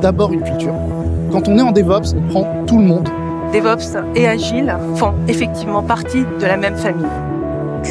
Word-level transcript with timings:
d'abord 0.00 0.32
une 0.32 0.42
culture. 0.42 0.74
Quand 1.30 1.48
on 1.48 1.58
est 1.58 1.62
en 1.62 1.72
DevOps, 1.72 2.14
on 2.16 2.28
prend 2.28 2.64
tout 2.66 2.78
le 2.78 2.84
monde. 2.84 3.08
DevOps 3.52 3.96
et 4.14 4.28
Agile 4.28 4.76
font 4.96 5.14
effectivement 5.26 5.82
partie 5.82 6.24
de 6.40 6.46
la 6.46 6.56
même 6.56 6.76
famille. 6.76 7.06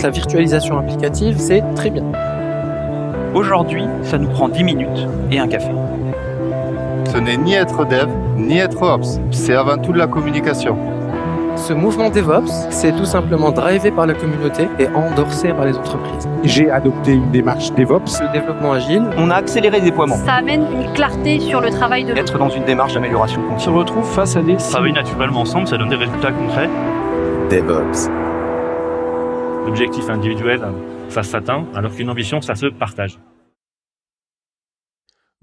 La 0.03 0.09
virtualisation 0.09 0.77
applicative, 0.77 1.37
c'est 1.39 1.63
très 1.75 1.89
bien. 1.89 2.03
Aujourd'hui, 3.33 3.83
ça 4.03 4.17
nous 4.17 4.29
prend 4.29 4.49
10 4.49 4.63
minutes 4.63 5.07
et 5.31 5.39
un 5.39 5.47
café. 5.47 5.71
Ce 7.11 7.17
n'est 7.17 7.37
ni 7.37 7.53
être 7.53 7.85
dev, 7.85 8.07
ni 8.37 8.57
être 8.57 8.81
ops. 8.81 9.19
C'est 9.31 9.55
avant 9.55 9.77
tout 9.77 9.93
de 9.93 9.97
la 9.97 10.07
communication. 10.07 10.77
Ce 11.57 11.73
mouvement 11.73 12.09
DevOps, 12.09 12.51
c'est 12.69 12.95
tout 12.95 13.05
simplement 13.05 13.51
drivé 13.51 13.91
par 13.91 14.05
la 14.05 14.13
communauté 14.13 14.69
et 14.79 14.87
endorsé 14.89 15.49
par 15.49 15.65
les 15.65 15.75
entreprises. 15.77 16.27
J'ai 16.43 16.69
adopté 16.71 17.13
une 17.13 17.29
démarche 17.31 17.73
DevOps. 17.73 18.21
Le 18.21 18.31
développement 18.31 18.71
agile, 18.73 19.03
On 19.17 19.29
a 19.29 19.35
accéléré 19.35 19.79
le 19.79 19.85
déploiement. 19.85 20.15
Ça 20.15 20.33
amène 20.35 20.65
une 20.71 20.93
clarté 20.93 21.39
sur 21.39 21.59
le 21.59 21.69
travail 21.69 22.05
de 22.05 22.13
Être 22.13 22.37
dans 22.37 22.49
une 22.49 22.63
démarche 22.63 22.93
d'amélioration 22.93 23.41
On 23.41 23.57
se 23.59 23.65
continue. 23.65 23.77
retrouve 23.79 24.05
face 24.05 24.37
à 24.37 24.41
des 24.41 24.55
Travailler 24.55 24.93
naturellement 24.93 25.41
ensemble, 25.41 25.67
ça 25.67 25.77
donne 25.77 25.89
des 25.89 25.95
résultats 25.95 26.31
concrets. 26.31 26.69
DevOps. 27.49 28.09
L'objectif 29.65 30.09
individuel, 30.09 30.61
ça 31.09 31.23
s'atteint, 31.23 31.65
alors 31.75 31.91
qu'une 31.93 32.09
ambition, 32.09 32.39
ça 32.41 32.55
se 32.55 32.67
partage. 32.67 33.17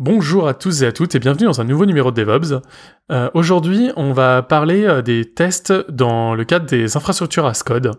Bonjour 0.00 0.48
à 0.48 0.54
tous 0.54 0.82
et 0.82 0.86
à 0.86 0.92
toutes 0.92 1.14
et 1.14 1.20
bienvenue 1.20 1.46
dans 1.46 1.60
un 1.60 1.64
nouveau 1.64 1.86
numéro 1.86 2.10
de 2.10 2.20
DevOps. 2.20 2.60
Euh, 3.12 3.30
Aujourd'hui, 3.32 3.92
on 3.94 4.12
va 4.12 4.42
parler 4.42 4.82
euh, 4.82 5.02
des 5.02 5.24
tests 5.24 5.72
dans 5.88 6.34
le 6.34 6.44
cadre 6.44 6.66
des 6.66 6.96
infrastructures 6.96 7.46
as 7.46 7.62
code. 7.62 7.92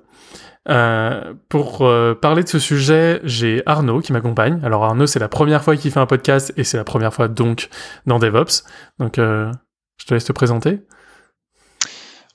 Euh, 0.68 1.34
pour 1.48 1.90
parler 2.22 2.44
de 2.44 2.50
ce 2.50 2.60
sujet, 2.60 3.22
j'ai 3.24 3.64
Arnaud 3.66 4.02
qui 4.02 4.12
m'accompagne. 4.12 4.60
Alors 4.62 4.84
Arnaud, 4.84 5.08
c'est 5.08 5.20
la 5.20 5.30
première 5.30 5.64
fois 5.64 5.78
qu'il 5.78 5.90
fait 5.90 6.02
un 6.02 6.06
podcast 6.06 6.52
et 6.58 6.66
c'est 6.66 6.76
la 6.76 6.84
première 6.84 7.14
fois 7.14 7.30
donc 7.30 7.70
dans 8.06 8.20
DevOps. 8.20 8.66
Donc 9.00 9.16
je 9.16 10.06
te 10.06 10.14
laisse 10.14 10.26
te 10.26 10.34
présenter. 10.34 10.82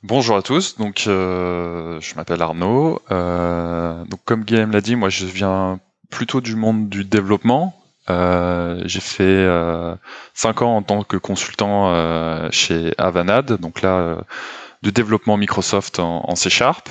Bonjour 0.02 0.36
à 0.36 0.42
tous, 0.42 0.78
donc 0.78 1.02
je 1.04 2.14
m'appelle 2.14 2.40
Arnaud. 2.40 3.02
Donc 3.10 4.20
comme 4.24 4.44
Guillaume 4.44 4.70
l'a 4.70 4.80
dit, 4.80 4.96
moi 4.96 5.10
je 5.10 5.26
viens 5.26 5.80
plutôt 6.08 6.40
du 6.40 6.56
monde 6.56 6.88
du 6.88 7.04
développement. 7.04 7.79
Euh, 8.10 8.82
j'ai 8.86 9.00
fait 9.00 9.22
euh, 9.24 9.94
cinq 10.34 10.62
ans 10.62 10.76
en 10.76 10.82
tant 10.82 11.04
que 11.04 11.16
consultant 11.16 11.92
euh, 11.94 12.48
chez 12.50 12.92
Avanade, 12.98 13.52
donc 13.60 13.82
là 13.82 13.98
euh, 13.98 14.16
du 14.82 14.90
développement 14.90 15.36
Microsoft 15.36 16.00
en, 16.00 16.24
en 16.28 16.34
C 16.34 16.50
Sharp. 16.50 16.88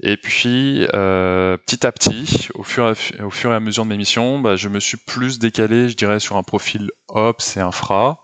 Et 0.00 0.16
puis 0.16 0.86
euh, 0.92 1.56
petit 1.56 1.86
à 1.86 1.92
petit, 1.92 2.48
au 2.54 2.64
fur, 2.64 2.90
et, 2.90 3.22
au 3.22 3.30
fur 3.30 3.52
et 3.52 3.54
à 3.54 3.60
mesure 3.60 3.84
de 3.84 3.90
mes 3.90 3.96
missions, 3.96 4.40
bah, 4.40 4.56
je 4.56 4.68
me 4.68 4.80
suis 4.80 4.96
plus 4.96 5.38
décalé, 5.38 5.88
je 5.88 5.96
dirais, 5.96 6.18
sur 6.18 6.36
un 6.36 6.42
profil 6.42 6.90
Ops 7.08 7.56
et 7.56 7.60
Infra. 7.60 8.23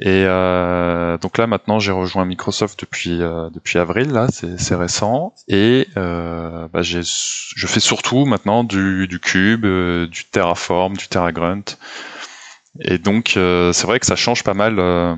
Et 0.00 0.24
euh, 0.26 1.16
donc 1.18 1.38
là 1.38 1.46
maintenant 1.46 1.78
j'ai 1.78 1.92
rejoint 1.92 2.24
Microsoft 2.24 2.80
depuis 2.80 3.22
euh, 3.22 3.48
depuis 3.50 3.78
avril 3.78 4.10
là 4.10 4.26
c'est 4.30 4.74
récent. 4.74 5.34
Et 5.46 5.86
euh, 5.96 6.66
bah, 6.72 6.82
j'ai 6.82 7.02
je 7.04 7.66
fais 7.68 7.78
surtout 7.80 8.24
maintenant 8.24 8.64
du 8.64 9.06
du 9.06 9.20
cube 9.20 9.64
euh, 9.64 10.08
du 10.08 10.24
Terraform 10.24 10.96
du 10.96 11.06
TerraGrunt 11.06 11.62
et 12.80 12.98
donc 12.98 13.36
euh, 13.36 13.72
c'est 13.72 13.86
vrai 13.86 14.00
que 14.00 14.06
ça 14.06 14.16
change 14.16 14.42
pas 14.42 14.54
mal 14.54 14.80
euh, 14.80 15.14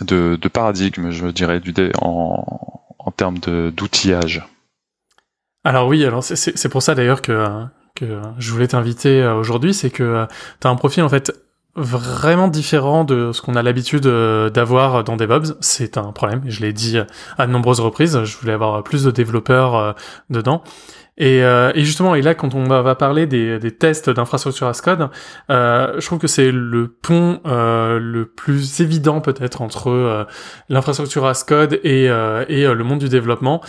de, 0.00 0.36
de 0.40 0.48
paradigme 0.48 1.10
je 1.10 1.26
dirais 1.26 1.60
du 1.60 1.72
dé- 1.72 1.92
en 2.00 2.44
en 2.98 3.10
termes 3.12 3.38
d'outillage. 3.38 4.42
Alors 5.64 5.88
oui, 5.88 6.04
alors 6.04 6.22
c'est- 6.22 6.68
pour 6.68 6.82
ça 6.82 6.94
d'ailleurs 6.94 7.22
que, 7.22 7.64
que 7.94 8.20
je 8.38 8.52
voulais 8.52 8.68
t'inviter 8.68 9.26
aujourd'hui, 9.26 9.72
c'est 9.74 9.90
que 9.90 10.26
tu 10.60 10.66
as 10.66 10.70
un 10.70 10.76
profil 10.76 11.02
en 11.02 11.08
fait 11.08 11.32
vraiment 11.80 12.48
différent 12.48 13.04
de 13.04 13.32
ce 13.32 13.42
qu'on 13.42 13.54
a 13.54 13.62
l'habitude 13.62 14.06
euh, 14.06 14.50
d'avoir 14.50 15.04
dans 15.04 15.16
DevOps. 15.16 15.54
C'est 15.60 15.98
un 15.98 16.12
problème, 16.12 16.42
je 16.46 16.60
l'ai 16.60 16.72
dit 16.72 16.98
à 17.38 17.46
de 17.46 17.52
nombreuses 17.52 17.80
reprises, 17.80 18.22
je 18.24 18.36
voulais 18.38 18.52
avoir 18.52 18.82
plus 18.82 19.04
de 19.04 19.10
développeurs 19.10 19.76
euh, 19.76 19.92
dedans. 20.30 20.62
Et, 21.20 21.44
euh, 21.44 21.70
et 21.74 21.84
justement, 21.84 22.14
et 22.14 22.22
là, 22.22 22.34
quand 22.34 22.54
on 22.54 22.64
va 22.64 22.94
parler 22.94 23.26
des, 23.26 23.58
tests 23.78 24.08
d'infrastructure 24.08 24.66
as 24.66 24.80
code, 24.80 25.10
euh, 25.50 26.00
je 26.00 26.06
trouve 26.06 26.18
que 26.18 26.26
c'est 26.26 26.50
le 26.50 26.88
pont 26.88 27.40
euh, 27.46 27.98
le 28.00 28.24
plus 28.24 28.80
évident 28.80 29.20
peut-être 29.20 29.60
entre 29.60 29.90
euh, 29.90 30.24
l'infrastructure 30.70 31.26
as 31.26 31.44
code 31.44 31.78
et, 31.84 32.08
euh, 32.08 32.46
et 32.48 32.64
euh, 32.64 32.72
le 32.72 32.84
monde 32.84 33.00
du 33.00 33.10
développement 33.10 33.60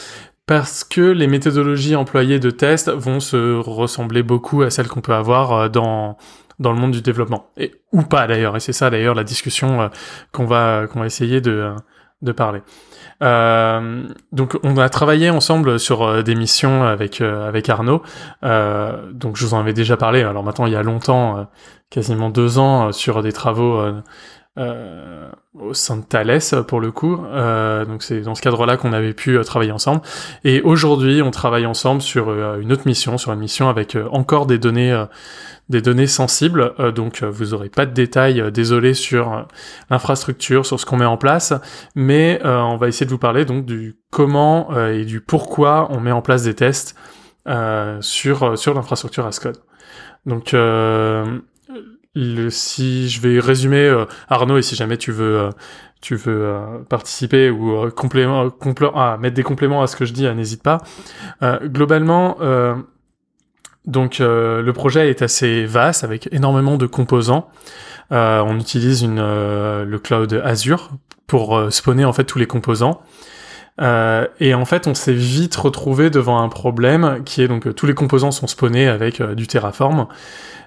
parce 0.52 0.84
que 0.84 1.02
les 1.02 1.28
méthodologies 1.28 1.96
employées 1.96 2.40
de 2.40 2.52
test 2.52 2.90
vont 2.90 3.20
se 3.20 3.58
ressembler 3.58 4.24
beaucoup 4.24 4.64
à 4.64 4.70
celles 4.70 4.88
qu'on 4.88 5.02
peut 5.02 5.14
avoir 5.14 5.54
euh, 5.54 5.70
dans 5.70 6.18
dans 6.62 6.72
le 6.72 6.80
monde 6.80 6.92
du 6.92 7.02
développement 7.02 7.48
et 7.58 7.74
ou 7.92 8.04
pas 8.04 8.28
d'ailleurs 8.28 8.56
et 8.56 8.60
c'est 8.62 8.74
ça 8.74 8.90
d'ailleurs 8.90 9.16
la 9.16 9.26
discussion 9.26 9.82
euh, 9.82 9.88
qu'on 10.32 10.46
va 10.46 10.88
qu'on 10.88 11.02
va 11.02 11.06
essayer 11.06 11.42
de 11.42 11.52
euh, 11.52 11.76
de 12.22 12.32
parler. 12.32 12.62
Euh, 13.24 14.08
donc 14.32 14.58
on 14.64 14.78
a 14.78 14.90
travaillé 14.90 15.30
ensemble 15.30 15.80
sur 15.80 16.04
euh, 16.04 16.22
des 16.24 16.36
missions 16.36 16.84
avec 16.84 17.22
avec 17.22 17.70
Arnaud. 17.70 18.02
Euh, 18.44 19.12
donc 19.12 19.38
je 19.38 19.46
vous 19.46 19.54
en 19.54 19.60
avais 19.60 19.74
déjà 19.74 19.98
parlé. 19.98 20.22
Alors 20.24 20.44
maintenant 20.44 20.66
il 20.66 20.74
y 20.74 20.76
a 20.76 20.84
longtemps, 20.84 21.48
quasiment 21.90 22.30
deux 22.30 22.58
ans, 22.58 22.92
sur 22.92 23.22
des 23.24 23.32
travaux 23.32 23.82
au 24.58 25.74
sein 25.74 25.98
de 25.98 26.04
Thales 26.04 26.40
pour 26.68 26.80
le 26.80 26.92
coup. 26.92 27.18
Donc 27.18 28.04
c'est 28.04 28.22
dans 28.22 28.36
ce 28.36 28.42
cadre-là 28.42 28.78
qu'on 28.78 28.94
avait 28.94 29.14
pu 29.14 29.40
travailler 29.44 29.72
ensemble. 29.72 30.02
Et 30.44 30.62
aujourd'hui, 30.62 31.22
on 31.22 31.32
travaille 31.32 31.66
ensemble 31.66 32.02
sur 32.02 32.32
une 32.58 32.72
autre 32.72 32.84
mission, 32.86 33.18
sur 33.18 33.34
une 33.34 33.40
mission 33.40 33.70
avec 33.70 33.98
encore 34.12 34.46
des 34.46 34.58
données, 34.58 35.06
des 35.72 35.82
données 35.82 36.06
sensibles. 36.06 36.74
Euh, 36.80 36.92
donc 36.92 37.24
euh, 37.24 37.30
vous 37.32 37.56
aurez 37.56 37.70
pas 37.70 37.88
de 37.88 37.94
détails, 37.94 38.40
euh, 38.40 38.52
désolé 38.52 38.94
sur 38.94 39.48
l'infrastructure, 39.90 40.66
sur 40.66 40.80
ce 40.80 40.86
qu'on 40.86 40.98
met 40.98 41.06
en 41.06 41.18
place, 41.18 41.54
mais 41.96 42.40
on 42.44 42.78
va 42.78 42.88
essayer 42.88 43.06
de 43.06 43.12
vous 43.12 43.18
parler 43.18 43.46
donc 43.46 43.66
du 43.66 43.98
comment 44.12 44.76
et 44.88 45.06
du 45.06 45.22
pourquoi 45.22 45.88
on 45.92 46.00
met 46.00 46.12
en 46.12 46.22
place 46.22 46.44
des 46.44 46.54
tests 46.54 46.96
sur 48.02 48.74
l'infrastructure 48.76 49.26
as 49.26 49.40
code. 49.40 49.58
Donc 50.26 50.56
si 52.50 53.10
je 53.10 53.22
vais 53.22 53.40
résumer 53.40 54.06
Arnaud 54.30 54.58
et 54.58 54.62
si 54.62 54.76
jamais 54.76 54.98
tu 54.98 55.12
veux 55.12 55.50
tu 56.02 56.16
veux 56.16 56.84
participer 56.90 57.50
ou 57.50 57.90
complément, 57.92 58.48
complé- 58.48 58.92
ah, 58.96 59.18
mettre 59.20 59.36
des 59.36 59.44
compléments 59.44 59.82
à 59.82 59.88
ce 59.88 59.96
que 59.96 60.06
je 60.06 60.14
dis, 60.14 60.28
n'hésite 60.34 60.64
pas. 60.64 60.80
Globalement, 61.64 62.38
donc 63.86 64.22
euh, 64.22 64.62
le 64.62 64.74
projet 64.74 65.10
est 65.10 65.22
assez 65.22 65.66
vaste 65.66 66.04
avec 66.04 66.30
énormément 66.32 66.78
de 66.78 66.86
composants. 66.86 67.50
Euh, 68.12 68.42
on 68.46 68.60
utilise 68.60 69.06
euh, 69.08 69.86
le 69.86 70.00
cloud 70.00 70.40
Azure 70.44 70.92
pour 71.28 71.60
spawner 71.72 72.06
en 72.06 72.14
fait 72.14 72.26
tous 72.26 72.40
les 72.40 72.48
composants. 72.48 73.02
Et 73.80 74.54
en 74.54 74.66
fait, 74.66 74.86
on 74.86 74.94
s'est 74.94 75.14
vite 75.14 75.56
retrouvé 75.56 76.12
devant 76.12 76.44
un 76.44 76.50
problème 76.50 77.24
qui 77.26 77.42
est 77.42 77.48
donc 77.48 77.74
tous 77.74 77.88
les 77.88 77.96
composants 77.96 78.30
sont 78.30 78.46
spawnés 78.46 78.88
avec 78.88 79.24
du 79.24 79.48
Terraform. 79.48 80.08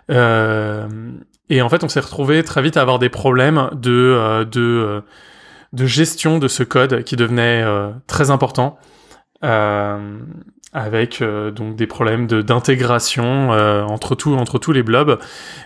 Et 0.09 1.63
en 1.63 1.69
fait, 1.69 1.85
on 1.85 1.89
s'est 1.89 2.01
retrouvé 2.01 2.43
très 2.43 2.61
vite 2.61 2.77
à 2.77 2.81
avoir 2.81 2.99
des 2.99 3.11
problèmes 3.11 3.69
de 3.75 4.43
de 4.45 5.87
gestion 5.87 6.39
de 6.39 6.49
ce 6.49 6.65
code 6.65 7.05
qui 7.05 7.15
devenait 7.15 7.65
très 8.09 8.31
important, 8.31 8.79
avec 10.75 11.23
euh, 11.23 11.53
donc 11.53 11.77
des 11.77 11.87
problèmes 11.87 12.27
d'intégration 12.27 13.53
euh, 13.53 13.85
entre 13.85 14.17
tout 14.17 14.35
entre 14.35 14.59
tous 14.59 14.73
les 14.73 14.83
blobs. 14.83 15.19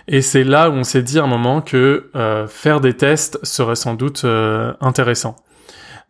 Et 0.07 0.21
c'est 0.21 0.43
là 0.43 0.69
où 0.69 0.73
on 0.73 0.83
s'est 0.83 1.01
dit 1.01 1.19
à 1.19 1.23
un 1.23 1.27
moment 1.27 1.61
que 1.61 2.11
euh, 2.15 2.47
faire 2.47 2.79
des 2.79 2.95
tests 2.95 3.39
serait 3.43 3.75
sans 3.75 3.95
doute 3.95 4.23
intéressant. 4.79 5.35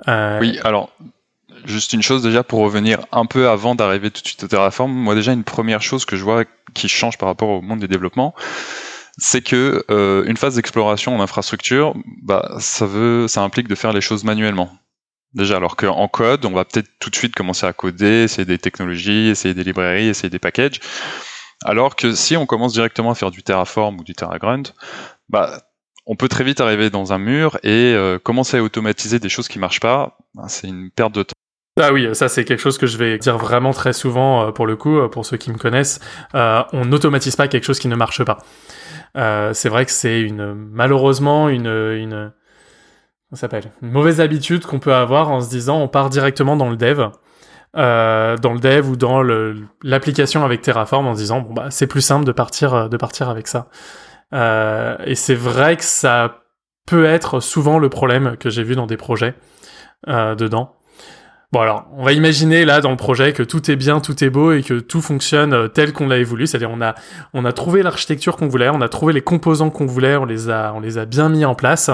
Oui, 0.08 0.59
alors, 0.64 0.92
juste 1.66 1.94
une 1.94 2.02
chose 2.02 2.24
déjà 2.24 2.44
pour 2.44 2.59
revenir 2.59 3.00
un 3.12 3.26
peu 3.26 3.50
avant 3.50 3.76
d'arriver 3.76 4.12
tout 4.12 4.22
de 4.22 4.28
suite 4.28 4.44
au 4.44 4.48
Terraform. 4.48 4.92
Moi, 4.92 5.16
déjà, 5.16 5.34
une 5.34 5.44
première 5.44 5.82
chose 5.82 6.06
que 6.06 6.16
je 6.16 6.24
vois 6.24 6.44
qui 6.74 6.88
change 6.88 7.18
par 7.18 7.28
rapport 7.28 7.50
au 7.50 7.62
monde 7.62 7.80
du 7.80 7.88
développement, 7.88 8.34
c'est 9.18 9.42
que 9.42 9.84
une 10.26 10.38
phase 10.38 10.56
d'exploration 10.56 11.16
en 11.16 11.22
infrastructure, 11.22 11.96
bah, 12.22 12.56
ça 12.59 12.85
veut, 12.85 13.28
ça 13.28 13.41
implique 13.41 13.68
de 13.68 13.76
faire 13.76 13.94
les 13.94 14.02
choses 14.02 14.23
manuellement. 14.23 14.70
Déjà, 15.34 15.58
alors 15.58 15.76
qu'en 15.76 16.08
code, 16.08 16.46
on 16.46 16.52
va 16.52 16.66
peut-être 16.66 16.90
tout 16.99 17.09
de 17.09 17.16
suite 17.16 17.35
commencer 17.35 17.66
à 17.66 17.73
coder, 17.73 18.23
essayer 18.23 18.46
des 18.46 18.58
technologies, 18.58 19.28
essayer 19.29 19.53
des 19.53 19.64
librairies, 19.64 20.08
essayer 20.08 20.29
des 20.29 20.40
packages. 20.40 20.79
Alors 21.64 21.96
que 21.96 22.14
si 22.14 22.37
on 22.37 22.46
commence 22.46 22.73
directement 22.73 23.11
à 23.11 23.16
faire 23.16 23.31
du 23.31 23.43
Terraform 23.43 23.99
ou 23.99 24.03
du 24.03 24.14
TerraGrunt, 24.14 24.64
bah, 25.28 25.61
on 26.08 26.16
peut 26.16 26.28
très 26.28 26.43
vite 26.43 26.61
arriver 26.61 26.90
dans 26.90 27.14
un 27.14 27.20
mur 27.20 27.59
et 27.61 27.93
euh, 27.93 28.17
commencer 28.17 28.58
à 28.58 28.64
automatiser 28.64 29.20
des 29.20 29.29
choses 29.29 29.47
qui 29.47 29.59
marchent 29.59 29.79
pas. 29.79 30.17
bah, 30.34 30.46
c'est 30.47 30.67
une 30.67 30.90
perte 30.90 31.14
de 31.14 31.23
temps. 31.23 31.34
Ah 31.79 31.93
oui, 31.93 32.14
ça 32.14 32.28
c'est 32.28 32.43
quelque 32.43 32.59
chose 32.59 32.78
que 32.78 32.87
je 32.87 32.97
vais 32.97 33.17
dire 33.20 33.37
vraiment 33.37 33.72
très 33.72 33.93
souvent 33.93 34.47
euh, 34.47 34.52
pour 34.52 34.66
le 34.66 34.75
coup, 34.75 34.97
euh, 34.97 35.08
pour 35.08 35.25
ceux 35.25 35.37
qui 35.37 35.52
me 35.52 35.58
connaissent. 35.58 35.99
On 36.34 36.85
n'automatise 36.85 37.35
pas 37.35 37.47
quelque 37.47 37.64
chose 37.64 37.79
qui 37.79 37.87
ne 37.87 37.96
marche 37.96 38.23
pas. 38.23 38.40
C'est 39.53 39.70
vrai 39.70 39.85
que 39.85 39.91
c'est 39.91 40.20
une 40.22 40.53
malheureusement 40.53 41.49
une 41.49 41.67
une 41.67 42.32
s'appelle 43.35 43.72
une 43.81 43.91
mauvaise 43.91 44.22
habitude 44.22 44.66
qu'on 44.66 44.79
peut 44.79 44.93
avoir 44.93 45.29
en 45.29 45.41
se 45.41 45.49
disant 45.49 45.79
on 45.79 45.87
part 45.87 46.09
directement 46.09 46.55
dans 46.55 46.70
le 46.70 46.78
dev. 46.78 47.09
Euh, 47.78 48.35
dans 48.37 48.53
le 48.53 48.59
dev 48.59 48.90
ou 48.90 48.96
dans 48.96 49.22
l'application 49.84 50.43
avec 50.43 50.61
Terraform 50.61 51.05
en 51.05 51.14
se 51.14 51.20
disant 51.20 51.41
bon 51.41 51.53
bah 51.53 51.67
c'est 51.70 51.85
plus 51.85 52.02
simple 52.02 52.26
de 52.26 52.31
partir 52.31 52.73
euh, 52.73 52.87
de 52.87 52.97
partir 52.97 53.29
avec 53.29 53.47
ça. 53.47 53.67
Euh, 54.34 54.97
et 55.05 55.14
c'est 55.14 55.35
vrai 55.35 55.78
que 55.78 55.84
ça 55.84 56.40
peut 56.87 57.05
être 57.05 57.40
souvent 57.40 57.78
le 57.78 57.90
problème 57.90 58.37
que 58.37 58.49
j'ai 58.49 58.64
vu 58.64 58.76
dans 58.76 58.87
des 58.87 58.97
projets 58.97 59.35
dedans. 60.08 60.75
Bon 61.52 61.59
alors, 61.59 61.87
on 61.93 62.03
va 62.03 62.14
imaginer 62.14 62.64
là 62.64 62.79
dans 62.79 62.90
le 62.90 62.96
projet 62.96 63.34
que 63.34 63.43
tout 63.43 63.70
est 63.70 63.75
bien, 63.75 63.99
tout 63.99 64.23
est 64.23 64.29
beau 64.29 64.53
et 64.53 64.64
que 64.64 64.79
tout 64.79 65.02
fonctionne 65.02 65.70
tel 65.70 65.93
qu'on 65.93 66.08
l'avait 66.08 66.23
voulu, 66.23 66.47
c'est-à-dire 66.47 66.72
on 66.72 66.82
a 66.82 66.96
on 67.34 67.46
a 67.46 67.52
trouvé 67.52 67.84
l'architecture 67.84 68.37
qu'on 68.37 68.47
voulait, 68.47 68.70
on 68.70 68.82
a 68.82 68.90
trouvé 68.90 69.14
les 69.14 69.22
composants 69.22 69.70
qu'on 69.70 69.85
voulait, 69.85 70.16
on 70.16 70.25
les 70.25 70.49
a 70.49 70.73
on 70.75 70.79
les 70.79 70.97
a 70.97 71.05
bien 71.05 71.29
mis 71.29 71.46
en 71.46 71.53
place. 71.53 71.91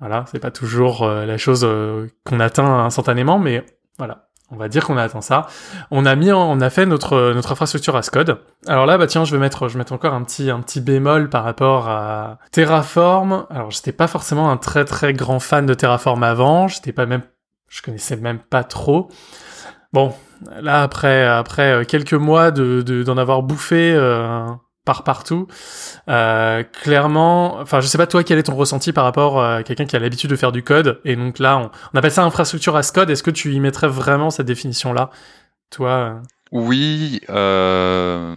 Voilà, 0.00 0.24
c'est 0.30 0.38
pas 0.40 0.50
toujours 0.50 1.02
euh, 1.02 1.26
la 1.26 1.36
chose 1.38 1.60
euh, 1.64 2.06
qu'on 2.24 2.40
atteint 2.40 2.84
instantanément, 2.86 3.38
mais 3.38 3.64
voilà, 3.98 4.28
on 4.50 4.56
va 4.56 4.68
dire 4.68 4.86
qu'on 4.86 4.96
a 4.96 5.02
atteint 5.02 5.20
ça. 5.20 5.46
On 5.90 6.06
a 6.06 6.16
mis, 6.16 6.32
on 6.32 6.58
a 6.62 6.70
fait 6.70 6.86
notre 6.86 7.32
notre 7.34 7.52
infrastructure 7.52 7.94
as 7.96 8.08
code. 8.08 8.38
Alors 8.66 8.86
là, 8.86 8.96
bah 8.96 9.06
tiens, 9.06 9.24
je 9.26 9.32
vais 9.32 9.38
mettre, 9.38 9.68
je 9.68 9.74
vais 9.74 9.78
mettre 9.78 9.92
encore 9.92 10.14
un 10.14 10.22
petit 10.24 10.50
un 10.50 10.60
petit 10.60 10.80
bémol 10.80 11.28
par 11.28 11.44
rapport 11.44 11.86
à 11.88 12.38
Terraform. 12.50 13.46
Alors 13.50 13.70
j'étais 13.70 13.92
pas 13.92 14.06
forcément 14.06 14.50
un 14.50 14.56
très 14.56 14.86
très 14.86 15.12
grand 15.12 15.38
fan 15.38 15.66
de 15.66 15.74
Terraform 15.74 16.22
avant. 16.22 16.66
J'étais 16.66 16.92
pas 16.92 17.04
même, 17.04 17.22
je 17.68 17.82
connaissais 17.82 18.16
même 18.16 18.38
pas 18.38 18.64
trop. 18.64 19.08
Bon, 19.92 20.14
là 20.62 20.82
après 20.82 21.26
après 21.26 21.72
euh, 21.72 21.84
quelques 21.84 22.14
mois 22.14 22.50
de 22.52 22.80
de- 22.80 23.02
d'en 23.02 23.18
avoir 23.18 23.42
bouffé. 23.42 23.92
euh, 23.94 24.46
par 24.90 25.04
partout. 25.04 25.46
Euh, 26.08 26.64
clairement, 26.64 27.60
enfin, 27.60 27.80
je 27.80 27.86
sais 27.86 27.96
pas 27.96 28.08
toi 28.08 28.24
quel 28.24 28.38
est 28.38 28.42
ton 28.42 28.56
ressenti 28.56 28.92
par 28.92 29.04
rapport 29.04 29.40
à 29.40 29.62
quelqu'un 29.62 29.86
qui 29.86 29.94
a 29.94 30.00
l'habitude 30.00 30.30
de 30.30 30.34
faire 30.34 30.50
du 30.50 30.64
code? 30.64 31.00
Et 31.04 31.14
donc 31.14 31.38
là, 31.38 31.70
on, 31.94 31.98
appelle 31.98 32.10
ça 32.10 32.24
infrastructure 32.24 32.76
as 32.76 32.90
code. 32.90 33.08
Est-ce 33.08 33.22
que 33.22 33.30
tu 33.30 33.52
y 33.52 33.60
mettrais 33.60 33.86
vraiment 33.86 34.30
cette 34.30 34.46
définition-là, 34.46 35.10
toi 35.70 35.90
euh? 35.90 36.14
Oui, 36.50 37.20
euh, 37.30 38.34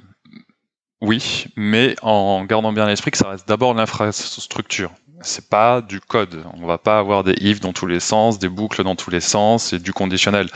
oui, 1.01 1.45
mais 1.55 1.95
en 2.03 2.45
gardant 2.45 2.71
bien 2.71 2.85
l'esprit 2.85 3.09
que 3.09 3.17
ça 3.17 3.29
reste 3.29 3.47
d'abord 3.47 3.73
l'infrastructure. 3.73 4.91
C'est 5.21 5.49
pas 5.49 5.81
du 5.81 5.99
code. 6.01 6.43
On 6.61 6.67
va 6.67 6.77
pas 6.77 6.99
avoir 6.99 7.23
des 7.23 7.33
ifs 7.39 7.61
dans 7.61 7.73
tous 7.73 7.87
les 7.87 8.01
sens, 8.01 8.37
des 8.37 8.49
boucles 8.49 8.83
dans 8.83 8.95
tous 8.95 9.09
les 9.09 9.21
sens 9.21 9.73
et 9.73 9.79
du 9.79 9.93
conditionnel. 9.93 10.49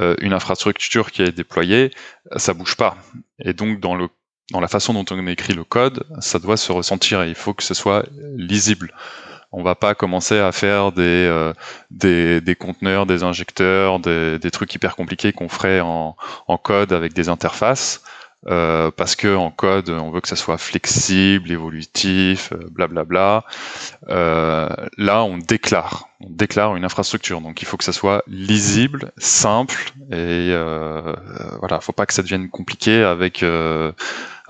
Euh, 0.00 0.14
une 0.20 0.34
infrastructure 0.34 1.10
qui 1.10 1.22
est 1.22 1.32
déployée, 1.32 1.90
ça 2.36 2.52
bouge 2.52 2.76
pas. 2.76 2.96
Et 3.38 3.54
donc 3.54 3.80
dans 3.80 3.94
le 3.94 4.08
dans 4.50 4.60
la 4.60 4.68
façon 4.68 4.92
dont 4.94 5.04
on 5.10 5.26
écrit 5.26 5.54
le 5.54 5.64
code, 5.64 6.04
ça 6.20 6.38
doit 6.38 6.56
se 6.56 6.72
ressentir 6.72 7.22
et 7.22 7.28
il 7.28 7.34
faut 7.34 7.54
que 7.54 7.62
ce 7.62 7.74
soit 7.74 8.04
lisible. 8.36 8.92
On 9.52 9.62
va 9.62 9.74
pas 9.74 9.94
commencer 9.96 10.38
à 10.38 10.52
faire 10.52 10.92
des, 10.92 11.02
euh, 11.02 11.52
des, 11.90 12.40
des 12.40 12.54
conteneurs, 12.54 13.06
des 13.06 13.22
injecteurs, 13.24 13.98
des, 13.98 14.38
des 14.38 14.50
trucs 14.50 14.74
hyper 14.74 14.94
compliqués 14.96 15.32
qu'on 15.32 15.48
ferait 15.48 15.80
en, 15.80 16.16
en 16.46 16.56
code 16.58 16.92
avec 16.92 17.12
des 17.14 17.28
interfaces. 17.28 18.02
euh, 18.48 18.90
parce 18.90 19.16
que 19.16 19.36
en 19.36 19.50
code, 19.50 19.90
on 19.90 20.10
veut 20.10 20.20
que 20.20 20.28
ça 20.28 20.36
soit 20.36 20.56
flexible, 20.58 21.50
évolutif, 21.52 22.52
euh, 22.52 22.68
blablabla. 22.70 23.44
Euh, 24.08 24.68
là, 24.96 25.24
on 25.24 25.36
déclare, 25.36 26.08
on 26.20 26.30
déclare 26.30 26.74
une 26.76 26.84
infrastructure. 26.84 27.40
Donc, 27.42 27.60
il 27.60 27.66
faut 27.66 27.76
que 27.76 27.84
ça 27.84 27.92
soit 27.92 28.22
lisible, 28.26 29.12
simple, 29.18 29.92
et 30.10 30.14
euh, 30.16 31.14
euh, 31.14 31.56
voilà, 31.58 31.80
faut 31.80 31.92
pas 31.92 32.06
que 32.06 32.14
ça 32.14 32.22
devienne 32.22 32.48
compliqué 32.48 33.02
avec 33.02 33.42
euh, 33.42 33.92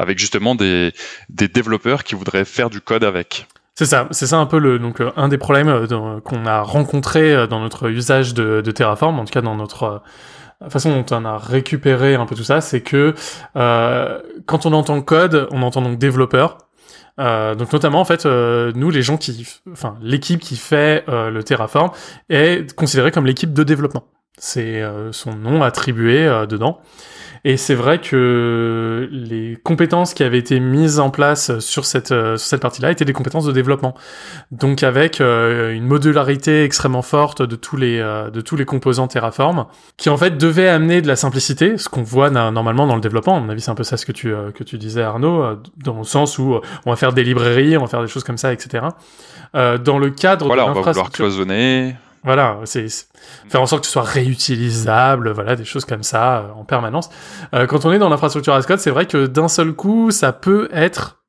avec 0.00 0.19
justement 0.19 0.55
des 0.55 0.93
développeurs 1.29 2.05
qui 2.05 2.14
voudraient 2.14 2.44
faire 2.44 2.70
du 2.70 2.81
code 2.81 3.05
avec. 3.05 3.47
C'est 3.81 3.87
ça, 3.87 4.08
c'est 4.11 4.26
ça 4.26 4.37
un 4.37 4.44
peu 4.44 4.79
donc 4.79 5.00
euh, 5.00 5.11
un 5.17 5.29
des 5.29 5.38
problèmes 5.38 5.69
euh, 5.69 5.87
dans- 5.87 6.20
qu'on 6.20 6.44
a 6.44 6.61
rencontré 6.61 7.32
euh, 7.35 7.47
dans 7.47 7.61
notre 7.61 7.88
usage 7.88 8.35
de, 8.35 8.61
Terraform, 8.73 9.19
en 9.19 9.25
tout 9.25 9.32
cas 9.32 9.41
dans 9.41 9.56
notre 9.56 10.02
euh, 10.62 10.69
façon 10.69 10.91
dont 10.91 11.17
on 11.17 11.25
a 11.25 11.38
récupéré 11.38 12.14
un 12.14 12.26
peu 12.26 12.35
tout 12.35 12.44
ça, 12.44 12.61
c'est 12.61 12.82
que 12.82 13.14
euh, 13.56 14.20
quand 14.44 14.67
on 14.67 14.75
entend 14.75 15.00
code, 15.00 15.49
on 15.50 15.62
entend 15.62 15.81
donc 15.81 15.99
développeur. 15.99 16.58
Euh, 17.19 17.55
donc 17.55 17.73
notamment 17.73 18.00
en 18.00 18.05
fait, 18.05 18.26
euh, 18.26 18.70
nous 18.75 18.91
les 18.91 19.00
gens 19.00 19.17
qui, 19.17 19.47
enfin 19.73 19.97
l'équipe 20.02 20.41
qui 20.41 20.56
fait 20.56 21.05
euh, 21.08 21.31
le 21.31 21.43
Terraform 21.43 21.91
est 22.29 22.75
considérée 22.75 23.12
comme 23.12 23.25
l'équipe 23.25 23.55
de 23.55 23.62
développement. 23.62 24.05
C'est 24.37 24.82
euh, 24.82 25.11
son 25.12 25.35
nom 25.37 25.62
attribué 25.62 26.26
euh, 26.26 26.44
dedans. 26.44 26.81
Et 27.45 27.57
c'est 27.57 27.75
vrai 27.75 28.01
que 28.01 29.09
les 29.11 29.59
compétences 29.63 30.15
qui 30.15 30.23
avaient 30.23 30.39
été 30.39 30.61
mises 30.61 31.01
en 31.01 31.11
place 31.11 31.59
sur 31.59 31.87
cette, 31.87 32.13
euh, 32.13 32.37
sur 32.37 32.47
cette 32.49 32.61
partie-là 32.61 32.91
étaient 32.91 33.05
des 33.05 33.13
compétences 33.13 33.47
de 33.47 33.53
développement. 33.53 33.95
Donc 34.51 34.83
avec 34.83 35.21
euh, 35.21 35.73
une 35.73 35.87
modularité 35.87 36.65
extrêmement 36.65 37.03
forte 37.03 37.43
de 37.43 37.57
tous 37.57 37.77
les, 37.77 37.99
euh, 37.99 38.31
de 38.31 38.41
tous 38.41 38.57
les 38.57 38.65
composants 38.65 39.09
Terraform, 39.09 39.67
qui 39.97 40.11
en 40.11 40.17
fait 40.17 40.37
devait 40.37 40.69
amener 40.69 41.03
de 41.03 41.09
la 41.09 41.17
simplicité, 41.17 41.79
ce 41.79 41.89
qu'on 41.89 42.03
voit 42.03 42.31
normalement 42.31 42.87
dans 42.87 42.95
le 42.95 43.01
développement. 43.01 43.37
À 43.37 43.41
mon 43.41 43.49
avis, 43.49 43.61
c'est 43.61 43.71
un 43.71 43.75
peu 43.75 43.85
ça 43.85 43.97
ce 43.97 44.07
que 44.07 44.13
tu, 44.13 44.33
euh, 44.33 44.51
que 44.51 44.65
tu 44.65 44.79
disais 44.79 45.03
Arnaud, 45.03 45.43
euh, 45.43 45.57
dans 45.79 45.99
le 45.99 46.05
sens 46.05 46.39
où 46.39 46.61
on 46.87 46.91
va 46.91 46.97
faire 46.97 47.13
des 47.13 47.25
librairies, 47.25 47.77
on 47.77 47.83
va 47.83 47.87
faire 47.87 48.03
des 48.03 48.09
choses 48.09 48.25
comme 48.25 48.39
ça, 48.39 48.53
etc. 48.53 48.85
Euh, 49.55 49.79
dans 49.79 49.99
le 49.99 50.11
cadre 50.11 50.47
Voilà, 50.47 50.63
de 50.63 50.71
on 50.71 50.73
va 50.73 50.81
vouloir 50.81 50.95
l'infrastructure... 50.95 51.25
cloisonner. 51.25 51.97
Voilà, 52.23 52.59
c'est 52.65 52.87
faire 53.49 53.63
en 53.63 53.67
sorte 53.67 53.83
que 53.83 53.87
ce 53.87 53.93
soit 53.93 54.03
réutilisable, 54.03 55.31
voilà, 55.31 55.57
des 55.57 55.65
choses 55.65 55.87
comme 55.87 56.03
ça 56.03 56.41
euh, 56.41 56.53
en 56.53 56.65
permanence. 56.65 57.09
Euh, 57.55 57.67
quand 57.67 57.87
on 57.87 57.93
est 57.93 57.99
dans 57.99 58.11
l'infrastructure 58.11 58.53
as 58.55 58.63
code, 58.67 58.79
c'est 58.79 58.91
vrai 58.91 59.07
que 59.07 59.27
d'un 59.27 59.49
seul 59.49 59.73
coup, 59.73 60.11
ça 60.11 60.33
peut 60.33 60.69
être 60.73 61.21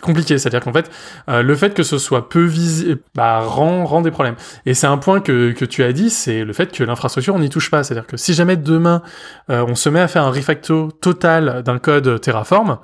compliqué. 0.00 0.38
C'est-à-dire 0.38 0.60
qu'en 0.60 0.72
fait, 0.72 0.90
euh, 1.28 1.42
le 1.42 1.54
fait 1.56 1.74
que 1.74 1.82
ce 1.82 1.98
soit 1.98 2.28
peu 2.28 2.44
visible, 2.44 3.00
bah, 3.14 3.40
rend, 3.40 3.84
rend 3.84 4.00
des 4.02 4.10
problèmes. 4.10 4.36
Et 4.64 4.74
c'est 4.74 4.86
un 4.86 4.98
point 4.98 5.20
que, 5.20 5.52
que 5.52 5.64
tu 5.64 5.82
as 5.82 5.92
dit, 5.92 6.10
c'est 6.10 6.44
le 6.44 6.52
fait 6.52 6.72
que 6.72 6.84
l'infrastructure, 6.84 7.34
on 7.34 7.38
n'y 7.38 7.50
touche 7.50 7.70
pas. 7.70 7.82
C'est-à-dire 7.82 8.06
que 8.06 8.16
si 8.16 8.34
jamais 8.34 8.56
demain, 8.56 9.02
euh, 9.50 9.64
on 9.66 9.74
se 9.74 9.88
met 9.88 10.00
à 10.00 10.08
faire 10.08 10.22
un 10.22 10.30
refacto 10.30 10.90
total 10.92 11.62
d'un 11.64 11.78
code 11.78 12.20
Terraform, 12.20 12.78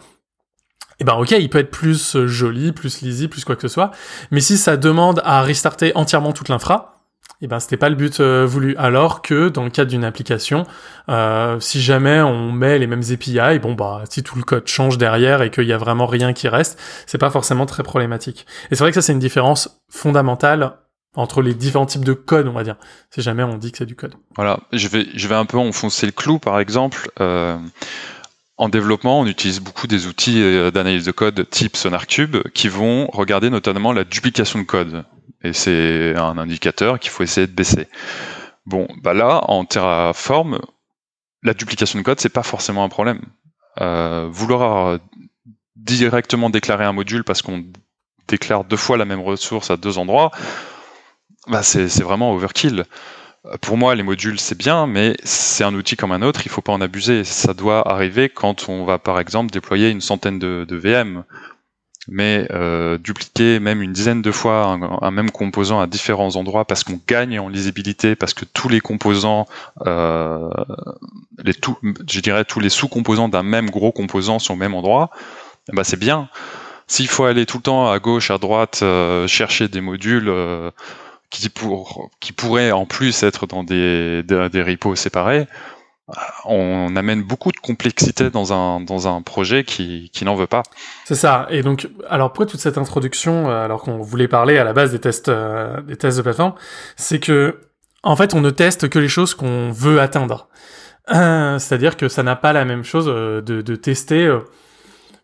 eh 1.00 1.04
ben 1.04 1.14
ok, 1.14 1.32
il 1.32 1.48
peut 1.48 1.58
être 1.58 1.70
plus 1.70 2.26
joli, 2.26 2.72
plus 2.72 3.02
lisible, 3.02 3.30
plus 3.30 3.44
quoi 3.44 3.56
que 3.56 3.62
ce 3.62 3.68
soit. 3.68 3.90
Mais 4.30 4.40
si 4.40 4.56
ça 4.56 4.76
demande 4.76 5.20
à 5.24 5.42
restarter 5.42 5.92
entièrement 5.96 6.32
toute 6.32 6.48
l'infra, 6.48 6.91
eh 7.42 7.48
ben 7.48 7.58
c'était 7.58 7.76
pas 7.76 7.88
le 7.88 7.96
but 7.96 8.20
euh, 8.20 8.46
voulu. 8.46 8.76
Alors 8.76 9.20
que 9.20 9.48
dans 9.48 9.64
le 9.64 9.70
cadre 9.70 9.90
d'une 9.90 10.04
application, 10.04 10.64
euh, 11.08 11.58
si 11.58 11.82
jamais 11.82 12.20
on 12.20 12.52
met 12.52 12.78
les 12.78 12.86
mêmes 12.86 13.02
API, 13.10 13.58
bon 13.58 13.74
bah 13.74 14.04
si 14.08 14.22
tout 14.22 14.36
le 14.36 14.44
code 14.44 14.68
change 14.68 14.96
derrière 14.96 15.42
et 15.42 15.50
qu'il 15.50 15.64
y 15.64 15.72
a 15.72 15.78
vraiment 15.78 16.06
rien 16.06 16.32
qui 16.32 16.46
reste, 16.46 16.78
c'est 17.06 17.18
pas 17.18 17.30
forcément 17.30 17.66
très 17.66 17.82
problématique. 17.82 18.46
Et 18.70 18.76
c'est 18.76 18.84
vrai 18.84 18.92
que 18.92 18.94
ça 18.94 19.02
c'est 19.02 19.12
une 19.12 19.18
différence 19.18 19.82
fondamentale 19.90 20.76
entre 21.16 21.42
les 21.42 21.52
différents 21.52 21.84
types 21.84 22.04
de 22.04 22.12
code, 22.12 22.46
on 22.46 22.52
va 22.52 22.62
dire. 22.62 22.76
Si 23.10 23.20
jamais 23.20 23.42
on 23.42 23.58
dit 23.58 23.72
que 23.72 23.78
c'est 23.78 23.86
du 23.86 23.96
code. 23.96 24.14
Voilà, 24.36 24.60
je 24.72 24.86
vais, 24.86 25.34
un 25.34 25.44
peu 25.44 25.58
enfoncer 25.58 26.06
le 26.06 26.12
clou, 26.12 26.38
par 26.38 26.58
exemple. 26.58 27.10
Euh, 27.20 27.58
en 28.56 28.68
développement, 28.70 29.20
on 29.20 29.26
utilise 29.26 29.60
beaucoup 29.60 29.86
des 29.86 30.06
outils 30.06 30.40
d'analyse 30.72 31.04
de 31.04 31.10
code 31.10 31.46
type 31.50 31.76
SonarCube 31.76 32.38
qui 32.54 32.68
vont 32.68 33.08
regarder 33.08 33.50
notamment 33.50 33.92
la 33.92 34.04
duplication 34.04 34.60
de 34.60 34.64
code. 34.64 35.04
Et 35.42 35.52
c'est 35.52 36.14
un 36.16 36.38
indicateur 36.38 36.98
qu'il 36.98 37.10
faut 37.10 37.22
essayer 37.22 37.46
de 37.46 37.52
baisser. 37.52 37.88
Bon, 38.66 38.86
bah 39.02 39.14
là, 39.14 39.40
en 39.48 39.64
Terraform, 39.64 40.60
la 41.42 41.54
duplication 41.54 41.98
de 41.98 42.04
code, 42.04 42.20
c'est 42.20 42.28
pas 42.28 42.42
forcément 42.42 42.84
un 42.84 42.88
problème. 42.88 43.20
Euh, 43.80 44.28
vouloir 44.30 44.98
directement 45.76 46.50
déclarer 46.50 46.84
un 46.84 46.92
module 46.92 47.24
parce 47.24 47.42
qu'on 47.42 47.64
déclare 48.28 48.64
deux 48.64 48.76
fois 48.76 48.96
la 48.96 49.04
même 49.04 49.20
ressource 49.20 49.70
à 49.70 49.76
deux 49.76 49.98
endroits, 49.98 50.30
bah 51.48 51.62
c'est 51.62 52.02
vraiment 52.02 52.32
overkill. 52.32 52.84
Pour 53.60 53.76
moi, 53.76 53.96
les 53.96 54.04
modules, 54.04 54.38
c'est 54.38 54.56
bien, 54.56 54.86
mais 54.86 55.16
c'est 55.24 55.64
un 55.64 55.74
outil 55.74 55.96
comme 55.96 56.12
un 56.12 56.22
autre, 56.22 56.42
il 56.44 56.48
faut 56.48 56.62
pas 56.62 56.72
en 56.72 56.80
abuser. 56.80 57.24
Ça 57.24 57.54
doit 57.54 57.90
arriver 57.90 58.28
quand 58.28 58.68
on 58.68 58.84
va, 58.84 59.00
par 59.00 59.18
exemple, 59.18 59.50
déployer 59.50 59.90
une 59.90 60.00
centaine 60.00 60.38
de 60.38 60.76
VM. 60.76 61.24
Mais 62.08 62.48
euh, 62.50 62.98
dupliquer 62.98 63.60
même 63.60 63.80
une 63.80 63.92
dizaine 63.92 64.22
de 64.22 64.32
fois 64.32 64.66
un, 64.66 64.98
un 65.02 65.10
même 65.12 65.30
composant 65.30 65.80
à 65.80 65.86
différents 65.86 66.34
endroits 66.34 66.64
parce 66.64 66.82
qu'on 66.82 67.00
gagne 67.06 67.38
en 67.38 67.48
lisibilité, 67.48 68.16
parce 68.16 68.34
que 68.34 68.44
tous 68.44 68.68
les 68.68 68.80
composants, 68.80 69.46
euh, 69.86 70.50
les 71.44 71.54
tout, 71.54 71.78
je 71.82 72.20
dirais 72.20 72.44
tous 72.44 72.58
les 72.58 72.70
sous-composants 72.70 73.28
d'un 73.28 73.44
même 73.44 73.70
gros 73.70 73.92
composant 73.92 74.40
sont 74.40 74.54
au 74.54 74.56
même 74.56 74.74
endroit, 74.74 75.10
ben 75.72 75.84
c'est 75.84 75.98
bien. 75.98 76.28
S'il 76.88 77.08
faut 77.08 77.24
aller 77.24 77.46
tout 77.46 77.58
le 77.58 77.62
temps 77.62 77.90
à 77.90 77.98
gauche, 78.00 78.30
à 78.30 78.38
droite, 78.38 78.80
euh, 78.82 79.28
chercher 79.28 79.68
des 79.68 79.80
modules 79.80 80.28
euh, 80.28 80.70
qui, 81.30 81.48
pour, 81.48 82.10
qui 82.20 82.32
pourraient 82.32 82.72
en 82.72 82.84
plus 82.84 83.22
être 83.22 83.46
dans 83.46 83.62
des, 83.62 84.22
des, 84.24 84.48
des 84.50 84.62
repos 84.62 84.96
séparés, 84.96 85.46
on 86.44 86.94
amène 86.96 87.22
beaucoup 87.22 87.52
de 87.52 87.58
complexité 87.58 88.30
dans 88.30 88.52
un, 88.52 88.80
dans 88.80 89.08
un 89.08 89.22
projet 89.22 89.64
qui, 89.64 90.10
qui 90.12 90.24
n'en 90.24 90.34
veut 90.34 90.46
pas. 90.46 90.62
C'est 91.04 91.14
ça. 91.14 91.46
Et 91.50 91.62
donc, 91.62 91.88
alors 92.08 92.30
pourquoi 92.32 92.46
toute 92.46 92.60
cette 92.60 92.78
introduction, 92.78 93.48
euh, 93.48 93.64
alors 93.64 93.82
qu'on 93.82 93.98
voulait 94.02 94.28
parler 94.28 94.58
à 94.58 94.64
la 94.64 94.72
base 94.72 94.90
des 94.92 94.98
tests, 94.98 95.28
euh, 95.28 95.80
des 95.82 95.96
tests 95.96 96.16
de 96.18 96.22
plateforme, 96.22 96.54
c'est 96.96 97.20
que 97.20 97.60
en 98.02 98.16
fait, 98.16 98.34
on 98.34 98.40
ne 98.40 98.50
teste 98.50 98.88
que 98.88 98.98
les 98.98 99.08
choses 99.08 99.34
qu'on 99.34 99.70
veut 99.70 100.00
atteindre. 100.00 100.48
Euh, 101.14 101.58
C'est-à-dire 101.58 101.96
que 101.96 102.08
ça 102.08 102.22
n'a 102.24 102.36
pas 102.36 102.52
la 102.52 102.64
même 102.64 102.84
chose 102.84 103.06
euh, 103.08 103.40
de, 103.40 103.62
de 103.62 103.76
tester. 103.76 104.26
euh, 104.26 104.40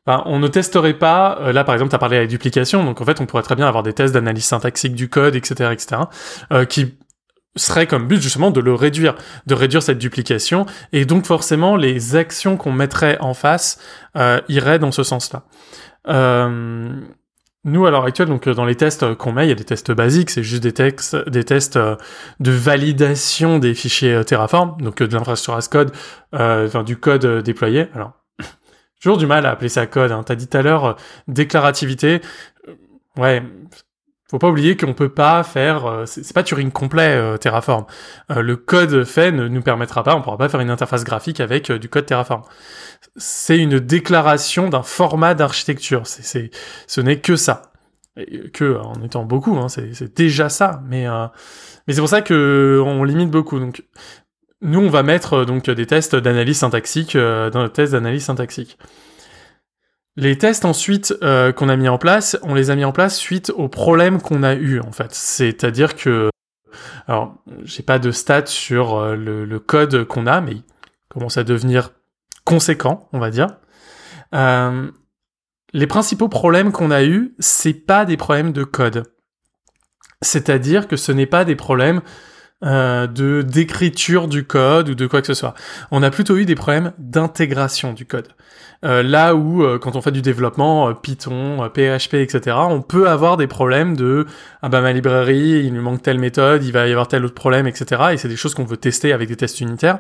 on 0.07 0.39
ne 0.39 0.49
testerait 0.49 0.95
pas, 0.95 1.39
euh, 1.41 1.53
là 1.53 1.65
par 1.65 1.75
exemple, 1.75 1.91
tu 1.91 1.97
as 1.97 1.99
parlé 1.99 2.17
de 2.17 2.23
la 2.23 2.27
duplication, 2.27 2.83
donc 2.85 3.01
en 3.01 3.05
fait 3.05 3.21
on 3.21 3.27
pourrait 3.27 3.43
très 3.43 3.57
bien 3.57 3.67
avoir 3.69 3.83
des 3.83 3.93
tests 3.93 4.15
d'analyse 4.15 4.45
syntaxique 4.45 4.95
du 4.95 5.09
code, 5.11 5.37
etc., 5.37 5.71
etc., 5.73 6.03
euh, 6.53 6.65
qui 6.65 6.95
serait 7.59 7.87
comme 7.87 8.07
but 8.07 8.21
justement 8.21 8.51
de 8.51 8.61
le 8.61 8.75
réduire, 8.75 9.15
de 9.47 9.55
réduire 9.55 9.83
cette 9.83 9.99
duplication, 9.99 10.67
et 10.93 11.05
donc 11.05 11.27
forcément 11.27 11.77
les 11.77 12.17
actions 12.17 12.57
qu'on 12.57 12.73
mettrait 12.73 13.19
en 13.21 13.35
face 13.35 13.79
euh, 14.17 14.41
iraient 14.49 14.79
dans 14.79 14.93
ce 14.93 15.03
sens-là. 15.03 15.45
Euh, 16.09 16.91
nous, 17.65 17.87
à 17.87 17.91
l'heure 17.91 18.05
actuelle, 18.05 18.29
donc 18.29 18.49
dans 18.49 18.65
les 18.65 18.77
tests 18.77 19.15
qu'on 19.15 19.33
met, 19.33 19.47
il 19.47 19.49
y 19.49 19.53
a 19.53 19.57
des 19.57 19.65
tests 19.65 19.93
basiques, 19.93 20.31
c'est 20.31 20.43
juste 20.43 20.63
des, 20.63 20.73
des 21.27 21.45
tests 21.45 21.79
de 21.79 22.51
validation 22.51 23.59
des 23.59 23.75
fichiers 23.75 24.25
Terraform, 24.25 24.81
donc 24.81 25.03
de 25.03 25.15
l'infrastructure 25.15 25.57
as 25.57 25.69
code, 25.69 25.93
enfin 26.33 26.85
du 26.85 26.97
code 26.97 27.43
déployé. 27.43 27.89
Alors, 27.95 28.13
toujours 29.03 29.19
du 29.19 29.27
mal 29.27 29.45
à 29.45 29.51
appeler 29.51 29.69
ça 29.69 29.87
code. 29.87 30.13
Hein. 30.13 30.23
T'as 30.25 30.37
dit 30.37 30.47
tout 30.47 30.57
à 30.57 30.63
l'heure 30.63 30.97
déclarativité. 31.27 32.23
Ouais, 33.17 33.43
faut 34.31 34.39
pas 34.39 34.49
oublier 34.49 34.77
qu'on 34.77 34.93
peut 34.93 35.09
pas 35.09 35.43
faire, 35.43 35.87
euh, 35.87 36.05
c'est 36.07 36.35
pas 36.35 36.43
Turing 36.43 36.71
complet 36.71 37.17
euh, 37.17 37.39
Terraform. 37.39 37.87
Euh, 38.31 38.43
le 38.43 38.57
code 38.57 39.05
fait 39.05 39.33
ne 39.33 39.49
nous 39.49 39.63
permettra 39.63 40.03
pas, 40.03 40.15
on 40.15 40.21
pourra 40.21 40.37
pas 40.37 40.51
faire 40.51 40.61
une 40.61 40.71
interface 40.71 41.03
graphique 41.03 41.41
avec 41.41 41.73
du 41.73 41.89
code 41.89 42.05
Terraform. 42.05 42.43
C'est 43.17 43.59
une 43.59 43.79
déclaration 43.79 44.69
d'un 44.69 44.83
format 44.83 45.35
d'architecture. 45.35 46.07
C'est, 46.07 46.51
ce 46.87 47.01
n'est 47.01 47.21
que 47.21 47.37
ça, 47.37 47.73
que 48.53 48.77
en 48.77 49.03
étant 49.03 49.25
beaucoup, 49.25 49.57
hein, 49.57 49.69
c'est 49.69 50.15
déjà 50.15 50.49
ça. 50.49 50.83
Mais 50.87 51.07
mais 51.87 51.95
c'est 51.95 52.01
pour 52.01 52.09
ça 52.09 52.21
que 52.21 52.83
on 52.85 53.05
limite 53.05 53.31
beaucoup. 53.31 53.61
Donc 53.61 53.85
nous, 54.61 54.81
on 54.81 54.89
va 54.89 55.05
mettre 55.05 55.45
donc 55.45 55.71
des 55.71 55.87
tests 55.87 56.17
d'analyse 56.17 56.59
syntaxique 56.59 57.17
dans 57.17 57.63
le 57.63 57.69
test 57.69 57.93
d'analyse 57.93 58.25
syntaxique. 58.25 58.79
Les 60.19 60.37
tests 60.37 60.65
ensuite 60.65 61.15
euh, 61.23 61.53
qu'on 61.53 61.69
a 61.69 61.77
mis 61.77 61.89
en 61.89 61.97
place, 61.97 62.37
on 62.43 62.53
les 62.53 62.71
a 62.71 62.75
mis 62.75 62.85
en 62.85 62.91
place 62.91 63.17
suite 63.17 63.51
aux 63.51 63.69
problèmes 63.69 64.21
qu'on 64.21 64.43
a 64.43 64.55
eu 64.55 64.81
en 64.81 64.91
fait. 64.91 65.15
C'est-à-dire 65.15 65.95
que, 65.95 66.29
alors 67.07 67.37
j'ai 67.63 67.85
pas 67.85 68.01
de 68.01 68.11
stats 68.11 68.47
sur 68.47 68.97
euh, 68.97 69.15
le, 69.15 69.59
code 69.61 70.03
qu'on 70.07 70.27
a, 70.27 70.41
mais 70.41 70.55
il 70.55 70.65
commence 71.09 71.39
à 71.39 71.45
devenir 71.45 71.91
conséquent, 72.45 73.09
on 73.13 73.21
va 73.21 73.31
dire. 73.31 73.47
Euh, 74.35 74.91
les 75.73 75.87
principaux 75.87 76.29
problèmes 76.29 76.73
qu'on 76.73 76.91
a 76.91 77.05
eu, 77.05 77.37
c'est 77.39 77.73
pas 77.73 78.05
des 78.05 78.17
problèmes 78.17 78.51
de 78.51 78.65
code. 78.65 79.05
C'est-à-dire 80.21 80.89
que 80.89 80.97
ce 80.97 81.13
n'est 81.13 81.27
pas 81.27 81.45
des 81.45 81.55
problèmes 81.55 82.01
de 82.63 83.43
d'écriture 83.43 84.27
du 84.27 84.45
code 84.45 84.89
ou 84.89 84.95
de 84.95 85.07
quoi 85.07 85.21
que 85.21 85.27
ce 85.27 85.35
soit. 85.35 85.55
On 85.91 86.03
a 86.03 86.11
plutôt 86.11 86.37
eu 86.37 86.45
des 86.45 86.57
problèmes 86.57 86.93
d'intégration 86.99 87.93
du 87.93 88.05
code. 88.05 88.29
Euh, 88.85 89.03
là 89.03 89.35
où 89.35 89.65
euh, 89.65 89.79
quand 89.79 89.97
on 89.97 90.03
fait 90.03 90.13
du 90.13 90.23
développement, 90.23 90.89
euh, 90.89 90.95
Python, 90.95 91.69
PHP, 91.69 92.15
etc., 92.15 92.57
on 92.69 92.81
peut 92.81 93.09
avoir 93.09 93.37
des 93.37 93.49
problèmes 93.49 93.97
de 93.97 94.27
ah 94.63 94.69
bah 94.69 94.81
ma 94.81 94.93
librairie, 94.93 95.65
il 95.65 95.73
lui 95.73 95.81
manque 95.81 96.03
telle 96.03 96.19
méthode, 96.19 96.65
il 96.65 96.73
va 96.73 96.87
y 96.87 96.91
avoir 96.91 97.09
tel 97.09 97.25
autre 97.25 97.35
problème, 97.35 97.67
etc. 97.67 98.03
Et 98.13 98.17
c'est 98.19 98.29
des 98.29 98.37
choses 98.37 98.55
qu'on 98.55 98.65
veut 98.65 98.77
tester 98.77 99.13
avec 99.13 99.29
des 99.29 99.37
tests 99.37 99.61
unitaires. 99.61 99.99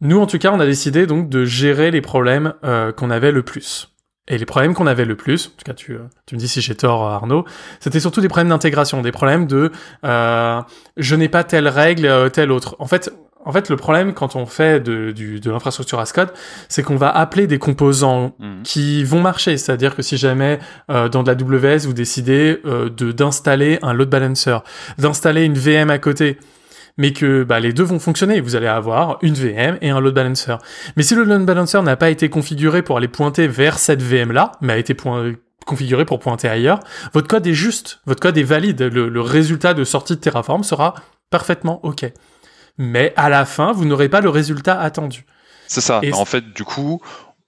Nous, 0.00 0.18
en 0.18 0.26
tout 0.26 0.38
cas, 0.38 0.50
on 0.52 0.58
a 0.60 0.66
décidé 0.66 1.06
donc 1.06 1.28
de 1.28 1.44
gérer 1.44 1.90
les 1.90 2.00
problèmes 2.00 2.54
qu'on 2.96 3.10
avait 3.10 3.32
le 3.32 3.42
plus. 3.42 3.92
Et 4.28 4.38
les 4.38 4.46
problèmes 4.46 4.74
qu'on 4.74 4.86
avait 4.86 5.04
le 5.04 5.16
plus, 5.16 5.46
en 5.46 5.50
tout 5.58 5.64
cas 5.64 5.74
tu, 5.74 5.98
tu 6.26 6.34
me 6.36 6.40
dis 6.40 6.46
si 6.46 6.60
j'ai 6.60 6.76
tort 6.76 7.02
Arnaud, 7.02 7.44
c'était 7.80 8.00
surtout 8.00 8.20
des 8.20 8.28
problèmes 8.28 8.50
d'intégration, 8.50 9.02
des 9.02 9.12
problèmes 9.12 9.46
de 9.46 9.72
je 10.04 11.14
n'ai 11.14 11.28
pas 11.28 11.42
telle 11.42 11.66
règle, 11.66 12.30
telle 12.30 12.52
autre. 12.52 12.76
En 12.78 12.86
fait, 12.86 13.10
en 13.44 13.52
fait, 13.52 13.70
le 13.70 13.76
problème 13.76 14.12
quand 14.12 14.36
on 14.36 14.46
fait 14.46 14.80
de, 14.80 15.12
de 15.12 15.50
l'infrastructure 15.50 15.98
as 15.98 16.12
code, 16.12 16.32
c'est 16.68 16.82
qu'on 16.82 16.96
va 16.96 17.10
appeler 17.10 17.46
des 17.46 17.58
composants 17.58 18.34
mhm. 18.38 18.62
qui 18.62 19.02
vont 19.04 19.20
marcher. 19.20 19.56
C'est-à-dire 19.56 19.96
que 19.96 20.02
si 20.02 20.16
jamais 20.16 20.58
euh, 20.90 21.08
dans 21.08 21.22
de 21.22 21.30
la 21.30 21.34
WS 21.34 21.86
vous 21.86 21.94
décidez 21.94 22.60
euh, 22.64 22.90
de 22.90 23.12
d'installer 23.12 23.78
un 23.82 23.92
load 23.92 24.10
balancer, 24.10 24.58
d'installer 24.98 25.44
une 25.44 25.54
VM 25.54 25.90
à 25.90 25.98
côté, 25.98 26.38
mais 27.00 27.12
que 27.12 27.42
bah, 27.42 27.58
les 27.58 27.72
deux 27.72 27.82
vont 27.82 27.98
fonctionner, 27.98 28.40
vous 28.40 28.54
allez 28.54 28.66
avoir 28.66 29.18
une 29.22 29.34
VM 29.34 29.78
et 29.80 29.90
un 29.90 30.00
load 30.00 30.14
balancer. 30.14 30.56
Mais 30.96 31.02
si 31.02 31.14
le 31.14 31.24
load 31.24 31.44
balancer 31.44 31.82
n'a 31.82 31.96
pas 31.96 32.10
été 32.10 32.28
configuré 32.28 32.82
pour 32.82 32.96
aller 32.96 33.08
pointer 33.08 33.48
vers 33.48 33.78
cette 33.78 34.02
VM 34.02 34.30
là, 34.32 34.52
mais 34.60 34.74
a 34.74 34.76
été 34.78 34.94
configuré 35.66 36.04
pour 36.04 36.20
pointer 36.20 36.48
ailleurs, 36.48 36.80
votre 37.12 37.26
code 37.26 37.46
est 37.46 37.54
juste, 37.54 38.00
votre 38.06 38.20
code 38.20 38.38
est 38.38 38.42
valide, 38.42 38.82
le, 38.82 39.08
le 39.08 39.20
résultat 39.20 39.74
de 39.74 39.82
sortie 39.82 40.14
de 40.14 40.20
Terraform 40.20 40.62
sera 40.62 40.94
parfaitement 41.30 41.84
OK 41.84 42.04
mais 42.80 43.12
à 43.16 43.28
la 43.28 43.44
fin, 43.44 43.72
vous 43.72 43.84
n'aurez 43.84 44.08
pas 44.08 44.22
le 44.22 44.30
résultat 44.30 44.80
attendu. 44.80 45.26
C'est 45.66 45.82
ça. 45.82 46.00
en 46.12 46.24
fait, 46.24 46.52
du 46.54 46.64
coup, 46.64 47.00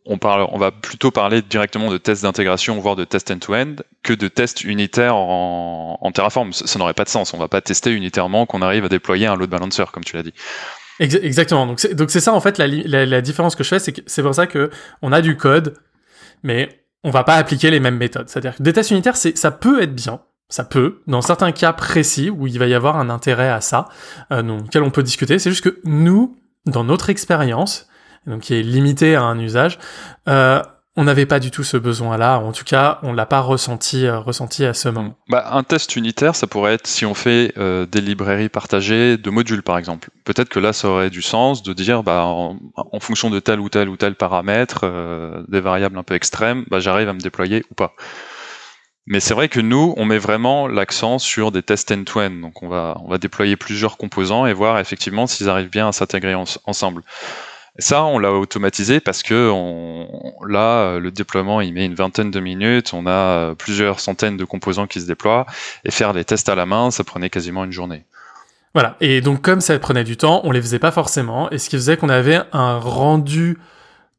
on, 0.04 0.18
parle, 0.18 0.48
on 0.50 0.58
va 0.58 0.70
plutôt 0.70 1.10
parler 1.10 1.42
directement 1.42 1.90
de 1.90 1.98
tests 1.98 2.22
d'intégration, 2.22 2.78
voire 2.80 2.96
de 2.96 3.04
tests 3.04 3.30
end-to-end, 3.30 3.76
que 4.02 4.12
de 4.12 4.28
tests 4.28 4.64
unitaires 4.64 5.16
en, 5.16 6.10
Terraform. 6.12 6.52
Ça, 6.52 6.78
n'aurait 6.78 6.94
pas 6.94 7.04
de 7.04 7.08
sens. 7.08 7.32
On 7.34 7.38
va 7.38 7.48
pas 7.48 7.60
tester 7.60 7.90
unitairement 7.92 8.44
qu'on 8.44 8.62
arrive 8.62 8.84
à 8.84 8.88
déployer 8.88 9.26
un 9.26 9.36
load 9.36 9.48
balancer, 9.48 9.84
comme 9.92 10.04
tu 10.04 10.16
l'as 10.16 10.22
dit. 10.22 10.34
Exactement. 10.98 11.66
Donc 11.66 11.80
c'est, 11.80 11.94
donc 11.94 12.10
c'est 12.10 12.20
ça 12.20 12.32
en 12.32 12.40
fait 12.40 12.58
la, 12.58 13.20
différence 13.20 13.56
que 13.56 13.64
je 13.64 13.68
fais, 13.68 13.78
c'est 13.78 13.92
que 13.92 14.02
c'est 14.06 14.22
pour 14.22 14.34
ça 14.34 14.46
que 14.46 14.70
on 15.00 15.10
a 15.10 15.20
du 15.20 15.36
code, 15.36 15.74
mais 16.42 16.84
on 17.02 17.10
va 17.10 17.24
pas 17.24 17.36
appliquer 17.36 17.70
les 17.70 17.80
mêmes 17.80 17.96
méthodes. 17.96 18.28
C'est-à-dire 18.28 18.56
que 18.56 18.62
des 18.62 18.72
tests 18.72 18.90
unitaires, 18.90 19.16
c'est 19.16 19.36
ça 19.36 19.50
peut 19.50 19.82
être 19.82 19.94
bien, 19.94 20.20
ça 20.48 20.64
peut, 20.64 21.00
dans 21.06 21.22
certains 21.22 21.50
cas 21.50 21.72
précis 21.72 22.30
où 22.30 22.46
il 22.46 22.58
va 22.58 22.66
y 22.66 22.74
avoir 22.74 22.98
un 22.98 23.08
intérêt 23.08 23.48
à 23.48 23.60
ça, 23.60 23.88
euh, 24.32 24.42
dans 24.42 24.58
lequel 24.58 24.82
on 24.82 24.90
peut 24.90 25.02
discuter. 25.02 25.38
C'est 25.38 25.50
juste 25.50 25.64
que 25.64 25.80
nous, 25.84 26.36
dans 26.66 26.84
notre 26.84 27.10
expérience, 27.10 27.88
donc 28.26 28.42
qui 28.42 28.54
est 28.54 28.62
limitée 28.62 29.14
à 29.14 29.22
un 29.22 29.38
usage, 29.38 29.78
euh, 30.28 30.62
on 30.94 31.04
n'avait 31.04 31.24
pas 31.24 31.40
du 31.40 31.50
tout 31.50 31.64
ce 31.64 31.78
besoin-là. 31.78 32.38
En 32.38 32.52
tout 32.52 32.64
cas, 32.64 32.98
on 33.02 33.14
l'a 33.14 33.24
pas 33.24 33.40
ressenti, 33.40 34.06
euh, 34.06 34.18
ressenti 34.18 34.64
à 34.64 34.74
ce 34.74 34.90
moment. 34.90 35.16
Bah, 35.28 35.48
un 35.52 35.62
test 35.62 35.96
unitaire, 35.96 36.36
ça 36.36 36.46
pourrait 36.46 36.74
être 36.74 36.86
si 36.86 37.06
on 37.06 37.14
fait 37.14 37.54
euh, 37.56 37.86
des 37.86 38.02
librairies 38.02 38.50
partagées 38.50 39.16
de 39.16 39.30
modules, 39.30 39.62
par 39.62 39.78
exemple. 39.78 40.10
Peut-être 40.24 40.50
que 40.50 40.58
là, 40.58 40.72
ça 40.72 40.88
aurait 40.88 41.10
du 41.10 41.22
sens 41.22 41.62
de 41.62 41.72
dire, 41.72 42.02
bah, 42.02 42.24
en, 42.24 42.58
fonction 43.00 43.30
de 43.30 43.40
tel 43.40 43.58
ou 43.58 43.70
tel 43.70 43.88
ou 43.88 43.96
tel 43.96 44.14
paramètre, 44.14 44.84
des 45.48 45.60
variables 45.60 45.98
un 45.98 46.02
peu 46.02 46.14
extrêmes, 46.14 46.64
bah, 46.70 46.78
j'arrive 46.78 47.08
à 47.08 47.14
me 47.14 47.20
déployer 47.20 47.64
ou 47.70 47.74
pas. 47.74 47.94
Mais 49.06 49.18
c'est 49.18 49.34
vrai 49.34 49.48
que 49.48 49.60
nous, 49.60 49.94
on 49.96 50.04
met 50.04 50.18
vraiment 50.18 50.68
l'accent 50.68 51.18
sur 51.18 51.50
des 51.50 51.62
tests 51.62 51.90
end-to-end. 51.90 52.30
Donc 52.30 52.62
on 52.62 52.68
va, 52.68 52.96
on 53.04 53.08
va 53.08 53.18
déployer 53.18 53.56
plusieurs 53.56 53.96
composants 53.96 54.46
et 54.46 54.52
voir 54.52 54.78
effectivement 54.78 55.26
s'ils 55.26 55.48
arrivent 55.48 55.70
bien 55.70 55.88
à 55.88 55.92
s'intégrer 55.92 56.34
ensemble. 56.34 57.02
Ça, 57.78 58.04
on 58.04 58.18
l'a 58.18 58.32
automatisé 58.32 59.00
parce 59.00 59.22
que 59.22 59.50
là, 60.46 60.98
le 60.98 61.10
déploiement, 61.10 61.60
il 61.62 61.72
met 61.72 61.86
une 61.86 61.94
vingtaine 61.94 62.30
de 62.30 62.38
minutes. 62.38 62.92
On 62.92 63.06
a 63.06 63.54
plusieurs 63.54 63.98
centaines 63.98 64.36
de 64.36 64.44
composants 64.44 64.86
qui 64.86 65.00
se 65.00 65.06
déploient 65.06 65.46
et 65.84 65.90
faire 65.90 66.12
les 66.12 66.24
tests 66.24 66.50
à 66.50 66.54
la 66.54 66.66
main, 66.66 66.90
ça 66.90 67.02
prenait 67.02 67.30
quasiment 67.30 67.64
une 67.64 67.72
journée. 67.72 68.04
Voilà. 68.74 68.96
Et 69.00 69.20
donc, 69.20 69.42
comme 69.42 69.60
ça 69.60 69.78
prenait 69.78 70.04
du 70.04 70.16
temps, 70.16 70.42
on 70.44 70.50
les 70.50 70.60
faisait 70.60 70.78
pas 70.78 70.90
forcément. 70.90 71.50
Et 71.50 71.58
ce 71.58 71.70
qui 71.70 71.76
faisait 71.76 71.96
qu'on 71.96 72.08
avait 72.10 72.40
un 72.52 72.78
rendu 72.78 73.58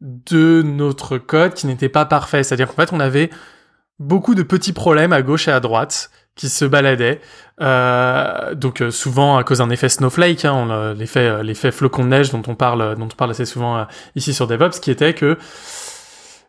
de 0.01 0.61
notre 0.63 1.17
code 1.17 1.53
qui 1.53 1.67
n'était 1.67 1.89
pas 1.89 2.05
parfait. 2.05 2.43
C'est-à-dire 2.43 2.67
qu'en 2.67 2.75
fait, 2.75 2.91
on 2.91 2.99
avait 2.99 3.29
beaucoup 3.99 4.35
de 4.35 4.43
petits 4.43 4.73
problèmes 4.73 5.13
à 5.13 5.21
gauche 5.21 5.47
et 5.47 5.51
à 5.51 5.59
droite 5.59 6.09
qui 6.35 6.49
se 6.49 6.65
baladaient. 6.65 7.21
Euh, 7.61 8.55
donc 8.55 8.81
euh, 8.81 8.89
souvent 8.89 9.37
à 9.37 9.43
cause 9.43 9.59
d'un 9.59 9.69
effet 9.69 9.89
snowflake, 9.89 10.45
hein, 10.45 10.93
l'effet 10.97 11.27
euh, 11.27 11.43
l'effet 11.43 11.71
flocon 11.71 12.03
de 12.03 12.09
neige 12.09 12.31
dont 12.31 12.41
on 12.47 12.55
parle 12.55 12.95
dont 12.97 13.05
on 13.05 13.15
parle 13.15 13.31
assez 13.31 13.45
souvent 13.45 13.85
ici 14.15 14.33
sur 14.33 14.47
DevOps, 14.47 14.79
qui 14.79 14.89
était 14.89 15.13
que 15.13 15.37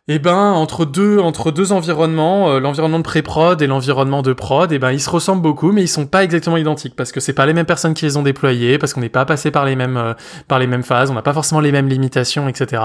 eh 0.07 0.19
ben 0.19 0.35
entre 0.35 0.85
deux 0.85 1.19
entre 1.19 1.51
deux 1.51 1.71
environnements, 1.71 2.59
l'environnement 2.59 2.99
de 2.99 3.03
pré-prod 3.03 3.61
et 3.61 3.67
l'environnement 3.67 4.23
de 4.23 4.33
prod, 4.33 4.71
eh 4.71 4.79
ben 4.79 4.91
ils 4.91 4.99
se 4.99 5.09
ressemblent 5.09 5.41
beaucoup, 5.41 5.71
mais 5.71 5.83
ils 5.83 5.87
sont 5.87 6.07
pas 6.07 6.23
exactement 6.23 6.57
identiques 6.57 6.95
parce 6.95 7.11
que 7.11 7.19
c'est 7.19 7.33
pas 7.33 7.45
les 7.45 7.53
mêmes 7.53 7.65
personnes 7.65 7.93
qui 7.93 8.05
les 8.05 8.17
ont 8.17 8.23
déployés, 8.23 8.77
parce 8.79 8.93
qu'on 8.93 9.01
n'est 9.01 9.09
pas 9.09 9.25
passé 9.25 9.51
par 9.51 9.65
les 9.65 9.75
mêmes 9.75 10.15
par 10.47 10.57
les 10.57 10.67
mêmes 10.67 10.83
phases, 10.83 11.11
on 11.11 11.15
n'a 11.15 11.23
pas 11.23 11.33
forcément 11.33 11.61
les 11.61 11.71
mêmes 11.71 11.87
limitations, 11.87 12.47
etc. 12.47 12.81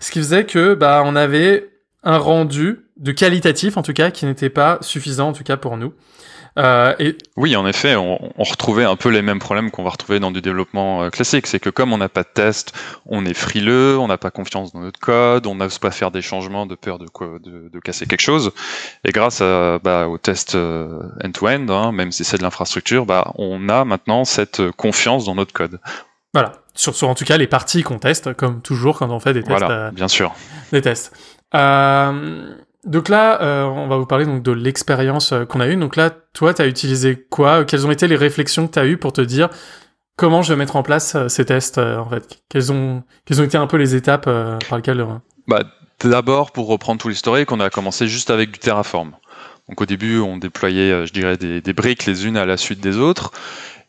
Ce 0.00 0.10
qui 0.10 0.18
faisait 0.18 0.44
que 0.44 0.74
bah 0.74 1.02
on 1.06 1.16
avait 1.16 1.70
un 2.04 2.18
rendu 2.18 2.80
de 2.98 3.12
qualitatif 3.12 3.76
en 3.76 3.82
tout 3.82 3.92
cas 3.92 4.10
qui 4.10 4.26
n'était 4.26 4.50
pas 4.50 4.78
suffisant 4.82 5.28
en 5.28 5.32
tout 5.32 5.44
cas 5.44 5.56
pour 5.56 5.76
nous. 5.76 5.94
Euh, 6.58 6.94
et... 6.98 7.16
Oui, 7.36 7.56
en 7.56 7.66
effet, 7.66 7.96
on, 7.96 8.18
retrouvait 8.38 8.84
un 8.84 8.96
peu 8.96 9.08
les 9.08 9.22
mêmes 9.22 9.38
problèmes 9.38 9.70
qu'on 9.70 9.82
va 9.82 9.90
retrouver 9.90 10.20
dans 10.20 10.30
du 10.30 10.42
développement 10.42 11.04
euh, 11.04 11.10
classique. 11.10 11.46
C'est 11.46 11.60
que 11.60 11.70
comme 11.70 11.92
on 11.92 11.98
n'a 11.98 12.08
pas 12.08 12.22
de 12.22 12.28
test, 12.32 12.72
on 13.06 13.24
est 13.24 13.34
frileux, 13.34 13.98
on 13.98 14.08
n'a 14.08 14.18
pas 14.18 14.30
confiance 14.30 14.72
dans 14.72 14.80
notre 14.80 15.00
code, 15.00 15.46
on 15.46 15.54
n'ose 15.54 15.78
pas 15.78 15.90
faire 15.90 16.10
des 16.10 16.22
changements 16.22 16.66
de 16.66 16.74
peur 16.74 16.98
de, 16.98 17.06
de, 17.38 17.68
de 17.68 17.80
casser 17.80 18.06
quelque 18.06 18.20
chose. 18.20 18.52
Et 19.04 19.12
grâce 19.12 19.40
à, 19.40 19.78
bah, 19.78 20.08
au 20.08 20.18
test 20.18 20.54
euh, 20.54 21.00
end-to-end, 21.24 21.66
hein, 21.68 21.92
même 21.92 22.12
si 22.12 22.24
c'est 22.24 22.38
de 22.38 22.42
l'infrastructure, 22.42 23.06
bah, 23.06 23.32
on 23.36 23.68
a 23.68 23.84
maintenant 23.84 24.24
cette 24.24 24.70
confiance 24.72 25.24
dans 25.24 25.34
notre 25.34 25.52
code. 25.52 25.80
Voilà, 26.34 26.52
sur, 26.74 26.94
sur 26.94 27.08
en 27.08 27.14
tout 27.14 27.24
cas 27.24 27.36
les 27.36 27.46
parties 27.46 27.82
qu'on 27.82 27.98
teste, 27.98 28.32
comme 28.34 28.62
toujours 28.62 28.98
quand 28.98 29.10
on 29.10 29.20
fait 29.20 29.34
des 29.34 29.42
tests. 29.42 29.58
Voilà, 29.58 29.90
bien 29.90 30.08
sûr. 30.08 30.34
Des 30.72 30.80
tests. 30.80 31.12
Euh, 31.54 32.54
donc 32.84 33.08
là, 33.08 33.40
euh, 33.42 33.64
on 33.64 33.86
va 33.86 33.96
vous 33.96 34.06
parler 34.06 34.24
donc 34.24 34.42
de 34.42 34.50
l'expérience 34.50 35.32
euh, 35.32 35.44
qu'on 35.44 35.60
a 35.60 35.68
eue. 35.68 35.76
Donc 35.76 35.94
là, 35.94 36.10
toi, 36.32 36.52
tu 36.52 36.62
as 36.62 36.66
utilisé 36.66 37.26
quoi? 37.30 37.64
Quelles 37.64 37.86
ont 37.86 37.92
été 37.92 38.08
les 38.08 38.16
réflexions 38.16 38.66
que 38.66 38.72
tu 38.72 38.78
as 38.78 38.86
eues 38.86 38.96
pour 38.96 39.12
te 39.12 39.20
dire 39.20 39.48
comment 40.16 40.42
je 40.42 40.52
vais 40.52 40.56
mettre 40.58 40.76
en 40.76 40.82
place 40.82 41.16
ces 41.28 41.44
tests 41.44 41.78
en 41.78 42.08
fait? 42.08 42.42
Quelles 42.48 42.72
ont, 42.72 43.02
ont 43.30 43.44
été 43.44 43.56
un 43.56 43.66
peu 43.66 43.76
les 43.76 43.94
étapes 43.94 44.24
par 44.24 44.78
lesquelles 44.78 45.04
bah, 45.46 45.62
D'abord, 46.00 46.50
pour 46.50 46.66
reprendre 46.66 47.00
tout 47.00 47.08
l'historique, 47.08 47.52
on 47.52 47.60
a 47.60 47.70
commencé 47.70 48.08
juste 48.08 48.30
avec 48.30 48.50
du 48.50 48.58
Terraform. 48.58 49.12
Donc 49.68 49.80
au 49.80 49.86
début, 49.86 50.18
on 50.18 50.36
déployait, 50.36 51.06
je 51.06 51.12
dirais, 51.12 51.36
des, 51.36 51.72
briques 51.72 52.04
les 52.04 52.26
unes 52.26 52.36
à 52.36 52.44
la 52.44 52.56
suite 52.56 52.80
des 52.80 52.98
autres. 52.98 53.30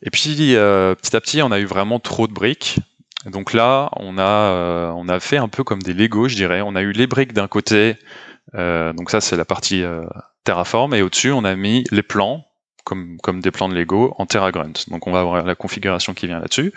Et 0.04 0.12
puis 0.12 0.36
petit 0.56 1.16
à 1.16 1.22
petit, 1.22 1.42
on 1.42 1.52
a 1.52 1.60
eu 1.60 1.66
vraiment 1.66 2.00
trop 2.00 2.28
de 2.28 2.34
briques. 2.34 2.80
Donc 3.26 3.54
là, 3.54 3.90
on 3.98 4.18
a, 4.18 4.94
on 4.96 5.10
a 5.10 5.20
fait 5.20 5.38
un 5.38 5.48
peu 5.48 5.64
comme 5.64 5.82
des 5.82 5.94
Lego, 5.94 6.28
je 6.28 6.36
dirais. 6.36 6.62
On 6.62 6.76
a 6.76 6.82
eu 6.82 6.92
les 6.92 7.08
briques 7.08 7.34
d'un 7.34 7.48
côté, 7.48 7.98
Euh, 7.98 8.33
donc 8.54 9.10
ça, 9.10 9.22
c'est 9.22 9.36
la 9.36 9.46
partie 9.46 9.84
euh, 9.84 10.04
Terraform. 10.44 10.94
Et 10.94 11.02
au-dessus, 11.02 11.32
on 11.32 11.44
a 11.44 11.56
mis 11.56 11.84
les 11.92 12.04
plans, 12.04 12.46
comme, 12.84 13.18
comme 13.22 13.40
des 13.40 13.52
plans 13.52 13.70
de 13.70 13.76
Lego, 13.76 14.14
en 14.18 14.26
TerraGrunt. 14.26 14.74
Donc 14.90 15.08
on 15.08 15.12
va 15.12 15.22
avoir 15.22 15.44
la 15.46 15.56
configuration 15.56 16.14
qui 16.14 16.28
vient 16.28 16.40
là-dessus. 16.40 16.74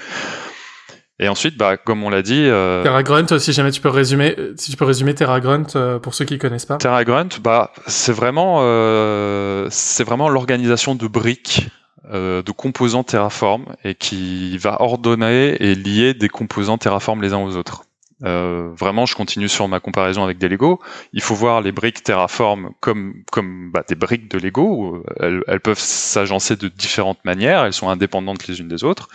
Et 1.18 1.28
ensuite, 1.28 1.56
bah, 1.56 1.78
comme 1.78 2.04
on 2.04 2.10
l'a 2.10 2.20
dit... 2.20 2.44
Euh... 2.44 2.82
TerraGrunt, 2.82 3.38
si 3.38 3.52
jamais 3.54 3.70
tu 3.70 3.80
peux 3.80 3.88
résumer, 3.88 4.36
si 4.56 4.70
tu 4.70 4.76
peux 4.76 4.84
résumer 4.84 5.14
TerraGrunt 5.14 5.66
euh, 5.74 5.98
pour 5.98 6.14
ceux 6.14 6.26
qui 6.26 6.38
connaissent 6.38 6.66
pas. 6.66 6.76
TerraGrunt, 6.76 7.28
bah, 7.42 7.72
c'est 7.86 8.12
vraiment, 8.12 8.58
euh, 8.60 9.66
c'est 9.70 10.04
vraiment 10.04 10.28
l'organisation 10.28 10.94
de 10.94 11.06
briques, 11.06 11.70
euh, 12.12 12.42
de 12.42 12.52
composants 12.52 13.02
Terraform 13.02 13.64
et 13.82 13.94
qui 13.94 14.58
va 14.58 14.82
ordonner 14.82 15.56
et 15.60 15.74
lier 15.74 16.12
des 16.12 16.28
composants 16.28 16.76
Terraform 16.76 17.22
les 17.22 17.32
uns 17.32 17.38
aux 17.38 17.56
autres. 17.56 17.85
Euh, 18.24 18.70
vraiment, 18.74 19.04
je 19.04 19.14
continue 19.14 19.48
sur 19.48 19.68
ma 19.68 19.80
comparaison 19.80 20.24
avec 20.24 20.38
des 20.38 20.48
Lego. 20.48 20.80
Il 21.12 21.20
faut 21.20 21.34
voir 21.34 21.60
les 21.60 21.72
briques 21.72 22.02
Terraform 22.02 22.70
comme 22.80 23.22
comme 23.30 23.70
bah, 23.72 23.84
des 23.86 23.94
briques 23.94 24.30
de 24.30 24.38
Lego. 24.38 25.04
Elles, 25.20 25.42
elles 25.46 25.60
peuvent 25.60 25.78
s'agencer 25.78 26.56
de 26.56 26.68
différentes 26.68 27.22
manières. 27.24 27.64
Elles 27.64 27.74
sont 27.74 27.88
indépendantes 27.88 28.46
les 28.46 28.60
unes 28.60 28.68
des 28.68 28.84
autres. 28.84 29.08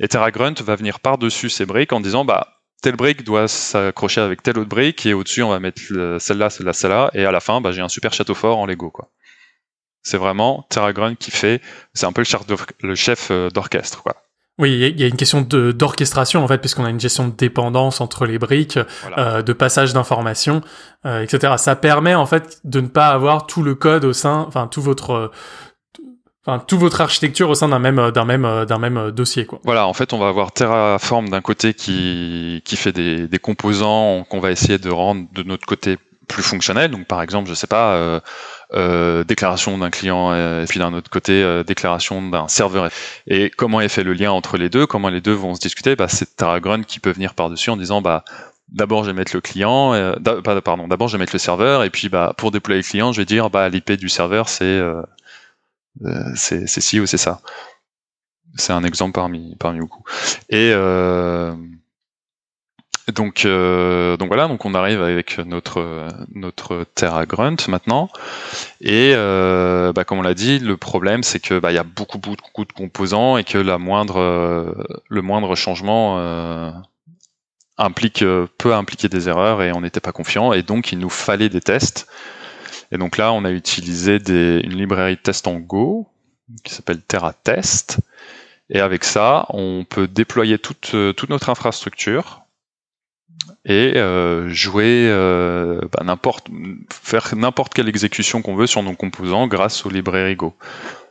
Et 0.00 0.08
TerraGrunt 0.08 0.54
va 0.62 0.76
venir 0.76 1.00
par-dessus 1.00 1.48
ces 1.48 1.66
briques 1.66 1.92
en 1.92 2.00
disant 2.00 2.24
bah 2.24 2.60
telle 2.82 2.96
brique 2.96 3.24
doit 3.24 3.48
s'accrocher 3.48 4.20
avec 4.20 4.42
telle 4.42 4.58
autre 4.58 4.68
brique 4.68 5.06
et 5.06 5.14
au-dessus 5.14 5.42
on 5.42 5.48
va 5.48 5.58
mettre 5.58 5.82
celle-là, 6.20 6.50
celle-là, 6.50 6.72
celle-là 6.72 7.10
et 7.14 7.24
à 7.24 7.32
la 7.32 7.40
fin 7.40 7.60
bah, 7.60 7.72
j'ai 7.72 7.82
un 7.82 7.88
super 7.88 8.12
château 8.12 8.34
fort 8.34 8.58
en 8.58 8.66
Lego 8.66 8.90
quoi. 8.90 9.10
C'est 10.02 10.18
vraiment 10.18 10.64
TerraGrunt 10.70 11.16
qui 11.16 11.32
fait, 11.32 11.60
c'est 11.94 12.06
un 12.06 12.12
peu 12.12 12.22
le 12.82 12.94
chef 12.94 13.32
d'orchestre 13.52 14.04
quoi. 14.04 14.27
Oui, 14.58 14.72
il 14.72 15.00
y 15.00 15.04
a 15.04 15.06
une 15.06 15.16
question 15.16 15.40
de 15.42 15.70
d'orchestration 15.70 16.42
en 16.42 16.48
fait, 16.48 16.58
puisqu'on 16.58 16.84
a 16.84 16.90
une 16.90 16.98
gestion 16.98 17.28
de 17.28 17.34
dépendance 17.34 18.00
entre 18.00 18.26
les 18.26 18.38
briques, 18.38 18.78
voilà. 19.02 19.36
euh, 19.36 19.42
de 19.42 19.52
passage 19.52 19.92
d'informations, 19.92 20.62
euh, 21.06 21.22
etc. 21.22 21.54
Ça 21.58 21.76
permet 21.76 22.14
en 22.16 22.26
fait 22.26 22.60
de 22.64 22.80
ne 22.80 22.88
pas 22.88 23.08
avoir 23.08 23.46
tout 23.46 23.62
le 23.62 23.76
code 23.76 24.04
au 24.04 24.12
sein, 24.12 24.44
enfin 24.48 24.66
tout 24.66 24.82
votre 24.82 25.30
Enfin, 26.46 26.64
toute 26.66 26.78
votre 26.78 27.02
architecture 27.02 27.50
au 27.50 27.54
sein 27.54 27.68
d'un 27.68 27.78
même 27.78 28.10
d'un 28.10 28.24
même 28.24 28.64
d'un 28.66 28.78
même 28.78 29.10
dossier 29.10 29.44
quoi. 29.44 29.60
Voilà, 29.64 29.86
en 29.86 29.92
fait, 29.92 30.14
on 30.14 30.18
va 30.18 30.28
avoir 30.28 30.50
Terraform 30.52 31.28
d'un 31.28 31.42
côté 31.42 31.74
qui 31.74 32.62
qui 32.64 32.76
fait 32.76 32.92
des, 32.92 33.28
des 33.28 33.38
composants 33.38 34.24
qu'on 34.24 34.40
va 34.40 34.50
essayer 34.50 34.78
de 34.78 34.88
rendre 34.88 35.26
de 35.34 35.42
notre 35.42 35.66
côté 35.66 35.98
plus 36.28 36.42
fonctionnels. 36.42 36.90
Donc 36.90 37.06
par 37.06 37.22
exemple, 37.22 37.48
je 37.48 37.54
sais 37.54 37.66
pas 37.66 37.94
euh, 37.94 38.20
euh, 38.74 39.24
déclaration 39.24 39.78
d'un 39.78 39.90
client 39.90 40.34
et 40.34 40.64
puis 40.68 40.78
d'un 40.78 40.92
autre 40.94 41.10
côté 41.10 41.42
euh, 41.42 41.64
déclaration 41.64 42.22
d'un 42.22 42.48
serveur. 42.48 42.90
Et 43.26 43.50
comment 43.50 43.80
est 43.80 43.88
fait 43.88 44.04
le 44.04 44.12
lien 44.12 44.30
entre 44.30 44.56
les 44.56 44.68
deux? 44.68 44.86
Comment 44.86 45.08
les 45.08 45.20
deux 45.20 45.32
vont 45.32 45.54
se 45.54 45.60
discuter? 45.60 45.96
Bah, 45.96 46.08
c'est 46.08 46.36
TerraGrunt 46.36 46.82
qui 46.82 47.00
peut 47.00 47.12
venir 47.12 47.34
par 47.34 47.50
dessus 47.50 47.70
en 47.70 47.76
disant 47.76 48.02
bah 48.02 48.24
D'abord, 48.70 49.02
je 49.02 49.10
vais 49.10 49.16
mettre 49.16 49.34
le 49.34 49.40
client, 49.40 49.94
euh, 49.94 50.14
pardon, 50.62 50.88
d'abord, 50.88 51.08
je 51.08 51.16
vais 51.16 51.18
mettre 51.18 51.34
le 51.34 51.38
serveur, 51.38 51.84
et 51.84 51.88
puis, 51.88 52.10
bah, 52.10 52.34
pour 52.36 52.50
déployer 52.50 52.82
le 52.82 52.86
client, 52.86 53.12
je 53.14 53.22
vais 53.22 53.24
dire, 53.24 53.48
l'IP 53.70 53.92
du 53.92 54.10
serveur, 54.10 54.50
c'est, 54.50 54.82
euh, 56.04 56.32
c'est 56.34 56.66
ci 56.66 57.00
ou 57.00 57.06
c'est 57.06 57.16
ça. 57.16 57.40
C'est 58.56 58.72
un 58.72 58.84
exemple 58.84 59.12
parmi 59.12 59.56
parmi 59.56 59.80
beaucoup. 59.80 60.04
Et 60.48 60.72
euh, 60.74 61.54
donc 63.12 63.44
euh, 63.44 64.16
donc 64.16 64.28
voilà, 64.28 64.48
donc 64.48 64.64
on 64.64 64.74
arrive 64.74 65.00
avec 65.02 65.38
notre 65.38 66.08
notre 66.34 66.84
Terra 66.94 67.26
Grunt 67.26 67.56
maintenant. 67.68 68.10
Et 68.80 69.12
euh, 69.14 69.92
bah, 69.92 70.04
comme 70.04 70.18
on 70.18 70.22
l'a 70.22 70.34
dit, 70.34 70.58
le 70.58 70.76
problème 70.76 71.22
c'est 71.22 71.40
que 71.40 71.58
bah, 71.58 71.72
il 71.72 71.74
y 71.74 71.78
a 71.78 71.84
beaucoup 71.84 72.18
beaucoup 72.18 72.64
de 72.64 72.72
composants 72.72 73.38
et 73.38 73.44
que 73.44 73.58
la 73.58 73.78
moindre 73.78 74.86
le 75.08 75.22
moindre 75.22 75.54
changement 75.54 76.18
euh, 76.18 76.70
implique 77.78 78.24
peut 78.58 78.74
impliquer 78.74 79.08
des 79.08 79.28
erreurs 79.28 79.62
et 79.62 79.72
on 79.72 79.80
n'était 79.80 80.00
pas 80.00 80.12
confiant 80.12 80.52
et 80.52 80.62
donc 80.62 80.92
il 80.92 80.98
nous 80.98 81.10
fallait 81.10 81.48
des 81.48 81.60
tests. 81.60 82.08
Et 82.90 82.96
donc 82.96 83.18
là, 83.18 83.32
on 83.32 83.44
a 83.44 83.50
utilisé 83.50 84.18
des, 84.18 84.62
une 84.64 84.74
librairie 84.74 85.16
de 85.16 85.20
test 85.20 85.46
en 85.46 85.56
Go 85.56 86.08
qui 86.64 86.72
s'appelle 86.72 87.02
TerraTest. 87.02 87.98
Et 88.70 88.80
avec 88.80 89.04
ça, 89.04 89.44
on 89.50 89.84
peut 89.84 90.08
déployer 90.08 90.58
toute, 90.58 90.94
toute 91.14 91.28
notre 91.28 91.50
infrastructure 91.50 92.47
et 93.64 93.96
euh, 93.96 94.48
jouer 94.48 95.08
euh, 95.08 95.80
bah, 95.92 96.02
n'importe, 96.04 96.48
faire 96.90 97.34
n'importe 97.36 97.74
quelle 97.74 97.88
exécution 97.88 98.42
qu'on 98.42 98.54
veut 98.54 98.66
sur 98.66 98.82
nos 98.82 98.94
composants 98.94 99.46
grâce 99.46 99.84
aux 99.84 99.90
librairies 99.90 100.36
Go. 100.36 100.54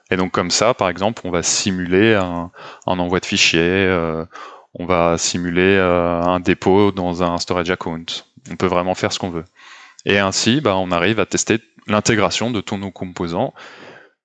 Et 0.10 0.18
donc 0.18 0.32
comme 0.32 0.52
ça, 0.52 0.74
par 0.74 0.90
exemple, 0.90 1.22
on 1.26 1.32
va 1.32 1.44
simuler 1.44 2.16
un, 2.16 2.52
envoi 2.86 3.20
de 3.20 3.26
fichiers, 3.26 3.60
euh, 3.62 4.26
on 4.74 4.86
va 4.86 5.18
simuler 5.18 5.78
un 5.78 6.40
dépôt 6.40 6.92
dans 6.92 7.24
un 7.24 7.38
storage 7.38 7.70
account. 7.70 8.06
On 8.50 8.56
peut 8.56 8.68
vraiment 8.68 8.96
faire 8.96 9.12
ce 9.12 9.20
qu'on 9.20 9.30
veut. 9.30 9.46
Et 10.06 10.20
ainsi, 10.20 10.62
bah, 10.62 10.78
on 10.78 10.92
arrive 10.92 11.20
à 11.20 11.26
tester 11.26 11.60
l'intégration 11.88 12.52
de 12.52 12.62
tous 12.62 12.78
nos 12.78 12.92
composants 12.92 13.54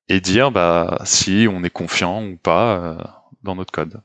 et 0.08 0.20
dire 0.20 0.50
bah, 0.50 0.98
si 1.04 1.48
on 1.50 1.64
est 1.64 1.70
confiant 1.70 2.24
ou 2.24 2.36
pas 2.36 2.76
euh, 2.76 2.96
dans 3.42 3.56
notre 3.56 3.72
code. 3.72 4.00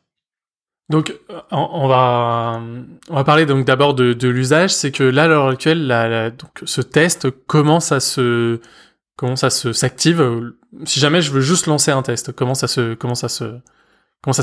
Donc, 0.89 1.13
on 1.52 1.88
va, 1.88 2.62
on 3.10 3.15
va 3.15 3.23
parler 3.26 3.45
donc 3.45 3.65
d'abord 3.65 3.93
de, 3.93 4.28
l'usage. 4.28 4.73
C'est 4.73 4.91
que 4.91 5.04
là, 5.04 5.23
à 5.23 5.28
l'heure 5.28 5.47
actuelle, 5.47 6.34
donc, 6.38 6.52
ce 6.63 6.82
test 6.82 7.30
commence 7.45 7.91
à 7.91 8.00
se, 8.00 8.62
comment 9.17 9.36
ça 9.36 9.50
se 9.50 9.73
s'active? 9.73 10.54
Si 10.86 11.00
jamais 11.00 11.21
je 11.21 11.32
veux 11.32 11.41
juste 11.41 11.67
lancer 11.67 11.91
un 11.91 12.04
test, 12.04 12.32
comment 12.32 12.56
ça 12.56 12.67
se 12.67 13.62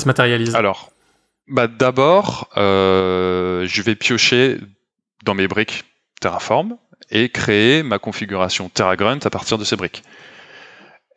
matérialise? 0.06 0.54
Alors, 0.54 0.92
bah, 1.48 1.66
d'abord, 1.66 2.48
euh, 2.56 3.64
je 3.66 3.82
vais 3.82 3.94
piocher 3.94 4.60
dans 5.24 5.34
mes 5.34 5.48
briques 5.48 5.84
Terraform 6.20 6.76
et 7.10 7.28
créer 7.28 7.82
ma 7.82 7.98
configuration 7.98 8.68
TerraGrunt 8.68 9.18
à 9.24 9.30
partir 9.30 9.58
de 9.58 9.64
ces 9.64 9.76
briques. 9.76 10.02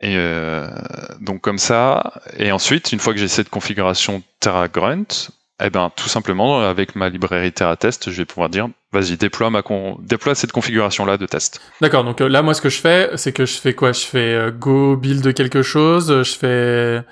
Et 0.00 0.14
euh, 0.16 0.68
donc 1.20 1.40
comme 1.40 1.58
ça, 1.58 2.12
et 2.36 2.52
ensuite, 2.52 2.92
une 2.92 3.00
fois 3.00 3.14
que 3.14 3.18
j'ai 3.18 3.28
cette 3.28 3.48
configuration 3.48 4.22
TerraGrunt, 4.40 5.06
eh 5.60 5.70
ben 5.70 5.90
tout 5.96 6.08
simplement 6.08 6.60
avec 6.60 6.94
ma 6.94 7.08
librairie 7.08 7.52
TerraTest, 7.52 8.10
je 8.10 8.16
vais 8.16 8.24
pouvoir 8.24 8.48
dire 8.48 8.68
vas-y 8.92 9.16
déploie 9.16 9.50
ma 9.50 9.62
con 9.62 9.98
déploie 10.00 10.36
cette 10.36 10.52
configuration 10.52 11.04
là 11.04 11.16
de 11.16 11.26
test. 11.26 11.60
D'accord, 11.80 12.04
donc 12.04 12.20
là 12.20 12.42
moi 12.42 12.54
ce 12.54 12.60
que 12.60 12.68
je 12.68 12.80
fais, 12.80 13.10
c'est 13.16 13.32
que 13.32 13.44
je 13.44 13.58
fais 13.58 13.74
quoi? 13.74 13.90
Je 13.90 14.04
fais 14.04 14.34
euh, 14.34 14.50
go 14.52 14.96
build 14.96 15.34
quelque 15.34 15.62
chose, 15.62 16.22
je 16.22 16.36
fais 16.36 17.02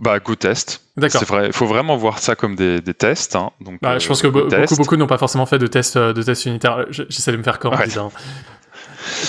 bah 0.00 0.20
go 0.20 0.36
test. 0.36 0.82
D'accord. 0.96 1.18
C'est 1.18 1.28
vrai, 1.28 1.46
il 1.46 1.52
faut 1.52 1.66
vraiment 1.66 1.96
voir 1.96 2.20
ça 2.20 2.36
comme 2.36 2.54
des, 2.54 2.80
des 2.80 2.94
tests. 2.94 3.34
Hein. 3.34 3.50
Donc 3.60 3.80
bah, 3.82 3.98
je 3.98 4.06
pense 4.06 4.22
que 4.22 4.28
beaucoup 4.28 4.48
test. 4.48 4.76
beaucoup 4.76 4.96
n'ont 4.96 5.08
pas 5.08 5.18
forcément 5.18 5.46
fait 5.46 5.58
de 5.58 5.66
tests 5.66 5.98
de 5.98 6.22
tests 6.22 6.46
unitaires. 6.46 6.86
J'essaie 6.90 7.32
de 7.32 7.36
me 7.36 7.42
faire 7.42 7.58
corriger. 7.58 7.98
Ouais. 7.98 8.10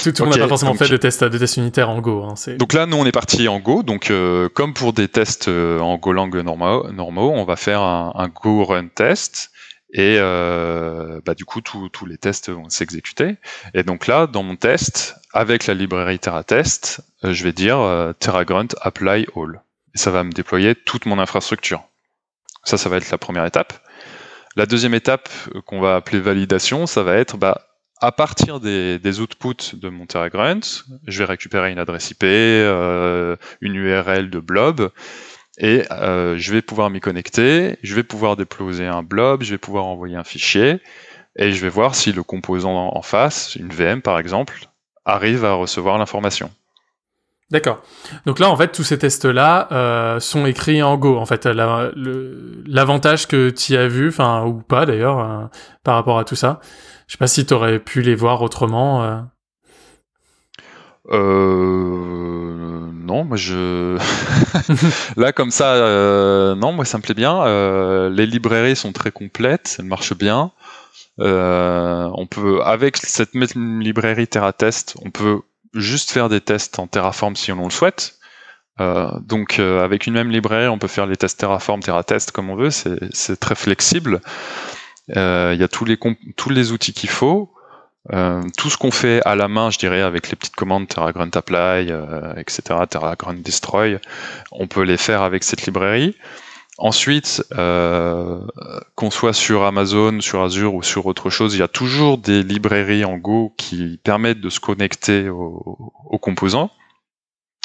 Tout, 0.03 0.11
tout 0.11 0.23
le 0.23 0.29
monde 0.29 0.37
n'a 0.37 0.43
pas 0.43 0.49
forcément 0.49 0.71
donc, 0.71 0.79
fait 0.79 0.89
de 0.89 0.97
tests, 0.97 1.23
de 1.23 1.37
tests 1.37 1.57
unitaires 1.57 1.89
en 1.89 2.01
Go. 2.01 2.23
Hein, 2.23 2.35
donc 2.57 2.73
là, 2.73 2.85
nous, 2.85 2.97
on 2.97 3.05
est 3.05 3.11
parti 3.11 3.47
en 3.47 3.59
Go. 3.59 3.83
Donc, 3.83 4.11
euh, 4.11 4.49
comme 4.49 4.73
pour 4.73 4.93
des 4.93 5.07
tests 5.07 5.47
euh, 5.47 5.79
en 5.79 5.97
Golang 5.97 6.29
normaux, 6.43 6.91
normaux, 6.91 7.31
on 7.31 7.45
va 7.45 7.55
faire 7.55 7.81
un, 7.81 8.13
un 8.15 8.27
Go 8.27 8.65
run 8.65 8.87
test. 8.87 9.51
Et 9.93 10.17
euh, 10.17 11.21
bah, 11.23 11.35
du 11.35 11.45
coup, 11.45 11.61
tous 11.61 12.05
les 12.07 12.17
tests 12.17 12.49
vont 12.49 12.67
s'exécuter. 12.67 13.37
Et 13.75 13.83
donc 13.83 14.07
là, 14.07 14.25
dans 14.25 14.41
mon 14.41 14.55
test, 14.55 15.15
avec 15.33 15.67
la 15.67 15.75
librairie 15.75 16.17
TerraTest, 16.17 17.01
je 17.21 17.43
vais 17.43 17.53
dire 17.53 17.79
euh, 17.79 18.11
TerraGrunt 18.13 18.69
apply 18.81 19.27
all. 19.35 19.61
Et 19.93 19.99
ça 19.99 20.09
va 20.09 20.23
me 20.23 20.31
déployer 20.31 20.73
toute 20.73 21.05
mon 21.05 21.19
infrastructure. 21.19 21.83
Ça, 22.63 22.77
ça 22.77 22.89
va 22.89 22.97
être 22.97 23.11
la 23.11 23.19
première 23.19 23.45
étape. 23.45 23.73
La 24.55 24.65
deuxième 24.65 24.95
étape 24.95 25.29
qu'on 25.67 25.79
va 25.79 25.95
appeler 25.95 26.19
validation, 26.19 26.87
ça 26.87 27.03
va 27.03 27.15
être 27.15 27.37
bah, 27.37 27.61
à 28.03 28.11
partir 28.11 28.59
des, 28.59 29.19
outputs 29.21 29.75
de 29.75 29.87
mon 29.87 30.05
TerraGrunt, 30.05 30.59
je 31.07 31.19
vais 31.19 31.23
récupérer 31.23 31.71
une 31.71 31.79
adresse 31.79 32.11
IP, 32.11 32.25
euh, 32.25 33.37
une 33.61 33.75
URL 33.75 34.29
de 34.29 34.39
blob, 34.39 34.89
et 35.57 35.83
euh, 35.89 36.35
je 36.37 36.51
vais 36.51 36.61
pouvoir 36.61 36.89
m'y 36.89 36.99
connecter, 36.99 37.77
je 37.81 37.95
vais 37.95 38.03
pouvoir 38.03 38.35
déployer 38.35 38.87
un 38.87 39.03
blob, 39.03 39.43
je 39.43 39.51
vais 39.51 39.57
pouvoir 39.57 39.85
envoyer 39.85 40.17
un 40.17 40.25
fichier, 40.25 40.81
et 41.37 41.53
je 41.53 41.61
vais 41.61 41.69
voir 41.69 41.95
si 41.95 42.11
le 42.11 42.23
composant 42.23 42.93
en 42.93 43.01
face, 43.01 43.55
une 43.55 43.69
VM 43.69 44.01
par 44.01 44.19
exemple, 44.19 44.67
arrive 45.05 45.45
à 45.45 45.53
recevoir 45.53 45.97
l'information. 45.97 46.51
D'accord. 47.51 47.83
Donc 48.25 48.39
là, 48.39 48.49
en 48.49 48.57
fait, 48.57 48.73
tous 48.73 48.83
ces 48.83 48.97
tests-là 48.97 49.69
euh, 49.71 50.19
sont 50.19 50.45
écrits 50.45 50.81
en 50.81 50.97
Go. 50.97 51.17
En 51.17 51.25
fait, 51.25 51.45
l'avantage 51.45 53.27
que 53.27 53.49
tu 53.49 53.77
as 53.77 53.87
vu, 53.87 54.09
enfin 54.09 54.43
ou 54.43 54.55
pas 54.55 54.85
d'ailleurs, 54.85 55.49
par 55.83 55.95
rapport 55.95 56.17
à 56.17 56.25
tout 56.25 56.35
ça, 56.35 56.61
je 57.07 57.13
sais 57.13 57.17
pas 57.17 57.27
si 57.27 57.45
tu 57.45 57.53
aurais 57.53 57.79
pu 57.79 58.01
les 58.01 58.15
voir 58.15 58.41
autrement. 58.41 59.03
Euh... 59.03 59.21
Euh, 61.11 62.89
non, 62.93 63.25
moi 63.25 63.35
je 63.35 63.97
là 65.17 65.33
comme 65.33 65.51
ça, 65.51 65.73
euh, 65.73 66.55
non, 66.55 66.71
moi 66.71 66.85
ça 66.85 66.97
me 66.97 67.03
plaît 67.03 67.13
bien. 67.13 67.43
Les 68.09 68.25
librairies 68.25 68.75
sont 68.75 68.93
très 68.93 69.11
complètes, 69.11 69.75
elles 69.79 69.85
marchent 69.85 70.17
bien. 70.17 70.51
On 71.17 72.27
peut 72.29 72.61
avec 72.63 72.97
cette 72.97 73.35
même 73.35 73.81
librairie 73.81 74.27
TerraTest, 74.27 74.95
on 75.03 75.11
peut 75.11 75.41
juste 75.73 76.11
faire 76.11 76.29
des 76.29 76.41
tests 76.41 76.79
en 76.79 76.87
Terraform 76.87 77.35
si 77.35 77.51
on 77.51 77.65
le 77.65 77.71
souhaite. 77.71 78.17
Donc 78.79 79.59
avec 79.59 80.07
une 80.07 80.13
même 80.13 80.31
librairie, 80.31 80.67
on 80.67 80.79
peut 80.79 80.87
faire 80.87 81.05
les 81.05 81.17
tests 81.17 81.39
Terraform, 81.39 81.81
TerraTest 81.81 82.31
comme 82.31 82.49
on 82.49 82.55
veut, 82.55 82.71
c'est 82.71 83.39
très 83.39 83.55
flexible. 83.55 84.21
Il 85.09 85.57
y 85.59 85.63
a 85.63 85.67
tous 85.67 85.85
les, 85.85 85.97
tous 86.35 86.49
les 86.49 86.71
outils 86.71 86.93
qu'il 86.93 87.09
faut. 87.09 87.53
Euh, 88.11 88.43
tout 88.57 88.69
ce 88.69 88.77
qu'on 88.77 88.91
fait 88.91 89.21
à 89.23 89.35
la 89.35 89.47
main, 89.47 89.69
je 89.69 89.77
dirais, 89.77 90.01
avec 90.01 90.29
les 90.29 90.35
petites 90.35 90.55
commandes 90.55 90.87
Terra 90.87 91.13
Grunt 91.13 91.29
Apply, 91.33 91.89
euh, 91.89 92.33
etc., 92.35 92.61
Terra 92.89 93.15
Grunt 93.15 93.35
Destroy, 93.35 93.99
on 94.51 94.67
peut 94.67 94.81
les 94.81 94.97
faire 94.97 95.21
avec 95.21 95.43
cette 95.43 95.65
librairie. 95.65 96.15
Ensuite, 96.77 97.45
euh, 97.53 98.41
qu'on 98.95 99.11
soit 99.11 99.33
sur 99.33 99.63
Amazon, 99.63 100.19
sur 100.19 100.41
Azure 100.41 100.73
ou 100.73 100.83
sur 100.83 101.05
autre 101.05 101.29
chose, 101.29 101.53
il 101.55 101.59
y 101.59 101.63
a 101.63 101.67
toujours 101.67 102.17
des 102.17 102.43
librairies 102.43 103.05
en 103.05 103.17
Go 103.17 103.53
qui 103.57 103.99
permettent 104.03 104.41
de 104.41 104.49
se 104.49 104.59
connecter 104.59 105.29
aux, 105.29 105.93
aux 106.05 106.19
composants. 106.19 106.71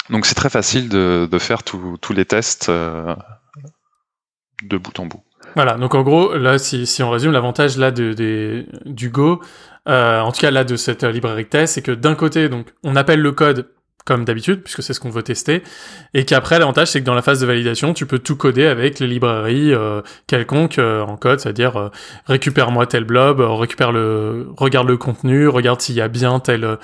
Donc 0.09 0.25
c'est 0.25 0.35
très 0.35 0.49
facile 0.49 0.89
de, 0.89 1.27
de 1.29 1.39
faire 1.39 1.63
tous 1.63 2.13
les 2.13 2.25
tests 2.25 2.69
euh, 2.69 3.15
de 4.63 4.77
bout 4.77 4.97
en 4.99 5.05
bout. 5.07 5.23
Voilà, 5.55 5.75
donc 5.75 5.95
en 5.95 6.03
gros, 6.03 6.35
là, 6.35 6.57
si, 6.57 6.85
si 6.85 7.01
on 7.03 7.09
résume, 7.09 7.31
l'avantage 7.31 7.77
là 7.77 7.91
de, 7.91 8.13
de, 8.13 8.65
du 8.85 9.09
Go, 9.09 9.41
euh, 9.87 10.19
en 10.19 10.31
tout 10.31 10.41
cas 10.41 10.51
là 10.51 10.63
de 10.63 10.75
cette 10.75 11.03
librairie 11.03 11.45
de 11.45 11.49
test, 11.49 11.73
c'est 11.75 11.81
que 11.81 11.91
d'un 11.91 12.15
côté, 12.15 12.49
donc, 12.49 12.67
on 12.83 12.95
appelle 12.95 13.21
le 13.21 13.31
code 13.31 13.67
comme 14.05 14.25
d'habitude, 14.25 14.63
puisque 14.63 14.81
c'est 14.81 14.93
ce 14.93 14.99
qu'on 14.99 15.11
veut 15.11 15.21
tester, 15.21 15.61
et 16.15 16.25
qu'après, 16.25 16.57
l'avantage, 16.57 16.87
c'est 16.87 16.99
que 16.99 17.05
dans 17.05 17.13
la 17.13 17.21
phase 17.21 17.39
de 17.41 17.45
validation, 17.45 17.93
tu 17.93 18.07
peux 18.07 18.17
tout 18.17 18.35
coder 18.35 18.65
avec 18.65 18.99
les 18.99 19.05
librairies 19.07 19.71
euh, 19.71 20.01
quelconques 20.25 20.79
euh, 20.79 21.03
en 21.03 21.15
code, 21.15 21.39
c'est-à-dire 21.39 21.77
euh, 21.77 21.89
récupère-moi 22.25 22.87
tel 22.87 23.03
blob, 23.03 23.39
euh, 23.39 23.49
récupère 23.53 23.91
le, 23.91 24.47
regarde 24.57 24.87
le 24.87 24.97
contenu, 24.97 25.47
regarde 25.47 25.79
s'il 25.81 25.95
y 25.95 26.01
a 26.01 26.07
bien 26.07 26.39
tel... 26.39 26.77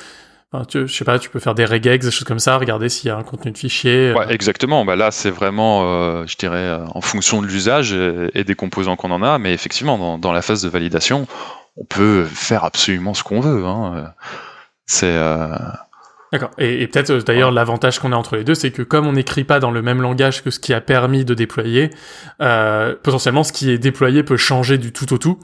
euh, 0.55 0.59
enfin, 0.59 0.65
tu, 0.65 0.87
je 0.87 0.95
sais 0.95 1.05
pas, 1.05 1.19
tu 1.19 1.29
peux 1.29 1.39
faire 1.39 1.55
des 1.55 1.65
regex, 1.65 2.05
des 2.05 2.11
choses 2.11 2.23
comme 2.23 2.39
ça, 2.39 2.57
regarder 2.57 2.89
s'il 2.89 3.07
y 3.07 3.11
a 3.11 3.17
un 3.17 3.23
contenu 3.23 3.51
de 3.51 3.57
fichier. 3.57 4.13
Ouais, 4.13 4.33
exactement. 4.33 4.85
Bah 4.85 4.95
là, 4.95 5.11
c'est 5.11 5.31
vraiment, 5.31 5.83
euh, 5.83 6.25
je 6.27 6.35
dirais, 6.37 6.57
euh, 6.57 6.85
en 6.93 7.01
fonction 7.01 7.41
de 7.41 7.47
l'usage 7.47 7.93
et, 7.93 8.31
et 8.33 8.43
des 8.43 8.55
composants 8.55 8.95
qu'on 8.95 9.11
en 9.11 9.23
a. 9.23 9.37
Mais 9.37 9.53
effectivement, 9.53 9.97
dans, 9.97 10.17
dans 10.17 10.31
la 10.31 10.41
phase 10.41 10.61
de 10.61 10.69
validation, 10.69 11.27
on 11.77 11.85
peut 11.85 12.25
faire 12.25 12.63
absolument 12.63 13.13
ce 13.13 13.23
qu'on 13.23 13.39
veut. 13.39 13.65
Hein. 13.65 13.93
Euh, 13.95 14.07
C'est 14.87 15.15
euh, 15.15 15.55
D'accord. 16.31 16.51
Et, 16.57 16.81
et 16.81 16.87
peut-être 16.87 17.11
euh, 17.11 17.21
d'ailleurs 17.21 17.51
l'avantage 17.51 17.99
qu'on 17.99 18.11
a 18.11 18.15
entre 18.15 18.35
les 18.35 18.43
deux, 18.43 18.55
c'est 18.55 18.71
que 18.71 18.81
comme 18.81 19.07
on 19.07 19.13
n'écrit 19.13 19.43
pas 19.43 19.59
dans 19.59 19.71
le 19.71 19.81
même 19.81 20.01
langage 20.01 20.43
que 20.43 20.51
ce 20.51 20.59
qui 20.59 20.73
a 20.73 20.81
permis 20.81 21.23
de 21.25 21.33
déployer, 21.33 21.91
euh, 22.41 22.95
potentiellement 23.01 23.43
ce 23.43 23.53
qui 23.53 23.71
est 23.71 23.77
déployé 23.77 24.23
peut 24.23 24.37
changer 24.37 24.77
du 24.77 24.91
tout 24.91 25.13
au 25.13 25.17
tout. 25.17 25.39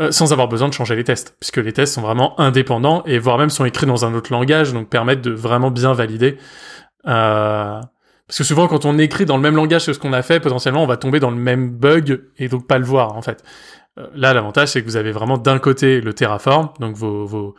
Euh, 0.00 0.10
sans 0.10 0.32
avoir 0.32 0.48
besoin 0.48 0.68
de 0.68 0.72
changer 0.72 0.96
les 0.96 1.04
tests, 1.04 1.36
puisque 1.38 1.58
les 1.58 1.72
tests 1.72 1.94
sont 1.94 2.02
vraiment 2.02 2.38
indépendants 2.40 3.04
et 3.06 3.18
voire 3.18 3.38
même 3.38 3.50
sont 3.50 3.64
écrits 3.64 3.86
dans 3.86 4.04
un 4.04 4.14
autre 4.14 4.32
langage, 4.32 4.72
donc 4.72 4.88
permettent 4.88 5.22
de 5.22 5.30
vraiment 5.30 5.70
bien 5.70 5.92
valider. 5.92 6.36
Euh, 7.06 7.80
parce 8.26 8.38
que 8.38 8.44
souvent, 8.44 8.66
quand 8.66 8.86
on 8.86 8.98
écrit 8.98 9.26
dans 9.26 9.36
le 9.36 9.42
même 9.42 9.54
langage 9.54 9.86
que 9.86 9.92
ce 9.92 9.98
qu'on 9.98 10.12
a 10.12 10.22
fait, 10.22 10.40
potentiellement, 10.40 10.82
on 10.82 10.86
va 10.86 10.96
tomber 10.96 11.20
dans 11.20 11.30
le 11.30 11.36
même 11.36 11.70
bug 11.70 12.24
et 12.38 12.48
donc 12.48 12.66
pas 12.66 12.78
le 12.78 12.84
voir 12.84 13.16
en 13.16 13.22
fait. 13.22 13.44
Euh, 13.98 14.06
là, 14.14 14.34
l'avantage, 14.34 14.68
c'est 14.68 14.80
que 14.80 14.86
vous 14.86 14.96
avez 14.96 15.12
vraiment 15.12 15.38
d'un 15.38 15.58
côté 15.58 16.00
le 16.00 16.12
Terraform, 16.12 16.70
donc 16.80 16.96
vos, 16.96 17.24
vos, 17.24 17.54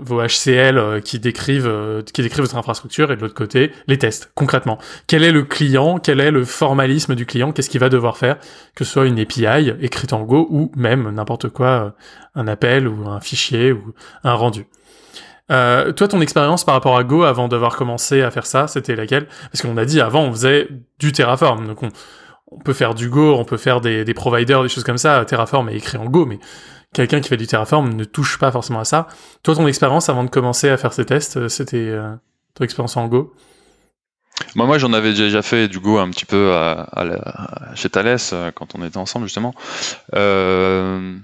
vos 0.00 0.20
HCL 0.20 0.78
euh, 0.78 1.00
qui 1.00 1.18
décrivent 1.18 1.68
euh, 1.68 2.02
qui 2.02 2.22
décrivent 2.22 2.42
votre 2.44 2.56
infrastructure 2.56 3.12
et 3.12 3.16
de 3.16 3.20
l'autre 3.20 3.34
côté 3.34 3.72
les 3.86 3.98
tests 3.98 4.32
concrètement. 4.34 4.78
Quel 5.06 5.22
est 5.22 5.32
le 5.32 5.44
client? 5.44 5.98
Quel 5.98 6.20
est 6.20 6.30
le 6.30 6.44
formalisme 6.44 7.14
du 7.14 7.26
client? 7.26 7.52
Qu'est-ce 7.52 7.70
qu'il 7.70 7.80
va 7.80 7.88
devoir 7.88 8.16
faire? 8.16 8.38
Que 8.74 8.84
ce 8.84 8.92
soit 8.92 9.06
une 9.06 9.18
API 9.18 9.72
écrite 9.80 10.12
en 10.12 10.22
Go 10.22 10.48
ou 10.50 10.72
même 10.74 11.10
n'importe 11.10 11.48
quoi, 11.50 11.66
euh, 11.68 11.90
un 12.34 12.48
appel 12.48 12.88
ou 12.88 13.08
un 13.08 13.20
fichier 13.20 13.72
ou 13.72 13.94
un 14.24 14.34
rendu. 14.34 14.66
Euh, 15.50 15.92
toi, 15.92 16.06
ton 16.06 16.20
expérience 16.20 16.64
par 16.64 16.74
rapport 16.74 16.96
à 16.96 17.04
Go 17.04 17.24
avant 17.24 17.48
d'avoir 17.48 17.76
commencé 17.76 18.22
à 18.22 18.30
faire 18.30 18.46
ça, 18.46 18.68
c'était 18.68 18.94
laquelle? 18.94 19.26
Parce 19.50 19.62
qu'on 19.62 19.76
a 19.76 19.84
dit 19.84 20.00
avant, 20.00 20.22
on 20.22 20.32
faisait 20.32 20.68
du 21.00 21.10
Terraform, 21.10 21.66
donc 21.66 21.82
on, 21.82 21.88
on 22.52 22.58
peut 22.58 22.72
faire 22.72 22.94
du 22.94 23.08
Go, 23.08 23.34
on 23.34 23.44
peut 23.44 23.56
faire 23.56 23.80
des, 23.80 24.04
des 24.04 24.14
providers, 24.14 24.62
des 24.62 24.68
choses 24.68 24.84
comme 24.84 24.98
ça. 24.98 25.24
Terraform 25.24 25.68
est 25.68 25.76
écrit 25.76 25.98
en 25.98 26.04
Go, 26.04 26.24
mais 26.24 26.38
quelqu'un 26.94 27.20
qui 27.20 27.28
fait 27.28 27.36
du 27.36 27.46
Terraform 27.46 27.92
ne 27.94 28.04
touche 28.04 28.38
pas 28.38 28.50
forcément 28.52 28.80
à 28.80 28.84
ça. 28.84 29.06
Toi, 29.42 29.54
ton 29.54 29.66
expérience 29.66 30.08
avant 30.08 30.24
de 30.24 30.30
commencer 30.30 30.68
à 30.68 30.76
faire 30.76 30.92
ces 30.92 31.04
tests, 31.04 31.36
euh, 31.36 31.48
c'était 31.48 31.76
euh, 31.88 32.12
ton 32.54 32.64
expérience 32.64 32.96
en 32.96 33.06
Go? 33.06 33.32
Moi, 34.54 34.66
moi, 34.66 34.78
j'en 34.78 34.92
avais 34.94 35.12
déjà 35.12 35.42
fait 35.42 35.68
du 35.68 35.80
Go 35.80 35.98
un 35.98 36.08
petit 36.10 36.24
peu 36.24 36.52
à, 36.54 36.72
à 36.92 37.04
la- 37.04 37.74
chez 37.74 37.90
Thales 37.90 38.16
euh, 38.32 38.50
quand 38.54 38.74
on 38.74 38.84
était 38.84 38.96
ensemble 38.96 39.26
justement. 39.26 39.54
Euh, 40.14 41.14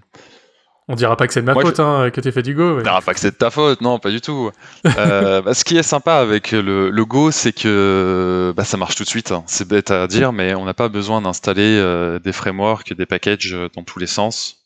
On 0.89 0.95
dira 0.95 1.17
pas 1.17 1.27
que 1.27 1.33
c'est 1.33 1.41
de 1.41 1.47
ma 1.47 1.55
Moi, 1.55 1.63
faute 1.63 1.81
hein, 1.81 2.11
que 2.13 2.21
t'aies 2.21 2.31
fait 2.31 2.43
du 2.43 2.55
Go. 2.55 2.77
mais- 2.77 2.83
Non, 2.83 3.01
pas 3.01 3.15
que 3.15 3.19
c'est 3.21 3.31
de 3.33 3.37
ta 3.37 3.51
faute, 3.51 3.81
non, 3.81 3.99
pas 3.99 4.11
du 4.11 4.21
tout. 4.21 4.51
Euh, 4.99 5.41
bah, 5.43 5.55
ce 5.55 5.65
qui 5.65 5.77
est 5.79 5.83
sympa 5.83 6.15
avec 6.17 6.53
le, 6.53 6.91
le 6.91 7.05
Go, 7.05 7.31
c'est 7.31 7.53
que 7.53 8.53
bah, 8.57 8.65
ça 8.65 8.77
marche 8.77 8.95
tout 8.97 9.03
de 9.05 9.09
suite. 9.09 9.33
hein. 9.33 9.43
C'est 9.47 9.67
bête 9.67 9.91
à 9.91 10.07
dire, 10.07 10.33
mais 10.33 10.55
on 10.55 10.65
n'a 10.65 10.75
pas 10.75 10.89
besoin 10.89 11.21
d'installer 11.23 11.79
euh, 11.81 12.19
des 12.19 12.33
frameworks, 12.33 12.93
des 12.95 13.07
packages 13.07 13.57
dans 13.75 13.83
tous 13.83 13.99
les 13.99 14.07
sens. 14.07 14.66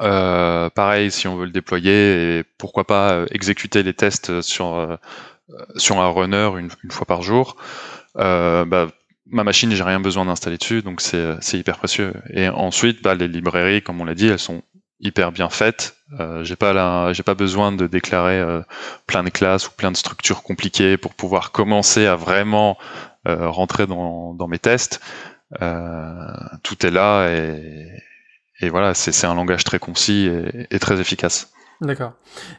Euh, 0.00 0.68
pareil, 0.70 1.10
si 1.10 1.26
on 1.28 1.36
veut 1.36 1.46
le 1.46 1.52
déployer, 1.52 2.38
et 2.38 2.44
pourquoi 2.58 2.84
pas 2.84 3.12
euh, 3.12 3.26
exécuter 3.30 3.82
les 3.82 3.94
tests 3.94 4.40
sur 4.42 4.74
euh, 4.74 4.96
sur 5.76 6.00
un 6.00 6.08
runner 6.08 6.50
une, 6.58 6.70
une 6.84 6.90
fois 6.90 7.06
par 7.06 7.22
jour. 7.22 7.56
Euh, 8.18 8.64
bah, 8.64 8.88
ma 9.26 9.44
machine, 9.44 9.70
j'ai 9.70 9.82
rien 9.82 10.00
besoin 10.00 10.24
d'installer 10.24 10.58
dessus, 10.58 10.82
donc 10.82 11.00
c'est 11.00 11.58
hyper 11.58 11.78
précieux. 11.78 12.14
Et 12.30 12.48
ensuite, 12.48 13.02
bah, 13.02 13.14
les 13.14 13.28
librairies, 13.28 13.82
comme 13.82 14.00
on 14.00 14.04
l'a 14.04 14.14
dit, 14.14 14.28
elles 14.28 14.38
sont 14.38 14.62
hyper 15.00 15.32
bien 15.32 15.48
faites. 15.50 15.96
Euh, 16.20 16.44
j'ai 16.44 16.56
pas 16.56 17.12
j'ai 17.12 17.22
pas 17.22 17.34
besoin 17.34 17.72
de 17.72 17.86
déclarer 17.86 18.38
euh, 18.40 18.62
plein 19.06 19.24
de 19.24 19.30
classes 19.30 19.68
ou 19.68 19.72
plein 19.72 19.90
de 19.90 19.96
structures 19.96 20.42
compliquées 20.42 20.96
pour 20.96 21.14
pouvoir 21.14 21.52
commencer 21.52 22.06
à 22.06 22.16
vraiment 22.16 22.78
euh, 23.28 23.48
rentrer 23.48 23.86
dans, 23.86 24.34
dans 24.34 24.48
mes 24.48 24.58
tests. 24.58 25.00
Tout 26.62 26.86
est 26.86 26.90
là 26.90 27.28
et, 27.28 27.88
et 28.60 28.68
voilà, 28.70 28.94
c'est, 28.94 29.26
un 29.26 29.34
langage 29.34 29.64
très 29.64 29.78
concis 29.78 30.30
et, 30.70 30.78
très 30.78 31.00
efficace. 31.00 31.52
D'accord. 31.80 32.12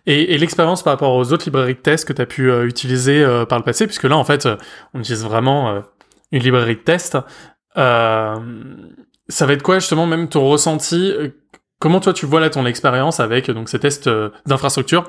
Et, 0.05 0.35
et 0.35 0.37
l'expérience 0.37 0.83
par 0.83 0.93
rapport 0.93 1.15
aux 1.15 1.31
autres 1.33 1.45
librairies 1.45 1.73
de 1.73 1.79
test 1.79 2.07
que 2.07 2.13
tu 2.13 2.21
as 2.21 2.25
pu 2.25 2.51
euh, 2.51 2.67
utiliser 2.67 3.23
euh, 3.23 3.45
par 3.45 3.57
le 3.57 3.63
passé, 3.63 3.87
puisque 3.87 4.03
là, 4.03 4.15
en 4.15 4.23
fait, 4.23 4.45
euh, 4.45 4.57
on 4.93 4.99
utilise 4.99 5.23
vraiment 5.23 5.81
une 6.31 6.43
librairie 6.43 6.75
de 6.75 6.81
test. 6.81 7.17
Ça 7.75 9.45
va 9.45 9.53
être 9.53 9.63
quoi, 9.63 9.79
justement, 9.79 10.05
même 10.05 10.29
ton 10.29 10.47
ressenti 10.47 11.13
Comment 11.79 11.99
toi, 11.99 12.11
tu 12.11 12.25
vois 12.25 12.39
là 12.39 12.49
ton 12.49 12.65
expérience 12.65 13.19
avec 13.19 13.51
donc 13.51 13.69
ces 13.69 13.77
tests 13.77 14.09
d'infrastructure? 14.47 15.05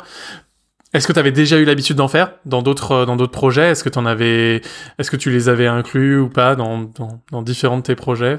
Est-ce 0.93 1.07
que 1.07 1.15
tu 1.15 1.19
avais 1.19 1.33
déjà 1.33 1.57
eu 1.59 1.65
l'habitude 1.65 1.97
d'en 1.97 2.09
faire 2.09 2.33
dans 2.45 2.61
d'autres 2.61 3.07
dans 3.07 3.17
d'autres 3.17 3.33
projets? 3.33 3.71
Est-ce 3.71 3.83
que 3.83 3.89
tu 3.89 3.99
avais 3.99 4.61
Est-ce 4.99 5.11
que 5.11 5.17
tu 5.17 5.31
les 5.31 5.49
avais 5.49 5.67
inclus 5.67 6.19
ou 6.19 6.29
pas 6.29 6.57
dans, 6.57 6.79
dans, 6.81 7.23
dans 7.31 7.41
différents 7.41 7.79
de 7.79 7.83
tes 7.83 7.95
projets? 7.95 8.37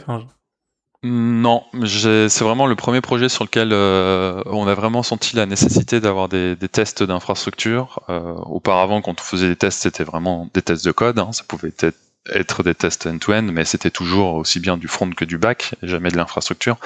Non, 1.01 1.63
c'est 1.85 2.41
vraiment 2.41 2.67
le 2.67 2.75
premier 2.75 2.99
projet 2.99 3.29
sur 3.29 3.45
lequel 3.45 3.69
euh, 3.71 4.43
on 4.47 4.67
a 4.67 4.73
vraiment 4.75 5.01
senti 5.01 5.33
la 5.37 5.45
nécessité 5.45 6.01
d'avoir 6.01 6.27
des, 6.27 6.57
tests 6.69 7.03
d'infrastructure. 7.03 8.01
Euh, 8.09 8.33
auparavant, 8.33 9.01
quand 9.01 9.21
on 9.21 9.23
faisait 9.23 9.47
des 9.47 9.55
tests, 9.55 9.81
c'était 9.83 10.03
vraiment 10.03 10.49
des 10.53 10.61
tests 10.61 10.85
de 10.85 10.91
code. 10.91 11.17
hein. 11.17 11.31
Ça 11.31 11.45
pouvait 11.47 11.71
être, 12.33 12.63
des 12.63 12.75
tests 12.75 13.07
end-to-end, 13.07 13.43
mais 13.43 13.63
c'était 13.63 13.91
toujours 13.91 14.35
aussi 14.35 14.59
bien 14.59 14.75
du 14.75 14.89
front 14.89 15.09
que 15.11 15.23
du 15.23 15.37
back, 15.37 15.75
jamais 15.83 16.11
de 16.11 16.17
l'infrastructure. 16.17 16.77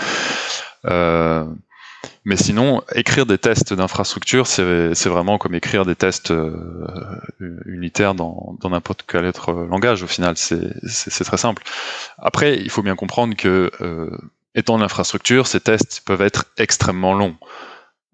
Euh, 0.85 1.45
mais 2.25 2.37
sinon, 2.37 2.81
écrire 2.95 3.25
des 3.25 3.37
tests 3.37 3.73
d'infrastructure, 3.73 4.47
c'est 4.47 5.05
vraiment 5.05 5.37
comme 5.37 5.55
écrire 5.55 5.85
des 5.85 5.95
tests 5.95 6.31
euh, 6.31 6.55
unitaires 7.65 8.15
dans 8.15 8.57
n'importe 8.63 9.03
quel 9.07 9.25
autre 9.25 9.51
langage. 9.51 10.03
Au 10.03 10.07
final, 10.07 10.35
c'est 10.37 11.23
très 11.23 11.37
simple. 11.37 11.63
Après, 12.17 12.57
il 12.57 12.69
faut 12.69 12.81
bien 12.83 12.95
comprendre 12.95 13.35
que 13.35 13.71
euh, 13.81 14.09
étant 14.55 14.77
de 14.77 14.81
l'infrastructure, 14.81 15.47
ces 15.47 15.59
tests 15.59 16.01
peuvent 16.05 16.21
être 16.21 16.45
extrêmement 16.57 17.13
longs. 17.13 17.35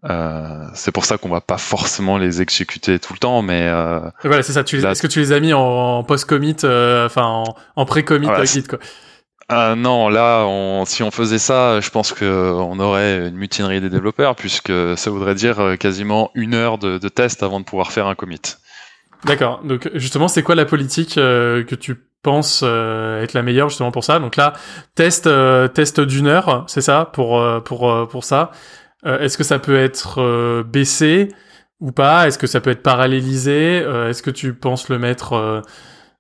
Euh, 0.06 0.66
c'est 0.76 0.94
pour 0.94 1.04
ça 1.04 1.18
qu'on 1.18 1.28
va 1.28 1.42
pas 1.42 1.58
forcément 1.58 2.18
les 2.18 2.42
exécuter 2.42 3.00
tout 3.00 3.12
le 3.12 3.20
temps, 3.20 3.42
mais 3.42 3.68
euh, 3.68 4.00
voilà, 4.24 4.44
c'est 4.44 4.54
ça. 4.54 4.62
Est-ce 4.62 5.02
que 5.02 5.08
tu 5.08 5.20
les 5.20 5.34
as 5.34 5.40
mis 5.42 5.52
en, 5.52 5.60
en 5.60 6.04
post-commit, 6.04 6.56
euh, 6.64 7.06
enfin 7.06 7.26
en, 7.26 7.56
en 7.76 7.86
pré-commit 7.86 8.28
Voilà, 8.28 8.46
Git, 8.46 8.64
quoi? 8.64 8.80
Ah 9.52 9.74
non, 9.76 10.10
là, 10.10 10.46
on, 10.46 10.86
si 10.86 11.02
on 11.02 11.10
faisait 11.10 11.40
ça, 11.40 11.82
je 11.82 11.90
pense 11.90 12.14
qu'on 12.14 12.80
aurait 12.80 13.28
une 13.30 13.36
mutinerie 13.36 13.82
des 13.82 13.90
développeurs, 13.90 14.36
puisque 14.36 14.72
ça 14.96 15.10
voudrait 15.10 15.34
dire 15.34 15.60
euh, 15.60 15.76
quasiment 15.76 16.30
une 16.36 16.54
heure 16.54 16.78
de, 16.78 17.00
test 17.10 17.42
avant 17.42 17.60
de 17.60 17.66
pouvoir 17.66 17.92
faire 17.92 18.06
un 18.06 18.14
commit. 18.14 18.40
D'accord. 19.26 19.62
Donc 19.64 19.90
justement, 19.96 20.28
c'est 20.28 20.44
quoi 20.44 20.54
la 20.54 20.66
politique 20.66 21.18
euh, 21.18 21.64
que 21.64 21.74
tu 21.74 21.96
penses 22.22 22.62
euh, 22.64 23.24
être 23.24 23.34
la 23.34 23.42
meilleure 23.42 23.70
justement 23.70 23.92
pour 23.92 24.04
ça? 24.04 24.20
Donc 24.20 24.36
là, 24.36 24.54
test 24.94 25.28
test 25.74 26.00
d'une 26.00 26.28
heure, 26.28 26.66
c'est 26.68 26.82
ça 26.82 27.06
pour 27.12 27.44
pour 27.64 28.08
pour 28.08 28.24
ça. 28.24 28.52
Est-ce 29.04 29.38
que 29.38 29.44
ça 29.44 29.58
peut 29.58 29.78
être 29.78 30.62
baissé 30.62 31.30
ou 31.80 31.92
pas? 31.92 32.28
Est-ce 32.28 32.38
que 32.38 32.48
ça 32.48 32.62
peut 32.62 32.70
être 32.70 32.84
parallélisé? 32.84 33.78
Est-ce 33.78 34.22
que 34.22 34.32
tu 34.32 34.54
penses 34.54 34.90
le 34.90 35.00
mettre 35.00 35.64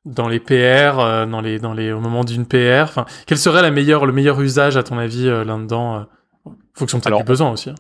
dans 0.06 0.28
les 0.28 0.40
PR, 0.40 1.00
euh, 1.00 1.26
dans 1.26 1.42
les 1.42 1.60
dans 1.60 1.74
les 1.74 1.92
au 1.92 2.00
moment 2.00 2.24
d'une 2.24 2.46
PR 2.46 2.84
Enfin, 2.84 3.06
quel 3.28 3.38
serait 3.38 3.62
la 3.62 3.72
meilleure 3.72 4.06
le 4.06 4.14
meilleur 4.14 4.40
usage 4.42 4.78
à 4.78 4.84
ton 4.84 4.98
avis 4.98 5.28
euh, 5.28 5.44
là-dedans 5.44 5.98
euh, 5.98 6.52
Fonction 6.74 7.00
peut-être 7.00 7.18
du 7.18 7.24
besoin 7.24 7.52
aussi. 7.52 7.70
hein. 7.70 7.76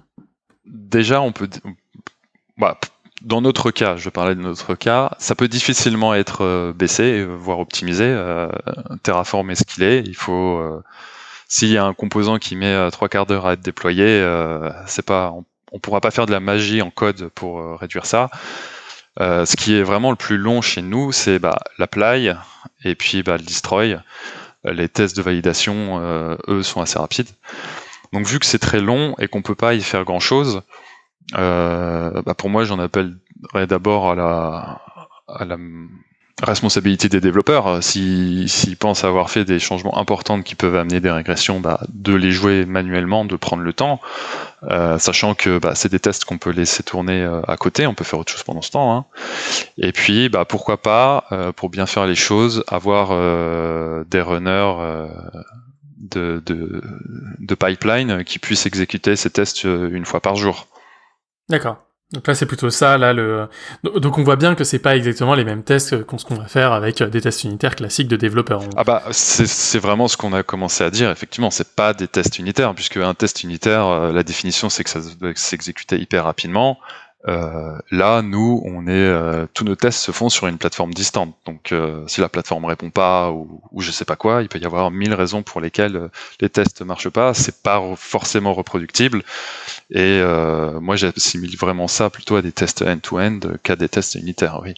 Déjà, 0.66 1.22
on 1.22 1.32
peut... 1.32 1.50
Bah, 2.58 2.78
dans 3.22 3.42
notre 3.42 3.72
cas, 3.72 3.96
je 3.96 4.10
parlais 4.10 4.36
de 4.36 4.42
notre 4.42 4.76
cas, 4.76 5.12
ça 5.20 5.36
peut 5.36 5.48
difficilement 5.48 6.14
être 6.14 6.44
euh, 6.44 6.74
baissé, 6.74 7.26
voire 7.26 7.60
optimisé. 7.60 8.04
Euh, 8.06 8.50
Terraform 9.04 9.50
est 9.52 9.56
ce 9.56 9.64
qu'il 9.64 9.84
est. 9.84 10.02
Il 10.06 10.16
faut... 10.16 10.62
S'il 11.48 11.70
y 11.70 11.78
a 11.78 11.86
un 11.86 11.94
composant 11.94 12.38
qui 12.38 12.56
met 12.56 12.92
trois 12.92 13.10
quarts 13.10 13.26
d'heure 13.26 13.48
à 13.48 13.54
être 13.54 13.62
déployé, 13.62 14.24
c'est 14.86 15.06
pas... 15.06 15.32
On, 15.32 15.46
on 15.72 15.80
pourra 15.80 16.02
pas 16.02 16.12
faire 16.12 16.26
de 16.26 16.32
la 16.32 16.40
magie 16.40 16.82
en 16.82 16.92
code 16.92 17.30
pour 17.30 17.80
réduire 17.80 18.06
ça. 18.06 18.30
Euh, 19.22 19.46
ce 19.46 19.56
qui 19.56 19.76
est 19.76 19.84
vraiment 19.84 20.12
le 20.12 20.16
plus 20.16 20.38
long 20.38 20.62
chez 20.62 20.82
nous, 20.82 21.12
c'est 21.12 21.40
bah, 21.40 21.60
l'apply 21.78 22.34
et 22.84 22.96
puis 22.96 23.24
bah, 23.24 23.38
le 23.38 23.44
destroy. 23.44 23.98
Les 24.66 24.90
tests 24.90 25.16
de 25.16 25.22
validation, 25.22 26.00
euh, 26.02 26.36
eux, 26.48 26.64
sont 26.64 26.82
assez 26.82 27.00
rapides. 27.00 27.30
Donc 28.12 28.26
vu 28.26 28.40
que 28.40 28.46
c'est 28.46 28.60
très 28.60 28.82
long 28.82 29.16
et 29.20 29.28
qu'on 29.28 29.42
peut 29.42 29.56
pas 29.56 29.74
y 29.74 29.82
faire 29.82 30.04
grand 30.04 30.20
chose, 30.20 30.62
euh, 31.38 32.22
bah, 32.24 32.34
pour 32.34 32.50
moi 32.50 32.64
j'en 32.64 32.80
appellerais 32.80 33.68
d'abord 33.68 34.12
à 34.12 34.16
la, 34.16 34.82
à 35.28 35.46
la 35.46 35.58
responsabilité 36.42 37.10
des 37.10 37.22
développeurs. 37.22 37.68
Euh, 37.68 37.82
s'ils 37.82 38.50
s'ils 38.50 38.78
pensent 38.78 39.04
avoir 39.04 39.30
fait 39.30 39.46
des 39.46 39.60
changements 39.60 39.98
importants 39.98 40.42
qui 40.42 40.56
peuvent 40.56 40.76
amener 40.76 41.00
des 41.00 41.12
régressions, 41.12 41.60
bah, 41.60 41.82
de 41.90 42.14
les 42.14 42.32
jouer 42.32 42.66
manuellement, 42.66 43.26
de 43.26 43.36
prendre 43.36 43.64
le 43.64 43.74
temps, 43.74 44.00
euh, 44.64 44.98
sachant 44.98 45.36
que 45.36 45.60
bah, 45.60 45.76
c'est 45.76 45.90
des 45.90 46.00
tests 46.00 46.26
qu'on 46.26 46.38
peut 46.38 46.52
laisser 46.52 46.84
tourner 46.84 47.22
euh, 47.22 47.42
à 47.48 47.58
côté, 47.58 47.88
on 47.88 47.94
peut 47.94 48.04
faire 48.04 48.20
autre 48.20 48.32
chose 48.32 48.44
pendant 48.44 48.62
ce 48.62 48.72
temps. 48.72 48.96
Hein. 48.96 49.06
Et 49.78 49.92
puis, 49.92 50.30
bah, 50.30 50.46
pourquoi 50.46 50.82
pas, 50.82 51.26
pour 51.56 51.70
bien 51.70 51.86
faire 51.86 52.06
les 52.06 52.16
choses, 52.16 52.64
avoir 52.68 53.10
des 54.06 54.22
runners 54.22 54.74
de, 55.98 56.42
de, 56.46 56.82
de 57.40 57.56
pipeline 57.56 58.24
qui 58.24 58.40
puissent 58.40 58.66
exécuter 58.66 59.16
ces 59.16 59.30
tests 59.30 59.64
une 59.64 60.06
fois 60.06 60.20
par 60.20 60.36
jour. 60.36 60.68
D'accord. 61.50 61.78
Donc 62.12 62.26
là, 62.26 62.34
c'est 62.34 62.48
plutôt 62.48 62.72
ça. 62.72 62.98
Là, 62.98 63.14
le 63.14 63.48
donc 63.84 64.18
on 64.18 64.24
voit 64.24 64.36
bien 64.36 64.56
que 64.56 64.64
c'est 64.64 64.80
pas 64.80 64.96
exactement 64.96 65.36
les 65.36 65.44
mêmes 65.44 65.64
tests 65.64 66.04
qu'on 66.04 66.36
va 66.36 66.48
faire 66.48 66.74
avec 66.74 67.04
des 67.04 67.22
tests 67.22 67.44
unitaires 67.44 67.76
classiques 67.76 68.08
de 68.08 68.16
développeurs. 68.16 68.62
Ah 68.76 68.84
bah 68.84 69.04
c'est 69.12 69.78
vraiment 69.80 70.08
ce 70.08 70.18
qu'on 70.18 70.34
a 70.34 70.42
commencé 70.42 70.84
à 70.84 70.90
dire. 70.90 71.12
Effectivement, 71.12 71.52
c'est 71.52 71.76
pas 71.76 71.94
des 71.94 72.08
tests 72.08 72.40
unitaires 72.40 72.74
puisque 72.74 72.98
un 72.98 73.14
test 73.14 73.44
unitaire, 73.44 74.12
la 74.12 74.24
définition 74.24 74.70
c'est 74.70 74.84
que 74.84 74.90
ça 74.90 75.02
doit 75.20 75.34
s'exécuter 75.36 76.00
hyper 76.00 76.24
rapidement. 76.24 76.80
Euh, 77.28 77.78
là, 77.92 78.22
nous, 78.22 78.62
on 78.66 78.88
est, 78.88 78.92
euh, 78.92 79.46
tous 79.54 79.66
nos 79.66 79.76
tests 79.76 80.00
se 80.00 80.12
font 80.12 80.30
sur 80.30 80.48
une 80.48 80.58
plateforme 80.58 80.94
distante. 80.94 81.36
Donc, 81.46 81.72
euh, 81.72 82.08
si 82.08 82.22
la 82.22 82.30
plateforme 82.30 82.66
répond 82.66 82.90
pas 82.90 83.32
ou, 83.32 83.62
ou, 83.72 83.82
je 83.82 83.92
sais 83.92 84.06
pas 84.06 84.16
quoi, 84.16 84.42
il 84.42 84.48
peut 84.48 84.60
y 84.60 84.66
avoir 84.66 84.90
mille 84.90 85.14
raisons 85.14 85.44
pour 85.44 85.60
lesquelles 85.60 86.10
les 86.40 86.50
tests 86.50 86.82
marchent 86.82 87.10
pas. 87.10 87.34
C'est 87.34 87.62
pas 87.62 87.82
forcément 87.98 88.54
reproductible. 88.54 89.24
Et 89.90 90.22
moi, 90.82 90.96
j'assimile 90.96 91.58
vraiment 91.58 91.88
ça 91.88 92.10
plutôt 92.10 92.36
à 92.36 92.42
des 92.42 92.52
tests 92.52 92.82
end-to-end 92.82 93.40
qu'à 93.64 93.76
des 93.76 93.90
tests 93.90 94.16
unitaires. 94.16 94.62
Oui. 94.64 94.74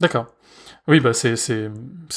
D'accord. 0.00 0.26
Oui, 0.88 1.00
bah 1.00 1.12
c'est 1.12 1.68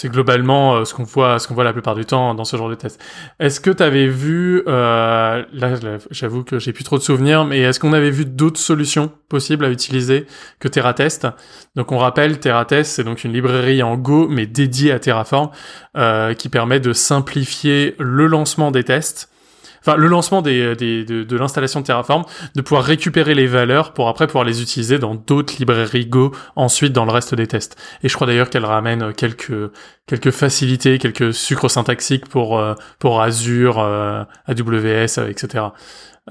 globalement 0.05 0.75
euh, 0.75 0.85
ce 0.85 0.93
qu'on 0.93 1.03
voit 1.03 1.39
ce 1.39 1.47
qu'on 1.47 1.55
voit 1.55 1.63
la 1.63 1.73
plupart 1.73 1.95
du 1.95 2.05
temps 2.05 2.35
dans 2.35 2.43
ce 2.43 2.55
genre 2.55 2.69
de 2.69 2.75
test. 2.75 3.03
Est-ce 3.39 3.59
que 3.59 3.71
tu 3.71 3.81
avais 3.81 4.05
vu 4.05 4.61
euh, 4.67 5.43
là, 5.51 5.97
j'avoue 6.11 6.43
que 6.43 6.59
j'ai 6.59 6.71
plus 6.71 6.83
trop 6.83 6.99
de 6.99 7.01
souvenirs, 7.01 7.45
mais 7.45 7.61
est-ce 7.61 7.79
qu'on 7.79 7.93
avait 7.93 8.11
vu 8.11 8.25
d'autres 8.25 8.59
solutions 8.59 9.11
possibles 9.27 9.65
à 9.65 9.71
utiliser 9.71 10.27
que 10.59 10.67
TerraTest 10.67 11.27
Donc 11.75 11.91
on 11.91 11.97
rappelle 11.97 12.39
TerraTest, 12.39 12.91
c'est 12.91 13.03
donc 13.03 13.23
une 13.23 13.33
librairie 13.33 13.81
en 13.81 13.97
Go 13.97 14.27
mais 14.29 14.45
dédiée 14.45 14.91
à 14.91 14.99
Terraform 14.99 15.49
euh, 15.97 16.35
qui 16.35 16.47
permet 16.47 16.79
de 16.79 16.93
simplifier 16.93 17.95
le 17.97 18.27
lancement 18.27 18.69
des 18.69 18.83
tests 18.83 19.31
enfin 19.81 19.95
le 19.95 20.07
lancement 20.07 20.41
des 20.41 20.75
de, 20.75 21.37
l'installation 21.37 21.81
de 21.81 21.85
Terraform, 21.85 22.23
de 22.55 22.61
pouvoir 22.61 22.83
récupérer 22.83 23.35
les 23.35 23.47
valeurs 23.47 23.93
pour 23.93 24.09
après 24.09 24.27
pouvoir 24.27 24.43
les 24.43 24.61
utiliser 24.61 24.99
dans 24.99 25.15
d'autres 25.15 25.55
librairies 25.59 26.05
Go 26.05 26.33
ensuite 26.55 26.93
dans 26.93 27.05
le 27.05 27.11
reste 27.11 27.35
des 27.35 27.47
tests. 27.47 27.77
Et 28.03 28.09
je 28.09 28.15
crois 28.15 28.27
d'ailleurs 28.27 28.49
qu'elle 28.49 28.65
ramène 28.65 29.13
quelques 29.13 29.71
quelques 30.07 30.31
facilités, 30.31 30.97
quelques 30.97 31.33
sucres 31.33 31.69
syntaxiques 31.69 32.27
pour 32.27 32.57
euh, 32.59 32.73
Azure, 33.03 33.79
euh, 33.79 34.23
AWS, 34.47 35.29
etc. 35.29 35.65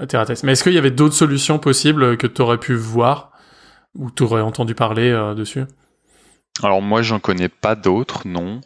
TerraTest. 0.07 0.43
Mais 0.43 0.53
est-ce 0.53 0.63
qu'il 0.63 0.73
y 0.73 0.77
avait 0.77 0.91
d'autres 0.91 1.15
solutions 1.15 1.59
possibles 1.59 2.17
que 2.17 2.27
tu 2.27 2.41
aurais 2.41 2.57
pu 2.57 2.73
voir 2.75 3.31
ou 3.95 4.11
tu 4.11 4.23
aurais 4.23 4.41
entendu 4.41 4.75
parler 4.75 5.09
euh, 5.09 5.33
dessus? 5.33 5.63
Alors 6.63 6.81
moi 6.81 7.01
j'en 7.01 7.19
connais 7.19 7.49
pas 7.49 7.75
d'autres, 7.75 8.27
non. 8.27 8.61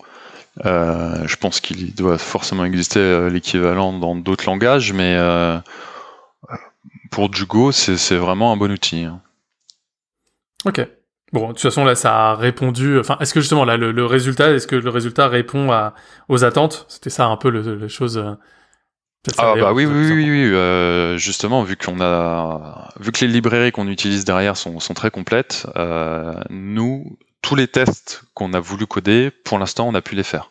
Euh, 0.66 1.28
je 1.28 1.36
pense 1.36 1.60
qu'il 1.60 1.96
doit 1.96 2.18
forcément 2.18 2.63
exister 2.66 3.00
euh, 3.00 3.30
l'équivalent 3.30 3.98
dans 3.98 4.16
d'autres 4.16 4.46
langages, 4.46 4.94
mais 4.94 5.16
euh, 5.18 5.58
pour 7.10 7.30
du 7.30 7.46
Go, 7.46 7.72
c'est 7.72 8.16
vraiment 8.16 8.52
un 8.52 8.58
bon 8.58 8.72
outil. 8.72 9.04
Hein. 9.04 9.22
Ok. 10.66 10.88
Bon, 11.32 11.48
de 11.48 11.54
toute 11.54 11.62
façon, 11.62 11.84
là, 11.84 11.96
ça 11.96 12.30
a 12.30 12.36
répondu. 12.36 13.00
Enfin, 13.00 13.18
est-ce 13.20 13.34
que 13.34 13.42
justement, 13.42 13.66
là, 13.66 13.76
le, 13.76 14.06
résultat, 14.06 14.52
est-ce 14.52 14.68
que 14.68 14.76
le 14.76 14.89
résultat 14.92 15.28
répond 15.28 15.72
à, 15.72 15.96
aux 16.30 16.44
attentes? 16.44 16.86
C'était 16.88 17.10
ça 17.10 17.26
un 17.26 17.38
peu 17.38 17.50
le, 17.50 17.76
les 17.76 17.89
choses. 17.89 18.24
Ah 19.38 19.54
bah 19.56 19.72
oui, 19.72 19.86
oui, 19.86 20.12
oui, 20.12 20.52
oui, 20.52 21.18
justement, 21.18 21.63
vu 21.63 21.78
qu'on 21.78 22.02
a, 22.02 22.89
vu 23.00 23.12
que 23.12 23.24
les 23.26 23.32
librairies 23.32 23.72
qu'on 23.72 23.88
utilise 23.88 24.26
derrière 24.26 24.58
sont, 24.58 24.80
sont 24.80 24.94
très 24.94 25.12
complètes, 25.12 25.66
euh, 25.78 26.34
nous, 26.50 27.18
tous 27.43 27.56
les 27.56 27.67
tests 27.67 28.23
qu'on 28.34 28.53
a 28.53 28.60
voulu 28.60 28.88
coder, 28.88 29.29
pour 29.29 29.60
l'instant, 29.60 29.88
on 29.88 29.93
a 29.93 30.01
pu 30.01 30.15
les 30.15 30.23
faire. 30.23 30.49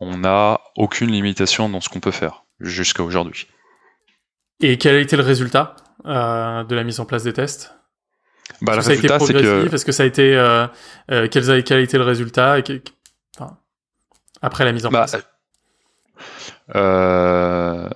On 0.00 0.18
n'a 0.18 0.60
aucune 0.76 1.10
limitation 1.10 1.70
dans 1.70 1.80
ce 1.80 1.88
qu'on 1.88 2.00
peut 2.00 2.10
faire 2.10 2.42
jusqu'à 2.60 3.04
aujourd'hui. 3.04 3.46
Et 4.60 4.76
quel 4.76 4.96
a 4.96 4.98
été 4.98 5.16
le 5.16 5.22
résultat 5.22 5.76
euh, 6.04 6.64
de 6.64 6.74
la 6.74 6.84
mise 6.84 7.00
en 7.00 7.06
place 7.06 7.22
des 7.22 7.32
tests? 7.32 7.72
Bah, 8.60 8.74
le 8.74 8.82
résultat, 8.82 9.20
c'est 9.20 9.32
que... 9.32 9.72
Est-ce 9.72 9.84
que 9.84 9.92
ça 9.92 10.02
a 10.02 10.06
été... 10.06 10.36
Euh, 10.36 10.66
euh, 11.10 11.28
quel, 11.30 11.48
a, 11.48 11.62
quel, 11.62 11.78
a, 11.78 11.80
été 11.80 11.96
le 11.96 12.04
résultat? 12.04 12.56
Enfin, 13.38 13.56
après 14.42 14.64
la 14.64 14.72
mise 14.72 14.84
en 14.84 14.90
bah, 14.90 15.06
place 15.06 15.24
euh, 16.74 17.88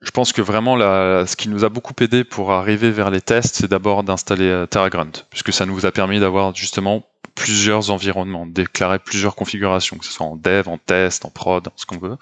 je 0.00 0.10
pense 0.12 0.32
que 0.32 0.42
vraiment, 0.42 0.76
la, 0.76 1.26
ce 1.26 1.36
qui 1.36 1.48
nous 1.48 1.64
a 1.64 1.68
beaucoup 1.68 1.94
aidé 2.00 2.24
pour 2.24 2.52
arriver 2.52 2.90
vers 2.90 3.10
les 3.10 3.20
tests, 3.20 3.56
c'est 3.56 3.68
d'abord 3.68 4.02
d'installer 4.02 4.64
TerraGrunt, 4.70 5.12
puisque 5.30 5.52
ça 5.52 5.66
nous 5.66 5.86
a 5.86 5.92
permis 5.92 6.20
d'avoir 6.20 6.54
justement 6.54 7.09
plusieurs 7.34 7.90
environnements, 7.90 8.46
déclarer 8.46 8.98
plusieurs 8.98 9.34
configurations, 9.34 9.96
que 9.98 10.04
ce 10.04 10.12
soit 10.12 10.26
en 10.26 10.36
dev, 10.36 10.68
en 10.68 10.78
test, 10.78 11.24
en 11.24 11.30
prod, 11.30 11.68
ce 11.76 11.86
qu'on 11.86 11.98
veut. 11.98 12.16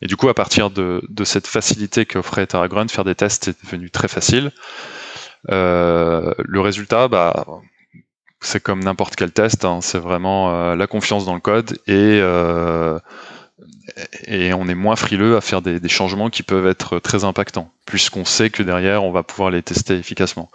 Et 0.00 0.06
du 0.06 0.16
coup, 0.16 0.28
à 0.28 0.34
partir 0.34 0.70
de, 0.70 1.02
de 1.08 1.24
cette 1.24 1.46
facilité 1.46 2.06
qu'offrait 2.06 2.46
TerraGrunt, 2.46 2.88
faire 2.88 3.04
des 3.04 3.14
tests 3.14 3.48
est 3.48 3.64
devenu 3.64 3.90
très 3.90 4.08
facile. 4.08 4.52
Euh, 5.50 6.34
le 6.38 6.60
résultat, 6.60 7.08
bah, 7.08 7.46
c'est 8.40 8.62
comme 8.62 8.82
n'importe 8.82 9.16
quel 9.16 9.32
test, 9.32 9.64
hein, 9.64 9.80
c'est 9.80 9.98
vraiment 9.98 10.54
euh, 10.54 10.76
la 10.76 10.86
confiance 10.86 11.24
dans 11.24 11.34
le 11.34 11.40
code 11.40 11.78
et 11.86 12.20
euh, 12.22 12.98
et 14.26 14.52
on 14.52 14.68
est 14.68 14.74
moins 14.74 14.96
frileux 14.96 15.36
à 15.36 15.40
faire 15.40 15.62
des, 15.62 15.88
changements 15.88 16.30
qui 16.30 16.42
peuvent 16.42 16.66
être 16.66 16.98
très 16.98 17.24
impactants, 17.24 17.70
puisqu'on 17.86 18.24
sait 18.24 18.50
que 18.50 18.62
derrière 18.62 19.04
on 19.04 19.10
va 19.10 19.22
pouvoir 19.22 19.50
les 19.50 19.62
tester 19.62 19.94
efficacement. 19.94 20.50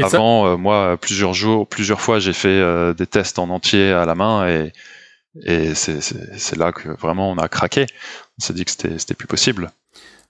Avant, 0.00 0.46
euh, 0.46 0.56
moi, 0.56 0.96
plusieurs 1.00 1.34
jours, 1.34 1.66
plusieurs 1.66 2.00
fois, 2.00 2.18
j'ai 2.18 2.32
fait 2.32 2.48
euh, 2.48 2.94
des 2.94 3.06
tests 3.06 3.38
en 3.38 3.48
entier 3.48 3.90
à 3.90 4.04
la 4.04 4.14
main 4.14 4.48
et, 4.48 4.72
et 5.42 5.74
c'est 5.74 6.56
là 6.56 6.72
que 6.72 6.88
vraiment 6.90 7.30
on 7.30 7.38
a 7.38 7.48
craqué. 7.48 7.86
On 8.38 8.44
s'est 8.44 8.54
dit 8.54 8.64
que 8.64 8.70
c'était 8.70 9.14
plus 9.14 9.26
possible. 9.26 9.70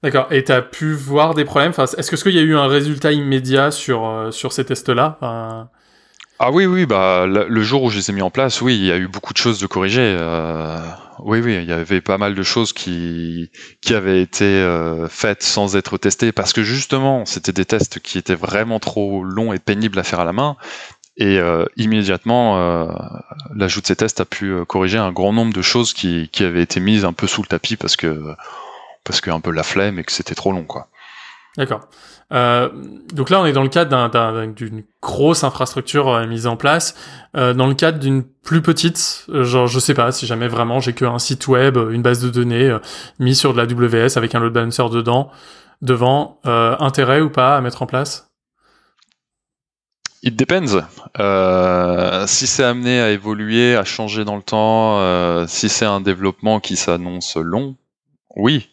D'accord. 0.02 0.28
Et 0.30 0.44
tu 0.44 0.52
as 0.52 0.62
pu 0.62 0.92
voir 0.92 1.34
des 1.34 1.44
problèmes? 1.44 1.70
Enfin, 1.70 1.84
Est-ce 1.84 2.22
qu'il 2.22 2.34
y 2.34 2.38
a 2.38 2.42
eu 2.42 2.56
un 2.56 2.66
résultat 2.68 3.12
immédiat 3.12 3.70
sur, 3.70 4.06
euh, 4.06 4.30
sur 4.30 4.52
ces 4.52 4.64
tests-là? 4.64 5.18
Enfin... 5.20 5.68
Ah 6.38 6.50
oui, 6.50 6.66
oui, 6.66 6.84
bah 6.84 7.26
le 7.26 7.62
jour 7.62 7.84
où 7.84 7.90
je 7.90 7.98
les 7.98 8.10
ai 8.10 8.12
mis 8.12 8.20
en 8.20 8.28
place, 8.28 8.60
oui, 8.60 8.76
il 8.76 8.84
y 8.84 8.90
a 8.90 8.96
eu 8.96 9.06
beaucoup 9.06 9.32
de 9.32 9.38
choses 9.38 9.60
de 9.60 9.66
corriger. 9.68 10.16
Euh, 11.20 11.22
oui, 11.24 11.40
oui, 11.40 11.55
il 11.57 11.68
y 11.68 11.72
avait 11.72 12.00
pas 12.00 12.18
mal 12.18 12.35
de 12.35 12.42
choses 12.42 12.72
qui 12.72 13.50
qui 13.81 13.94
avaient 13.94 14.20
été 14.22 14.44
euh, 14.44 15.09
faites 15.09 15.42
sans 15.42 15.77
être 15.77 15.98
testées 15.98 16.33
parce 16.33 16.53
que 16.53 16.62
justement, 16.62 17.24
c'était 17.24 17.53
des 17.53 17.64
tests 17.64 18.00
qui 18.00 18.18
étaient 18.18 18.35
vraiment 18.35 18.81
trop 18.81 19.22
longs 19.24 19.53
et 19.53 19.59
pénibles 19.59 19.98
à 19.98 20.05
faire 20.05 20.20
à 20.20 20.24
la 20.24 20.33
main. 20.33 20.57
Et 21.16 21.38
euh, 21.38 21.64
immédiatement, 21.77 22.59
l'ajout 23.55 23.81
de 23.81 23.87
ces 23.87 23.96
tests 23.96 24.20
a 24.20 24.24
pu 24.24 24.64
corriger 24.66 24.98
un 24.98 25.12
grand 25.12 25.33
nombre 25.33 25.53
de 25.53 25.62
choses 25.62 25.92
qui 25.92 26.29
qui 26.33 26.44
avaient 26.44 26.62
été 26.62 26.81
mises 26.81 27.05
un 27.05 27.12
peu 27.12 27.27
sous 27.29 27.42
le 27.42 27.48
tapis 27.48 27.77
parce 27.77 27.96
que 27.96 28.35
parce 29.05 29.20
que 29.20 29.31
un 29.31 29.40
peu 29.40 29.53
la 29.53 29.62
flemme 29.62 29.98
et 29.98 30.05
que 30.05 30.12
c'était 30.12 30.35
trop 30.35 30.53
long, 30.53 30.64
quoi. 30.64 30.88
D'accord. 31.56 31.88
Euh, 32.32 32.68
donc 33.12 33.30
là, 33.30 33.40
on 33.40 33.46
est 33.46 33.52
dans 33.52 33.62
le 33.62 33.68
cadre 33.68 34.46
d'une 34.46 34.82
grosse 35.00 35.44
infrastructure 35.44 36.08
euh, 36.08 36.26
mise 36.26 36.46
en 36.46 36.56
place. 36.56 36.96
Euh, 37.36 37.54
dans 37.54 37.68
le 37.68 37.74
cadre 37.74 37.98
d'une 38.00 38.24
plus 38.24 38.60
petite, 38.60 39.26
euh, 39.28 39.44
genre 39.44 39.68
je 39.68 39.78
sais 39.78 39.94
pas 39.94 40.10
si 40.10 40.26
jamais 40.26 40.48
vraiment 40.48 40.80
j'ai 40.80 40.94
qu'un 40.94 41.18
site 41.18 41.46
web, 41.46 41.76
une 41.76 42.02
base 42.02 42.20
de 42.20 42.30
données 42.30 42.70
euh, 42.70 42.78
mis 43.20 43.36
sur 43.36 43.54
de 43.54 43.58
la 43.58 43.66
WS 43.66 44.16
avec 44.16 44.34
un 44.34 44.40
load 44.40 44.52
balancer 44.52 44.88
dedans, 44.90 45.30
devant, 45.80 46.40
intérêt 46.44 47.20
ou 47.20 47.30
pas 47.30 47.56
à 47.56 47.60
mettre 47.60 47.82
en 47.82 47.86
place? 47.86 48.28
It 50.22 50.34
depends. 50.34 50.80
si 52.26 52.46
c'est 52.46 52.64
amené 52.64 53.00
à 53.00 53.10
évoluer, 53.10 53.76
à 53.76 53.84
changer 53.84 54.24
dans 54.24 54.36
le 54.36 54.42
temps, 54.42 55.46
si 55.46 55.68
c'est 55.68 55.84
un 55.84 56.00
développement 56.00 56.60
qui 56.60 56.76
s'annonce 56.76 57.36
long, 57.36 57.76
oui, 58.34 58.70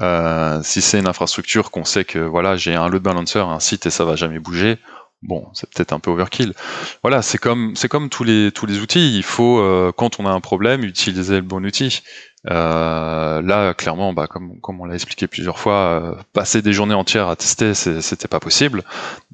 euh, 0.00 0.60
si 0.62 0.80
c'est 0.80 0.98
une 0.98 1.08
infrastructure 1.08 1.70
qu'on 1.70 1.84
sait 1.84 2.04
que 2.04 2.18
voilà, 2.18 2.56
j'ai 2.56 2.74
un 2.74 2.88
load 2.88 3.02
balancer, 3.02 3.38
un 3.38 3.60
site 3.60 3.86
et 3.86 3.90
ça 3.90 4.04
va 4.04 4.16
jamais 4.16 4.38
bouger, 4.38 4.78
bon, 5.22 5.48
c'est 5.54 5.68
peut-être 5.72 5.92
un 5.92 6.00
peu 6.00 6.10
overkill. 6.10 6.54
Voilà, 7.02 7.22
c'est 7.22 7.38
comme 7.38 7.74
c'est 7.76 7.88
comme 7.88 8.08
tous 8.08 8.24
les 8.24 8.52
tous 8.52 8.66
les 8.66 8.80
outils. 8.80 9.16
Il 9.16 9.22
faut 9.22 9.58
euh, 9.60 9.92
quand 9.96 10.20
on 10.20 10.26
a 10.26 10.30
un 10.30 10.40
problème 10.40 10.84
utiliser 10.84 11.36
le 11.36 11.42
bon 11.42 11.64
outil. 11.64 12.02
Euh, 12.50 13.40
là, 13.40 13.72
clairement, 13.74 14.12
bah, 14.12 14.26
comme, 14.26 14.60
comme 14.60 14.80
on 14.80 14.84
l'a 14.84 14.94
expliqué 14.94 15.28
plusieurs 15.28 15.60
fois, 15.60 15.74
euh, 15.74 16.14
passer 16.32 16.60
des 16.60 16.72
journées 16.72 16.94
entières 16.94 17.28
à 17.28 17.36
tester, 17.36 17.72
c'était 17.74 18.28
pas 18.28 18.40
possible. 18.40 18.82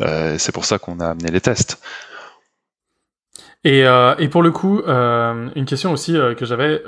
Euh, 0.02 0.36
c'est 0.38 0.52
pour 0.52 0.66
ça 0.66 0.78
qu'on 0.78 1.00
a 1.00 1.08
amené 1.08 1.30
les 1.30 1.40
tests. 1.40 1.80
Et, 3.64 3.86
euh, 3.86 4.14
et 4.18 4.28
pour 4.28 4.42
le 4.42 4.50
coup, 4.50 4.82
une 4.86 5.64
question 5.66 5.92
aussi 5.92 6.12
que 6.12 6.44
j'avais. 6.44 6.82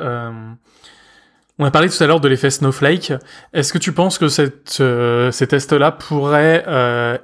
On 1.60 1.66
a 1.66 1.70
parlé 1.70 1.90
tout 1.90 2.02
à 2.02 2.06
l'heure 2.06 2.20
de 2.20 2.26
l'effet 2.26 2.48
Snowflake. 2.48 3.12
Est-ce 3.52 3.72
que 3.72 3.78
tu 3.78 3.92
penses 3.92 4.16
que 4.16 4.28
cette, 4.28 4.82
ces 5.30 5.46
tests-là 5.46 5.92
pourraient 5.92 6.64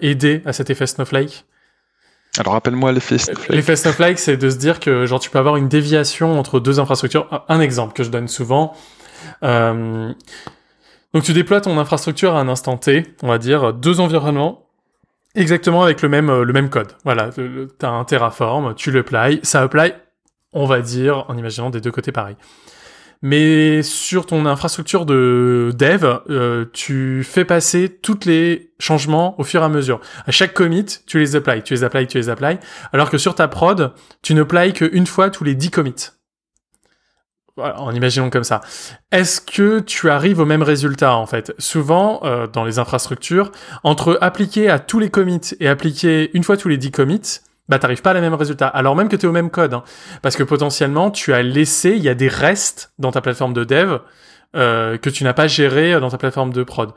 aider 0.03 0.43
à 0.45 0.53
cet 0.53 0.69
effet 0.69 0.87
Snowflake? 0.87 1.47
Alors 2.39 2.53
rappelle-moi 2.53 2.93
l'effet 2.93 3.17
Snowflake. 3.17 3.49
L'effet 3.49 3.77
Snowflake, 3.77 4.19
c'est 4.19 4.37
de 4.37 4.51
se 4.51 4.57
dire 4.57 4.79
que 4.79 5.07
genre 5.07 5.21
tu 5.21 5.31
peux 5.31 5.39
avoir 5.39 5.57
une 5.57 5.69
déviation 5.69 6.39
entre 6.39 6.61
deux 6.61 6.79
infrastructures. 6.79 7.45
Un 7.49 7.61
exemple 7.61 7.95
que 7.95 8.05
je 8.05 8.11
donne 8.11 8.29
souvent. 8.29 8.75
Euh... 9.43 10.13
Donc 11.15 11.23
tu 11.23 11.33
déploies 11.33 11.63
ton 11.63 11.79
infrastructure 11.79 12.37
à 12.37 12.41
un 12.41 12.49
instant 12.49 12.77
T, 12.77 13.07
on 13.23 13.29
va 13.29 13.39
dire 13.39 13.73
deux 13.73 14.01
environnements 14.01 14.67
exactement 15.35 15.83
avec 15.83 16.03
le 16.03 16.11
même 16.11 16.43
le 16.43 16.53
même 16.53 16.69
code. 16.69 16.93
Voilà, 17.05 17.31
tu 17.31 17.69
as 17.81 17.89
un 17.89 18.05
Terraform, 18.05 18.75
tu 18.75 18.91
le 18.91 19.01
apply, 19.01 19.41
ça 19.43 19.63
apply, 19.63 19.95
on 20.53 20.67
va 20.67 20.83
dire 20.83 21.25
en 21.29 21.39
imaginant 21.39 21.71
des 21.71 21.81
deux 21.81 21.91
côtés 21.91 22.13
pareil. 22.13 22.37
Mais 23.29 23.83
sur 23.83 24.25
ton 24.25 24.47
infrastructure 24.47 25.05
de 25.05 25.73
dev, 25.77 26.05
euh, 26.31 26.65
tu 26.73 27.25
fais 27.25 27.45
passer 27.45 27.89
tous 27.89 28.21
les 28.25 28.71
changements 28.79 29.35
au 29.41 29.43
fur 29.43 29.63
et 29.63 29.65
à 29.65 29.69
mesure. 29.69 30.01
À 30.27 30.31
chaque 30.31 30.55
commit, 30.55 30.87
tu 31.09 31.19
les 31.19 31.35
applies, 31.35 31.65
tu 31.65 31.75
les 31.75 31.83
applies, 31.83 32.07
tu 32.07 32.19
les 32.19 32.29
applies. 32.29 32.59
Alors 32.93 33.11
que 33.11 33.19
sur 33.19 33.35
ta 33.35 33.49
prod, 33.49 33.93
tu 34.23 34.37
ne 34.37 34.43
applies 34.43 34.75
qu'une 34.75 35.09
fois 35.09 35.31
tous 35.31 35.43
les 35.43 35.57
10 35.57 35.71
commits. 35.73 36.11
Voilà, 37.57 37.81
en 37.81 37.93
imaginant 37.93 38.31
comme 38.31 38.45
ça. 38.45 38.61
Est-ce 39.11 39.41
que 39.41 39.81
tu 39.81 40.09
arrives 40.09 40.39
au 40.39 40.45
même 40.45 40.63
résultat 40.63 41.17
en 41.17 41.27
fait? 41.27 41.53
Souvent, 41.59 42.21
euh, 42.23 42.47
dans 42.47 42.65
les 42.65 42.79
infrastructures, 42.79 43.51
entre 43.83 44.19
appliquer 44.21 44.71
à 44.71 44.79
tous 44.79 45.01
les 45.01 45.11
commits 45.11 45.51
et 45.59 45.67
appliquer 45.67 46.31
une 46.35 46.45
fois 46.45 46.57
tous 46.57 46.69
les 46.69 46.79
10 46.79 46.93
commits, 46.93 47.41
bah 47.69 47.79
t'arrives 47.79 48.03
pas 48.03 48.11
à 48.11 48.15
la 48.15 48.21
même 48.21 48.35
résultat. 48.35 48.69
Alors 48.69 48.97
même 48.97 49.09
que 49.09 49.17
tu 49.17 49.27
es 49.27 49.29
au 49.29 49.33
même 49.33 49.51
code, 49.51 49.75
hein. 49.75 49.83
parce 50.23 50.37
que 50.37 50.43
potentiellement 50.43 51.11
tu 51.11 51.33
as 51.33 51.43
laissé, 51.43 51.91
il 51.91 52.03
y 52.03 52.09
a 52.09 52.15
des 52.15 52.29
restes 52.29 52.93
dans 52.99 53.11
ta 53.11 53.21
plateforme 53.21 53.53
de 53.53 53.65
dev 53.65 53.99
euh, 54.55 54.97
que 54.99 55.11
tu 55.11 55.25
n'as 55.25 55.35
pas 55.35 55.49
géré 55.49 55.99
dans 56.01 56.11
ta 56.11 56.19
plateforme 56.19 56.53
de 56.53 56.63
prod. 56.63 56.93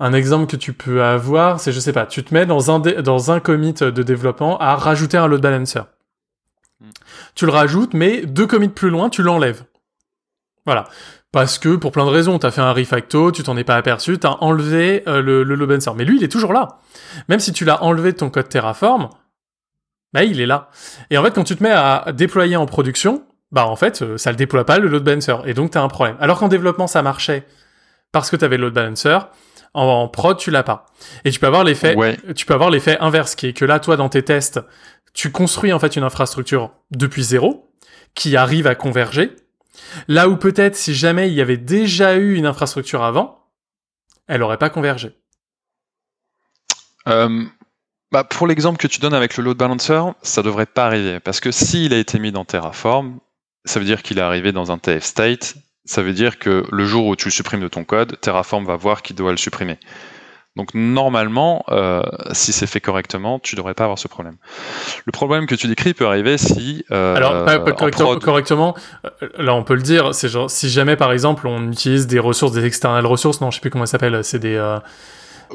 Un 0.00 0.12
exemple 0.12 0.46
que 0.46 0.56
tu 0.56 0.72
peux 0.72 1.02
avoir, 1.02 1.60
c'est 1.60 1.72
je 1.72 1.80
sais 1.80 1.92
pas, 1.92 2.06
tu 2.06 2.22
te 2.24 2.34
mets 2.34 2.46
dans 2.46 2.70
un 2.70 2.78
dans 2.78 3.30
un 3.30 3.40
commit 3.40 3.72
de 3.72 4.02
développement 4.02 4.58
à 4.58 4.76
rajouter 4.76 5.16
un 5.16 5.26
load 5.26 5.40
balancer. 5.40 5.80
Hmm. 6.80 6.90
Tu 7.34 7.46
le 7.46 7.52
rajoutes, 7.52 7.94
mais 7.94 8.22
deux 8.26 8.46
commits 8.46 8.68
plus 8.68 8.90
loin, 8.90 9.08
tu 9.08 9.22
l'enlèves. 9.22 9.64
Voilà. 10.66 10.84
Parce 11.30 11.58
que 11.58 11.76
pour 11.76 11.92
plein 11.92 12.04
de 12.04 12.10
raisons, 12.10 12.38
tu 12.38 12.46
as 12.46 12.50
fait 12.50 12.60
un 12.60 12.72
refacto, 12.72 13.32
tu 13.32 13.42
t'en 13.42 13.56
es 13.56 13.64
pas 13.64 13.76
aperçu, 13.76 14.18
tu 14.18 14.26
as 14.26 14.42
enlevé 14.42 15.02
euh, 15.08 15.22
le, 15.22 15.44
le 15.44 15.54
load 15.54 15.68
balancer. 15.68 15.92
Mais 15.96 16.04
lui, 16.04 16.18
il 16.18 16.24
est 16.24 16.28
toujours 16.28 16.52
là. 16.52 16.78
Même 17.28 17.40
si 17.40 17.52
tu 17.52 17.64
l'as 17.64 17.82
enlevé 17.82 18.12
de 18.12 18.18
ton 18.18 18.28
code 18.28 18.50
Terraform, 18.50 19.08
bah 20.12 20.24
il 20.24 20.40
est 20.40 20.46
là. 20.46 20.70
Et 21.10 21.18
en 21.18 21.22
fait, 21.22 21.32
quand 21.32 21.44
tu 21.44 21.56
te 21.56 21.62
mets 21.62 21.70
à 21.70 22.06
déployer 22.12 22.56
en 22.56 22.66
production, 22.66 23.24
bah 23.50 23.66
en 23.66 23.76
fait, 23.76 24.02
euh, 24.02 24.16
ça 24.16 24.30
le 24.30 24.36
déploie 24.36 24.64
pas 24.64 24.78
le 24.78 24.88
load 24.88 25.04
balancer, 25.04 25.36
et 25.44 25.54
donc 25.54 25.70
tu 25.72 25.78
as 25.78 25.82
un 25.82 25.88
problème. 25.88 26.16
Alors 26.20 26.38
qu'en 26.38 26.48
développement, 26.48 26.86
ça 26.86 27.02
marchait 27.02 27.46
parce 28.10 28.30
que 28.30 28.36
tu 28.36 28.44
avais 28.44 28.56
le 28.56 28.64
load 28.64 28.74
balancer, 28.74 29.18
en, 29.74 30.08
prod, 30.08 30.36
tu 30.36 30.50
l'as 30.50 30.62
pas. 30.62 30.86
Et 31.24 31.30
tu 31.30 31.40
peux 31.40 31.46
avoir 31.46 31.64
l'effet, 31.64 31.96
tu 32.34 32.44
peux 32.46 32.54
avoir 32.54 32.70
l'effet 32.70 32.98
inverse, 33.00 33.34
qui 33.34 33.46
est 33.46 33.52
que 33.52 33.64
là, 33.64 33.80
toi, 33.80 33.96
dans 33.96 34.08
tes 34.08 34.22
tests, 34.22 34.60
tu 35.14 35.30
construis 35.30 35.72
en 35.72 35.78
fait 35.78 35.96
une 35.96 36.02
infrastructure 36.02 36.72
depuis 36.90 37.22
zéro, 37.22 37.70
qui 38.14 38.36
arrive 38.36 38.66
à 38.66 38.74
converger. 38.74 39.34
Là 40.08 40.28
où 40.28 40.36
peut-être, 40.36 40.76
si 40.76 40.94
jamais 40.94 41.28
il 41.28 41.34
y 41.34 41.40
avait 41.40 41.56
déjà 41.56 42.16
eu 42.16 42.34
une 42.34 42.46
infrastructure 42.46 43.02
avant, 43.02 43.48
elle 44.26 44.42
aurait 44.42 44.58
pas 44.58 44.70
convergé. 44.70 45.16
Euh, 47.08 47.44
bah, 48.12 48.24
pour 48.24 48.46
l'exemple 48.46 48.78
que 48.78 48.86
tu 48.86 49.00
donnes 49.00 49.14
avec 49.14 49.36
le 49.36 49.44
load 49.44 49.56
balancer, 49.56 50.02
ça 50.22 50.42
devrait 50.42 50.66
pas 50.66 50.86
arriver. 50.86 51.18
Parce 51.18 51.40
que 51.40 51.50
s'il 51.50 51.94
a 51.94 51.98
été 51.98 52.18
mis 52.18 52.30
dans 52.30 52.44
Terraform, 52.44 53.18
ça 53.64 53.80
veut 53.80 53.86
dire 53.86 54.02
qu'il 54.02 54.18
est 54.18 54.22
arrivé 54.22 54.52
dans 54.52 54.70
un 54.70 54.78
TF 54.78 55.02
state. 55.02 55.54
Ça 55.84 56.02
veut 56.02 56.12
dire 56.12 56.38
que 56.38 56.64
le 56.70 56.84
jour 56.84 57.06
où 57.06 57.16
tu 57.16 57.26
le 57.26 57.32
supprimes 57.32 57.60
de 57.60 57.68
ton 57.68 57.84
code, 57.84 58.20
Terraform 58.20 58.66
va 58.66 58.76
voir 58.76 59.02
qu'il 59.02 59.16
doit 59.16 59.30
le 59.30 59.36
supprimer. 59.36 59.78
Donc 60.54 60.74
normalement, 60.74 61.64
euh, 61.70 62.02
si 62.32 62.52
c'est 62.52 62.66
fait 62.66 62.80
correctement, 62.80 63.38
tu 63.38 63.56
devrais 63.56 63.72
pas 63.72 63.84
avoir 63.84 63.98
ce 63.98 64.06
problème. 64.06 64.36
Le 65.06 65.12
problème 65.12 65.46
que 65.46 65.54
tu 65.54 65.66
décris 65.66 65.94
peut 65.94 66.06
arriver 66.06 66.36
si... 66.36 66.84
Euh, 66.90 67.16
Alors, 67.16 67.46
pas, 67.46 67.58
correctement, 68.20 68.76
euh, 69.06 69.28
là 69.38 69.54
on 69.54 69.64
peut 69.64 69.74
le 69.74 69.80
dire, 69.80 70.14
c'est 70.14 70.28
genre, 70.28 70.50
si 70.50 70.68
jamais 70.68 70.96
par 70.96 71.10
exemple 71.10 71.46
on 71.46 71.72
utilise 71.72 72.06
des 72.06 72.18
ressources, 72.18 72.52
des 72.52 72.66
external 72.66 73.06
ressources, 73.06 73.40
non 73.40 73.50
je 73.50 73.56
sais 73.56 73.60
plus 73.62 73.70
comment 73.70 73.86
ça 73.86 73.92
s'appelle, 73.92 74.22
c'est 74.22 74.40
des... 74.40 74.56
Euh, 74.56 74.78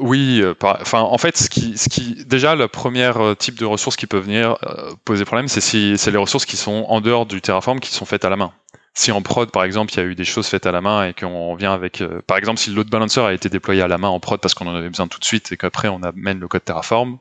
oui, 0.00 0.40
euh, 0.42 0.54
enfin, 0.62 1.00
en 1.00 1.18
fait, 1.18 1.36
ce 1.36 2.24
déjà, 2.24 2.54
le 2.54 2.68
premier 2.68 3.12
euh, 3.16 3.34
type 3.34 3.58
de 3.58 3.64
ressources 3.64 3.96
qui 3.96 4.06
peut 4.06 4.18
venir 4.18 4.56
euh, 4.62 4.92
poser 5.04 5.24
problème, 5.24 5.48
c'est 5.48 5.60
si, 5.60 5.96
c'est 5.98 6.10
les 6.10 6.18
ressources 6.18 6.46
qui 6.46 6.56
sont 6.56 6.84
en 6.88 7.00
dehors 7.00 7.26
du 7.26 7.40
Terraform, 7.40 7.80
qui 7.80 7.90
sont 7.90 8.04
faites 8.04 8.24
à 8.24 8.30
la 8.30 8.36
main. 8.36 8.52
Si 8.94 9.12
en 9.12 9.22
prod, 9.22 9.50
par 9.50 9.64
exemple, 9.64 9.92
il 9.94 9.96
y 9.98 10.00
a 10.00 10.04
eu 10.04 10.14
des 10.14 10.24
choses 10.24 10.48
faites 10.48 10.66
à 10.66 10.72
la 10.72 10.80
main 10.80 11.06
et 11.06 11.14
qu'on 11.14 11.54
vient 11.54 11.72
avec, 11.72 12.02
par 12.26 12.36
exemple, 12.36 12.58
si 12.58 12.70
le 12.70 12.76
load 12.76 12.90
balancer 12.90 13.20
a 13.20 13.32
été 13.32 13.48
déployé 13.48 13.80
à 13.80 13.88
la 13.88 13.96
main 13.96 14.08
en 14.08 14.18
prod 14.18 14.40
parce 14.40 14.54
qu'on 14.54 14.66
en 14.66 14.74
avait 14.74 14.88
besoin 14.88 15.06
tout 15.06 15.20
de 15.20 15.24
suite 15.24 15.52
et 15.52 15.56
qu'après 15.56 15.86
on 15.86 16.02
amène 16.02 16.40
le 16.40 16.48
code 16.48 16.64
Terraform, 16.64 17.18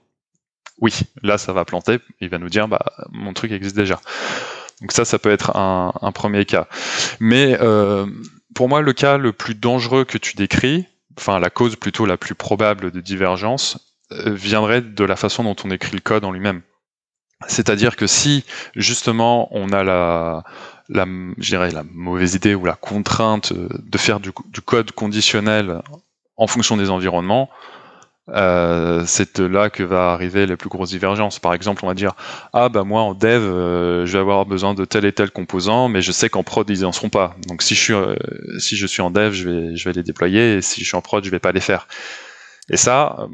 oui, 0.80 1.02
là 1.22 1.38
ça 1.38 1.54
va 1.54 1.66
planter. 1.66 2.00
Il 2.20 2.30
va 2.30 2.40
nous 2.40 2.50
dire, 2.50 2.68
bah, 2.68 2.84
mon 3.12 3.34
truc 3.34 3.52
existe 3.52 3.76
déjà. 3.76 4.00
Donc 4.82 4.92
ça, 4.92 5.06
ça 5.06 5.20
peut 5.20 5.30
être 5.32 5.56
un, 5.56 6.12
premier 6.13 6.46
cas. 6.46 6.68
Mais 7.20 7.60
pour 8.56 8.70
moi, 8.70 8.82
le 8.82 8.94
cas 8.94 9.18
le 9.18 9.32
plus 9.32 9.54
dangereux 9.54 10.04
que 10.04 10.18
tu 10.18 10.36
décris, 10.36 10.88
enfin 11.18 11.40
la 11.40 11.50
cause 11.50 11.76
plutôt 11.76 12.06
la 12.06 12.18
plus 12.18 12.36
probable 12.36 12.92
de 12.92 13.02
divergence 13.02 13.96
euh, 14.12 14.34
viendrait 14.34 14.82
de 14.82 15.04
la 15.04 15.16
façon 15.16 15.44
dont 15.44 15.56
on 15.64 15.72
écrit 15.72 15.94
le 15.94 16.02
code 16.02 16.24
en 16.24 16.32
lui-même. 16.32 16.62
C'est-à-dire 17.48 17.96
que 17.96 18.08
si 18.08 18.46
justement 18.76 19.48
on 19.52 19.72
a 19.72 19.84
la, 19.84 20.44
la, 20.90 21.06
mauvaise 21.06 22.34
idée 22.34 22.56
ou 22.56 22.66
la 22.66 22.76
contrainte 22.76 23.54
de 23.54 23.98
faire 23.98 24.20
du 24.20 24.32
code 24.66 24.92
conditionnel 24.92 25.82
en 26.36 26.48
fonction 26.48 26.78
des 26.78 26.90
environnements, 26.90 27.50
euh, 28.30 29.04
c'est 29.06 29.40
là 29.40 29.70
que 29.70 29.84
va 29.84 30.12
arriver 30.12 30.46
les 30.46 30.58
plus 30.58 30.70
grosses 30.70 30.90
divergences. 30.90 31.40
Par 31.40 31.54
exemple, 31.54 31.86
on 31.86 31.88
va 31.88 31.94
dire 31.94 32.13
ah 32.54 32.70
bah 32.70 32.84
moi 32.84 33.02
en 33.02 33.13
dev, 33.13 33.42
euh, 33.42 34.06
je 34.06 34.13
vais 34.13 34.20
avoir 34.20 34.46
besoin 34.46 34.74
de 34.74 34.86
tel 34.86 35.06
et 35.06 35.13
tel 35.13 35.32
composant, 35.32 35.88
mais 35.88 36.02
je 36.02 36.12
sais 36.12 36.30
qu'en 36.30 36.44
prod 36.44 36.70
ils 36.70 36.86
en 36.86 36.92
seront 36.92 37.10
pas. 37.10 37.36
Donc 37.48 37.62
si 37.62 37.76
je 37.76 37.80
suis 37.82 37.94
euh, 37.94 38.16
si 38.60 38.76
je 38.76 38.86
suis 38.86 39.02
en 39.02 39.12
dev, 39.12 39.32
je 39.34 39.50
vais 39.50 39.76
je 39.76 39.90
vais 39.90 39.94
les 39.94 40.04
déployer, 40.04 40.56
et 40.56 40.62
si 40.62 40.82
je 40.82 40.88
suis 40.88 40.98
en 40.98 41.02
prod, 41.02 41.24
je 41.24 41.30
vais 41.30 41.40
pas 41.40 41.54
les 41.54 41.62
faire. 41.62 41.88
Et 42.70 42.78
ça, 42.78 43.28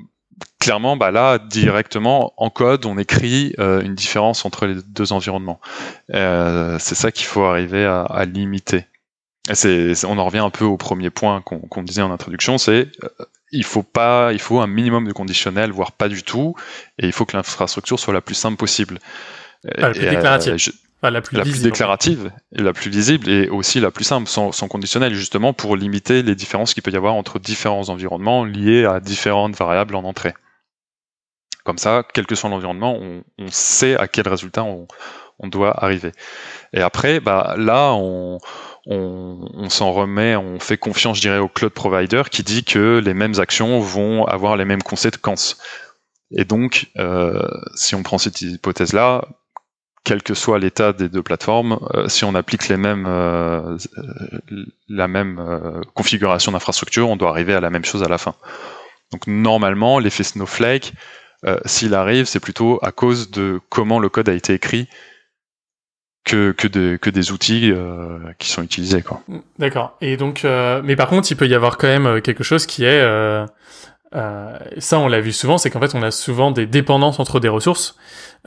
clairement, 0.59 0.95
bah 0.95 1.09
là 1.11 1.39
directement 1.39 2.33
en 2.37 2.51
code, 2.51 2.85
on 2.85 2.97
écrit 2.99 3.55
une 3.57 3.95
différence 3.95 4.45
entre 4.45 4.67
les 4.67 4.75
deux 4.87 5.11
environnements. 5.11 5.59
c'est 6.09 6.95
ça 6.95 7.11
qu'il 7.11 7.25
faut 7.25 7.43
arriver 7.43 7.85
à, 7.85 8.03
à 8.03 8.25
limiter. 8.25 8.85
Et 9.49 9.93
on 10.05 10.17
en 10.19 10.25
revient 10.25 10.37
un 10.39 10.51
peu 10.51 10.65
au 10.65 10.77
premier 10.77 11.09
point 11.09 11.41
qu'on, 11.41 11.59
qu'on 11.59 11.83
disait 11.83 12.01
en 12.01 12.11
introduction, 12.11 12.57
c'est 12.57 12.89
il 13.53 13.63
faut 13.63 13.83
pas, 13.83 14.33
il 14.33 14.39
faut 14.39 14.59
un 14.59 14.67
minimum 14.67 15.07
de 15.07 15.13
conditionnel, 15.13 15.71
voire 15.71 15.91
pas 15.91 16.09
du 16.09 16.23
tout, 16.23 16.55
et 16.97 17.05
il 17.05 17.13
faut 17.13 17.25
que 17.25 17.37
l'infrastructure 17.37 17.99
soit 17.99 18.13
la 18.13 18.21
plus 18.21 18.35
simple 18.35 18.57
possible. 18.57 18.99
la 19.63 19.91
plus 19.91 20.01
déclarative. 20.01 20.57
la 21.03 21.21
plus, 21.21 21.37
la 21.37 21.43
plus 21.43 21.61
déclarative, 21.61 22.31
et 22.57 22.61
la 22.61 22.73
plus 22.73 22.89
visible, 22.89 23.29
et 23.29 23.49
aussi 23.49 23.79
la 23.79 23.91
plus 23.91 24.03
simple, 24.03 24.27
sans, 24.27 24.51
conditionnel, 24.67 25.13
justement 25.13 25.53
pour 25.53 25.77
limiter 25.77 26.23
les 26.23 26.35
différences 26.35 26.73
qu'il 26.73 26.81
peut 26.81 26.91
y 26.91 26.97
avoir 26.97 27.13
entre 27.13 27.39
différents 27.39 27.89
environnements 27.89 28.43
liés 28.43 28.85
à 28.85 28.99
différentes 28.99 29.55
variables 29.55 29.95
en 29.95 30.03
entrée. 30.03 30.33
Comme 31.63 31.77
ça, 31.77 32.03
quel 32.13 32.25
que 32.25 32.35
soit 32.35 32.49
l'environnement, 32.49 32.99
on, 32.99 33.47
sait 33.49 33.95
à 33.97 34.07
quel 34.07 34.27
résultat 34.27 34.63
on, 34.63 34.87
on 35.43 35.47
doit 35.47 35.83
arriver. 35.83 36.13
Et 36.71 36.81
après, 36.81 37.19
bah, 37.19 37.55
là, 37.57 37.93
on, 37.93 38.39
s'en 39.69 39.91
remet, 39.91 40.35
on 40.35 40.59
fait 40.59 40.77
confiance, 40.77 41.17
je 41.17 41.21
dirais, 41.21 41.37
au 41.37 41.47
cloud 41.47 41.71
provider 41.73 42.23
qui 42.31 42.43
dit 42.43 42.63
que 42.63 43.01
les 43.03 43.13
mêmes 43.13 43.39
actions 43.39 43.79
vont 43.79 44.25
avoir 44.25 44.57
les 44.57 44.65
mêmes 44.65 44.81
conséquences. 44.81 45.57
Et 46.31 46.45
donc, 46.45 46.87
euh, 46.97 47.47
si 47.75 47.93
on 47.93 48.03
prend 48.03 48.17
cette 48.17 48.41
hypothèse-là, 48.41 49.25
quel 50.03 50.21
que 50.21 50.33
soit 50.33 50.59
l'état 50.59 50.91
des 50.91 51.07
deux 51.07 51.23
plateformes, 51.23 51.79
euh, 51.93 52.09
si 52.09 52.25
on 52.25 52.35
applique 52.35 52.67
les 52.67 52.75
mêmes, 52.75 53.05
euh, 53.07 53.77
la 54.89 55.07
même 55.07 55.81
configuration 55.93 56.51
d'infrastructure, 56.51 57.09
on 57.09 57.15
doit 57.15 57.29
arriver 57.29 57.53
à 57.53 57.61
la 57.61 57.69
même 57.69 57.85
chose 57.85 58.03
à 58.03 58.09
la 58.09 58.17
fin. 58.17 58.35
Donc 59.11 59.27
normalement, 59.27 59.99
l'effet 59.99 60.23
Snowflake, 60.23 60.93
s'il 61.65 61.93
arrive, 61.93 62.25
c'est 62.25 62.39
plutôt 62.39 62.79
à 62.81 62.91
cause 62.91 63.29
de 63.29 63.59
comment 63.69 63.99
le 63.99 64.09
code 64.09 64.29
a 64.29 64.33
été 64.33 64.53
écrit 64.53 64.87
que, 66.23 66.51
que, 66.51 66.67
de, 66.67 66.97
que 66.97 67.09
des 67.09 67.31
outils 67.31 67.71
euh, 67.71 68.19
qui 68.39 68.49
sont 68.49 68.63
utilisés. 68.63 69.01
Quoi. 69.01 69.21
D'accord. 69.59 69.97
Et 70.01 70.17
donc, 70.17 70.45
euh, 70.45 70.81
mais 70.83 70.95
par 70.95 71.09
contre, 71.09 71.31
il 71.31 71.35
peut 71.35 71.47
y 71.47 71.55
avoir 71.55 71.77
quand 71.77 71.87
même 71.87 72.05
euh, 72.05 72.21
quelque 72.21 72.43
chose 72.43 72.65
qui 72.65 72.85
est 72.85 73.01
euh, 74.15 74.57
ça, 74.77 74.99
on 74.99 75.07
l'a 75.07 75.21
vu 75.21 75.31
souvent, 75.31 75.57
c'est 75.57 75.69
qu'en 75.69 75.79
fait, 75.79 75.95
on 75.95 76.03
a 76.03 76.11
souvent 76.11 76.51
des 76.51 76.67
dépendances 76.67 77.19
entre 77.19 77.39
des 77.39 77.49
ressources 77.49 77.95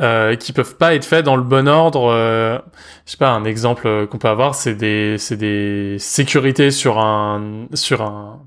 euh, 0.01 0.37
qui 0.37 0.53
peuvent 0.53 0.77
pas 0.77 0.95
être 0.95 1.05
faites 1.05 1.25
dans 1.25 1.37
le 1.37 1.43
bon 1.43 1.67
ordre. 1.69 2.09
Euh, 2.13 2.59
je 3.05 3.13
sais 3.13 3.17
pas, 3.17 3.31
un 3.31 3.45
exemple 3.45 4.07
qu'on 4.07 4.19
peut 4.19 4.29
avoir, 4.29 4.55
c'est 4.55 4.75
des, 4.75 5.19
c'est 5.19 5.37
des 5.37 5.97
sécurités 5.99 6.71
sur 6.71 7.01
un, 7.01 7.67
sur 7.75 8.03
un, 8.03 8.41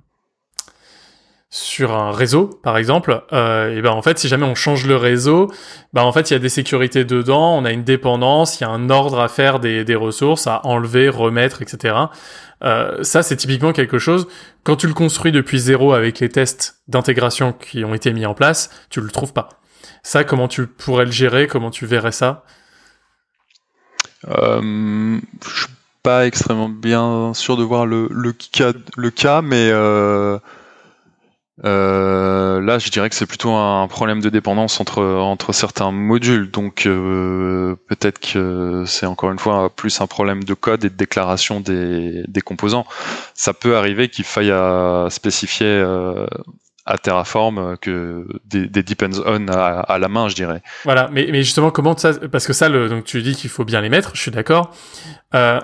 sur 1.51 1.93
un 1.93 2.11
réseau, 2.11 2.45
par 2.61 2.77
exemple, 2.77 3.23
euh, 3.33 3.75
et 3.75 3.81
ben 3.81 3.89
en 3.89 4.03
fait, 4.03 4.19
si 4.19 4.27
jamais 4.27 4.45
on 4.45 4.53
change 4.53 4.85
le 4.85 4.95
réseau, 4.95 5.51
ben 5.93 6.03
en 6.03 6.11
fait, 6.11 6.29
il 6.29 6.33
y 6.33 6.35
a 6.35 6.39
des 6.39 6.49
sécurités 6.49 7.05
dedans, 7.05 7.57
on 7.57 7.65
a 7.65 7.71
une 7.71 7.83
dépendance, 7.83 8.59
il 8.59 8.65
y 8.65 8.67
a 8.67 8.69
un 8.69 8.91
ordre 8.91 9.19
à 9.19 9.27
faire 9.27 9.59
des, 9.59 9.95
ressources, 9.95 10.45
à 10.45 10.63
enlever, 10.63 11.09
remettre, 11.09 11.63
etc. 11.63 11.95
Euh, 12.63 13.01
ça, 13.03 13.23
c'est 13.23 13.35
typiquement 13.35 13.73
quelque 13.73 13.97
chose. 13.97 14.27
Quand 14.63 14.75
tu 14.75 14.85
le 14.85 14.93
construis 14.93 15.31
depuis 15.31 15.57
zéro 15.57 15.93
avec 15.93 16.19
les 16.19 16.29
tests 16.29 16.81
d'intégration 16.87 17.53
qui 17.53 17.83
ont 17.83 17.95
été 17.95 18.13
mis 18.13 18.27
en 18.27 18.35
place, 18.35 18.69
tu 18.91 19.01
le 19.01 19.09
trouves 19.09 19.33
pas. 19.33 19.49
Ça, 20.03 20.23
comment 20.23 20.47
tu 20.47 20.67
pourrais 20.67 21.05
le 21.05 21.11
gérer? 21.11 21.47
Comment 21.47 21.71
tu 21.71 21.87
verrais 21.87 22.11
ça? 22.11 22.43
Euh, 24.27 25.19
Je 25.43 25.59
suis 25.61 25.67
pas 26.03 26.27
extrêmement 26.27 26.69
bien 26.69 27.33
sûr 27.33 27.57
de 27.57 27.63
voir 27.63 27.87
le, 27.87 28.07
le, 28.11 28.33
cas, 28.33 28.73
le 28.95 29.09
cas, 29.09 29.41
mais 29.41 29.71
euh, 31.65 32.49
euh, 32.59 32.61
là, 32.61 32.79
je 32.79 32.89
dirais 32.89 33.09
que 33.09 33.15
c'est 33.15 33.25
plutôt 33.25 33.51
un 33.51 33.87
problème 33.87 34.21
de 34.21 34.29
dépendance 34.29 34.79
entre 34.79 35.03
entre 35.03 35.53
certains 35.53 35.91
modules. 35.91 36.49
Donc 36.51 36.85
euh, 36.85 37.75
peut-être 37.87 38.19
que 38.19 38.83
c'est 38.85 39.05
encore 39.05 39.31
une 39.31 39.39
fois 39.39 39.69
plus 39.69 40.01
un 40.01 40.07
problème 40.07 40.43
de 40.43 40.53
code 40.53 40.85
et 40.85 40.89
de 40.89 40.95
déclaration 40.95 41.59
des, 41.59 42.23
des 42.27 42.41
composants. 42.41 42.85
Ça 43.33 43.53
peut 43.53 43.77
arriver 43.77 44.09
qu'il 44.09 44.25
faille 44.25 44.51
à 44.51 45.07
spécifier 45.09 45.67
euh, 45.67 46.25
à 46.85 46.97
Terraform 46.97 47.77
que 47.77 48.25
des, 48.45 48.67
des 48.67 48.83
depends 48.83 49.21
on 49.25 49.47
à, 49.47 49.79
à, 49.81 49.99
la 49.99 50.07
main, 50.07 50.27
je 50.27 50.35
dirais. 50.35 50.61
Voilà, 50.85 51.09
mais, 51.11 51.27
mais 51.31 51.43
justement, 51.43 51.71
comment 51.71 51.95
ça 51.95 52.13
Parce 52.31 52.47
que 52.47 52.53
ça, 52.53 52.67
le, 52.67 52.89
donc 52.89 53.03
tu 53.03 53.21
dis 53.21 53.35
qu'il 53.35 53.49
faut 53.49 53.65
bien 53.65 53.81
les 53.81 53.89
mettre. 53.89 54.11
Je 54.15 54.21
suis 54.21 54.31
d'accord. 54.31 54.71
Euh, 55.35 55.59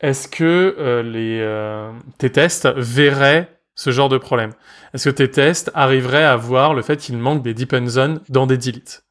Est-ce 0.00 0.26
que 0.26 0.74
euh, 0.78 1.02
les 1.02 2.10
tes 2.18 2.30
tests 2.30 2.68
verraient 2.76 3.59
ce 3.74 3.90
genre 3.90 4.08
de 4.08 4.18
problème 4.18 4.52
Est-ce 4.94 5.08
que 5.08 5.14
tes 5.14 5.30
tests 5.30 5.70
arriveraient 5.74 6.24
à 6.24 6.36
voir 6.36 6.74
le 6.74 6.82
fait 6.82 6.96
qu'il 6.96 7.16
manque 7.18 7.42
des 7.42 7.54
depend 7.54 7.86
zones 7.86 8.20
dans 8.28 8.46
des 8.46 8.58
deletes 8.58 9.04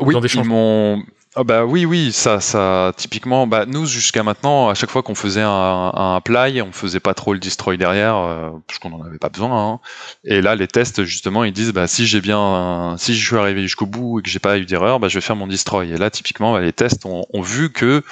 Oui, 0.00 0.14
dans 0.14 0.20
des 0.20 0.28
changements? 0.28 0.98
ah 1.36 1.42
bah 1.42 1.64
oui, 1.64 1.84
oui, 1.84 2.12
ça, 2.12 2.38
ça, 2.38 2.92
typiquement, 2.96 3.48
bah 3.48 3.66
nous 3.66 3.86
jusqu'à 3.86 4.22
maintenant, 4.22 4.68
à 4.68 4.74
chaque 4.74 4.90
fois 4.90 5.02
qu'on 5.02 5.16
faisait 5.16 5.42
un, 5.42 5.50
un, 5.50 6.14
apply, 6.14 6.62
on 6.62 6.70
faisait 6.70 7.00
pas 7.00 7.12
trop 7.12 7.32
le 7.32 7.40
destroy 7.40 7.76
derrière, 7.76 8.16
euh, 8.16 8.50
parce 8.68 8.78
qu'on 8.78 8.92
en 8.92 9.02
avait 9.02 9.18
pas 9.18 9.30
besoin. 9.30 9.72
Hein. 9.72 9.80
Et 10.22 10.40
là, 10.40 10.54
les 10.54 10.68
tests 10.68 11.02
justement, 11.02 11.42
ils 11.42 11.52
disent, 11.52 11.72
bah 11.72 11.88
si 11.88 12.06
j'ai 12.06 12.20
bien, 12.20 12.94
si 12.98 13.16
je 13.16 13.26
suis 13.26 13.36
arrivé 13.36 13.62
jusqu'au 13.62 13.86
bout 13.86 14.20
et 14.20 14.22
que 14.22 14.30
j'ai 14.30 14.38
pas 14.38 14.58
eu 14.58 14.64
d'erreur, 14.64 15.00
bah 15.00 15.08
je 15.08 15.16
vais 15.16 15.20
faire 15.20 15.34
mon 15.34 15.48
destroy. 15.48 15.90
Et 15.90 15.96
là, 15.96 16.08
typiquement, 16.08 16.52
bah, 16.52 16.60
les 16.60 16.72
tests 16.72 17.04
ont, 17.04 17.24
ont 17.32 17.42
vu 17.42 17.72
que 17.72 18.02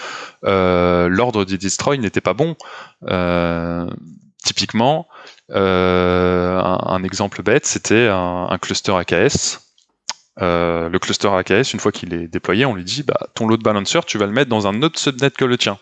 euh, 0.44 1.08
l'ordre 1.08 1.44
des 1.44 1.58
destroy 1.58 1.98
n'était 1.98 2.20
pas 2.20 2.34
bon. 2.34 2.56
Euh, 3.08 3.86
typiquement, 4.42 5.06
un, 5.50 6.78
un, 6.86 7.02
exemple 7.04 7.42
bête, 7.42 7.66
c'était 7.66 8.08
un, 8.10 8.58
cluster 8.60 8.92
AKS. 8.92 9.60
Euh, 10.40 10.88
le 10.88 10.98
cluster 10.98 11.28
AKS, 11.28 11.74
une 11.74 11.80
fois 11.80 11.92
qu'il 11.92 12.14
est 12.14 12.26
déployé, 12.28 12.64
on 12.64 12.74
lui 12.74 12.84
dit 12.84 13.02
bah, 13.02 13.28
ton 13.34 13.46
load 13.46 13.62
balancer, 13.62 14.00
tu 14.06 14.18
vas 14.18 14.26
le 14.26 14.32
mettre 14.32 14.48
dans 14.48 14.66
un 14.66 14.82
autre 14.82 14.98
subnet 14.98 15.30
que 15.30 15.44
le 15.44 15.58
tien. 15.58 15.78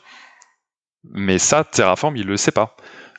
Mais 1.05 1.39
ça, 1.39 1.65
Terraform, 1.65 2.17
il 2.17 2.27
le 2.27 2.37
sait 2.37 2.51
pas. 2.51 2.77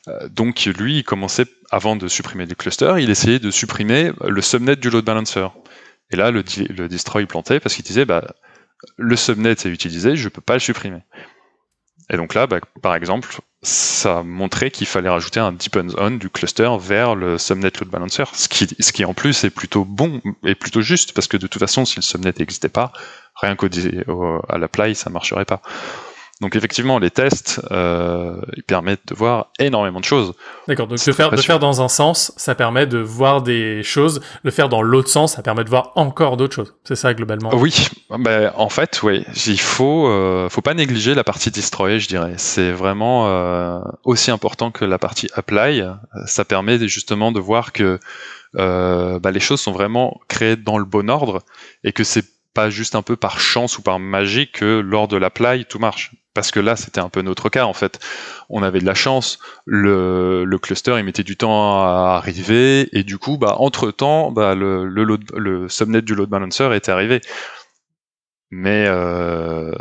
Euh, 0.07 0.27
donc 0.29 0.65
lui, 0.65 0.99
il 0.99 1.03
commençait, 1.03 1.45
avant 1.69 1.95
de 1.95 2.07
supprimer 2.07 2.45
le 2.45 2.55
cluster, 2.55 2.95
il 2.99 3.09
essayait 3.09 3.39
de 3.39 3.51
supprimer 3.51 4.11
le 4.21 4.41
subnet 4.41 4.75
du 4.75 4.89
load 4.89 5.05
balancer. 5.05 5.47
Et 6.11 6.17
là, 6.17 6.31
le, 6.31 6.43
destroy 6.43 7.25
plantait 7.25 7.59
parce 7.59 7.75
qu'il 7.75 7.85
disait 7.85 8.05
bah, 8.05 8.35
le 8.97 9.15
subnet 9.15 9.51
est 9.51 9.65
utilisé, 9.65 10.15
je 10.15 10.27
peux 10.27 10.41
pas 10.41 10.53
le 10.53 10.59
supprimer. 10.59 11.01
Et 12.09 12.17
donc 12.17 12.33
là, 12.33 12.47
bah, 12.47 12.59
par 12.81 12.95
exemple, 12.95 13.39
ça 13.63 14.23
montrait 14.23 14.71
qu'il 14.71 14.87
fallait 14.87 15.09
rajouter 15.09 15.39
un 15.39 15.51
depends 15.51 15.87
on 15.97 16.11
du 16.11 16.29
cluster 16.29 16.69
vers 16.79 17.15
le 17.15 17.37
subnet 17.37 17.71
load 17.79 17.89
balancer, 17.89 18.23
ce 18.33 18.47
qui, 18.47 18.67
ce 18.79 18.91
qui 18.91 19.05
en 19.05 19.13
plus 19.13 19.43
est 19.43 19.51
plutôt 19.51 19.85
bon 19.85 20.21
et 20.43 20.55
plutôt 20.55 20.81
juste, 20.81 21.13
parce 21.13 21.27
que 21.27 21.37
de 21.37 21.47
toute 21.47 21.59
façon, 21.59 21.85
si 21.85 21.97
le 21.97 22.01
subnet 22.01 22.33
n'existait 22.37 22.69
pas, 22.69 22.91
rien 23.35 23.55
qu'au 23.55 23.67
à 24.49 24.57
l'apply, 24.57 24.95
ça 24.95 25.09
marcherait 25.09 25.45
pas. 25.45 25.61
Donc 26.41 26.55
effectivement, 26.55 26.97
les 26.97 27.11
tests, 27.11 27.61
euh, 27.69 28.41
ils 28.57 28.63
permettent 28.63 29.07
de 29.07 29.15
voir 29.15 29.51
énormément 29.59 29.99
de 29.99 30.05
choses. 30.05 30.33
D'accord. 30.67 30.87
Donc 30.87 31.05
le 31.05 31.13
faire, 31.13 31.29
de 31.29 31.37
faire 31.37 31.59
dans 31.59 31.83
un 31.83 31.87
sens, 31.87 32.33
ça 32.35 32.55
permet 32.55 32.87
de 32.87 32.97
voir 32.97 33.43
des 33.43 33.83
choses. 33.83 34.21
Le 34.43 34.49
faire 34.49 34.67
dans 34.67 34.81
l'autre 34.81 35.09
sens, 35.09 35.35
ça 35.35 35.43
permet 35.43 35.63
de 35.63 35.69
voir 35.69 35.91
encore 35.95 36.37
d'autres 36.37 36.55
choses. 36.55 36.73
C'est 36.83 36.95
ça 36.95 37.13
globalement. 37.13 37.51
Oui. 37.53 37.87
Ben, 38.09 38.51
en 38.55 38.69
fait, 38.69 39.03
oui. 39.03 39.23
Il 39.45 39.59
faut, 39.59 40.07
euh, 40.07 40.49
faut 40.49 40.61
pas 40.61 40.73
négliger 40.73 41.13
la 41.13 41.23
partie 41.23 41.51
destroy, 41.51 41.99
je 41.99 42.07
dirais. 42.07 42.33
C'est 42.37 42.71
vraiment 42.71 43.27
euh, 43.27 43.79
aussi 44.03 44.31
important 44.31 44.71
que 44.71 44.83
la 44.83 44.97
partie 44.97 45.29
apply. 45.35 45.83
Ça 46.25 46.43
permet 46.43 46.79
justement 46.87 47.31
de 47.31 47.39
voir 47.39 47.71
que 47.71 47.99
euh, 48.57 49.19
bah, 49.19 49.31
les 49.31 49.39
choses 49.39 49.61
sont 49.61 49.71
vraiment 49.71 50.19
créées 50.27 50.55
dans 50.55 50.77
le 50.77 50.85
bon 50.85 51.09
ordre 51.09 51.43
et 51.83 51.93
que 51.93 52.03
c'est 52.03 52.25
pas 52.53 52.69
juste 52.69 52.95
un 52.95 53.01
peu 53.01 53.15
par 53.15 53.39
chance 53.39 53.77
ou 53.77 53.81
par 53.81 53.99
magie 53.99 54.51
que 54.51 54.79
lors 54.79 55.07
de 55.07 55.17
l'apply 55.17 55.65
tout 55.65 55.79
marche 55.79 56.11
parce 56.33 56.51
que 56.51 56.59
là 56.59 56.75
c'était 56.75 56.99
un 56.99 57.09
peu 57.09 57.21
notre 57.21 57.49
cas 57.49 57.65
en 57.65 57.73
fait. 57.73 57.99
On 58.49 58.63
avait 58.63 58.79
de 58.79 58.85
la 58.85 58.93
chance, 58.93 59.39
le, 59.65 60.45
cluster 60.61 60.95
il 60.97 61.03
mettait 61.03 61.23
du 61.23 61.37
temps 61.37 61.83
à 61.83 62.15
arriver 62.17 62.89
et 62.97 63.03
du 63.03 63.17
coup 63.17 63.37
bah 63.37 63.55
entre 63.57 63.91
temps 63.91 64.31
bah, 64.31 64.55
le, 64.55 64.85
le 64.87 65.69
subnet 65.69 66.01
du 66.01 66.15
load 66.15 66.29
balancer 66.29 66.69
était 66.73 66.91
arrivé. 66.91 67.21
Mais 68.51 68.85
euh, 68.87 69.71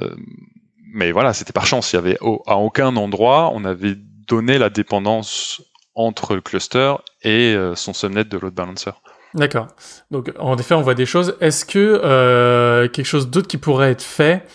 mais 0.92 1.12
voilà 1.12 1.32
c'était 1.32 1.52
par 1.52 1.66
chance. 1.66 1.92
Il 1.92 1.96
y 1.96 1.98
avait 1.98 2.18
à 2.46 2.56
aucun 2.56 2.96
endroit 2.96 3.50
on 3.52 3.64
avait 3.64 3.96
donné 4.28 4.58
la 4.58 4.70
dépendance 4.70 5.62
entre 5.94 6.34
le 6.34 6.40
cluster 6.40 6.94
et 7.22 7.54
euh, 7.54 7.74
son 7.74 7.92
subnet 7.92 8.24
de 8.24 8.38
load 8.38 8.54
balancer. 8.54 8.92
D'accord. 9.34 9.68
Donc 10.10 10.32
en 10.38 10.56
effet 10.56 10.74
on 10.74 10.82
voit 10.82 10.94
des 10.94 11.06
choses. 11.06 11.36
Est-ce 11.40 11.64
que 11.64 12.00
euh, 12.02 12.88
quelque 12.88 13.06
chose 13.06 13.28
d'autre 13.28 13.48
qui 13.48 13.58
pourrait 13.58 13.90
être 13.90 14.02
fait 14.02 14.46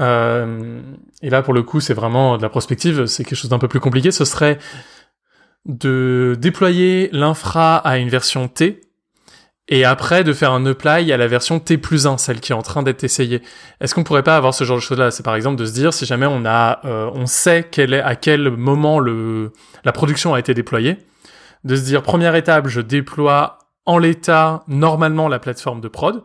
euh, 0.00 0.80
et 1.22 1.30
là, 1.30 1.42
pour 1.42 1.54
le 1.54 1.62
coup, 1.62 1.80
c'est 1.80 1.94
vraiment 1.94 2.36
de 2.36 2.42
la 2.42 2.48
prospective, 2.48 3.06
c'est 3.06 3.24
quelque 3.24 3.38
chose 3.38 3.50
d'un 3.50 3.58
peu 3.58 3.68
plus 3.68 3.80
compliqué. 3.80 4.10
Ce 4.10 4.24
serait 4.24 4.58
de 5.64 6.36
déployer 6.38 7.08
l'infra 7.12 7.76
à 7.76 7.96
une 7.98 8.08
version 8.08 8.48
T, 8.48 8.80
et 9.68 9.84
après 9.84 10.22
de 10.22 10.32
faire 10.32 10.52
un 10.52 10.64
apply 10.64 11.12
à 11.12 11.16
la 11.16 11.26
version 11.26 11.58
T 11.58 11.76
plus 11.76 12.06
1, 12.06 12.18
celle 12.18 12.40
qui 12.40 12.52
est 12.52 12.54
en 12.54 12.62
train 12.62 12.82
d'être 12.82 13.02
essayée. 13.02 13.42
Est-ce 13.80 13.94
qu'on 13.94 14.04
pourrait 14.04 14.22
pas 14.22 14.36
avoir 14.36 14.54
ce 14.54 14.62
genre 14.62 14.76
de 14.76 14.82
choses-là? 14.82 15.10
C'est 15.10 15.24
par 15.24 15.34
exemple 15.34 15.56
de 15.56 15.66
se 15.66 15.72
dire, 15.72 15.92
si 15.92 16.06
jamais 16.06 16.26
on 16.26 16.44
a, 16.44 16.80
euh, 16.84 17.10
on 17.14 17.26
sait 17.26 17.66
quel 17.68 17.92
est, 17.92 18.00
à 18.00 18.14
quel 18.14 18.50
moment 18.50 19.00
le, 19.00 19.52
la 19.84 19.92
production 19.92 20.34
a 20.34 20.38
été 20.38 20.54
déployée, 20.54 20.98
de 21.64 21.74
se 21.74 21.82
dire, 21.82 22.02
première 22.02 22.36
étape, 22.36 22.68
je 22.68 22.80
déploie 22.80 23.58
en 23.86 23.98
l'état 23.98 24.62
normalement 24.68 25.26
la 25.28 25.40
plateforme 25.40 25.80
de 25.80 25.88
prod, 25.88 26.22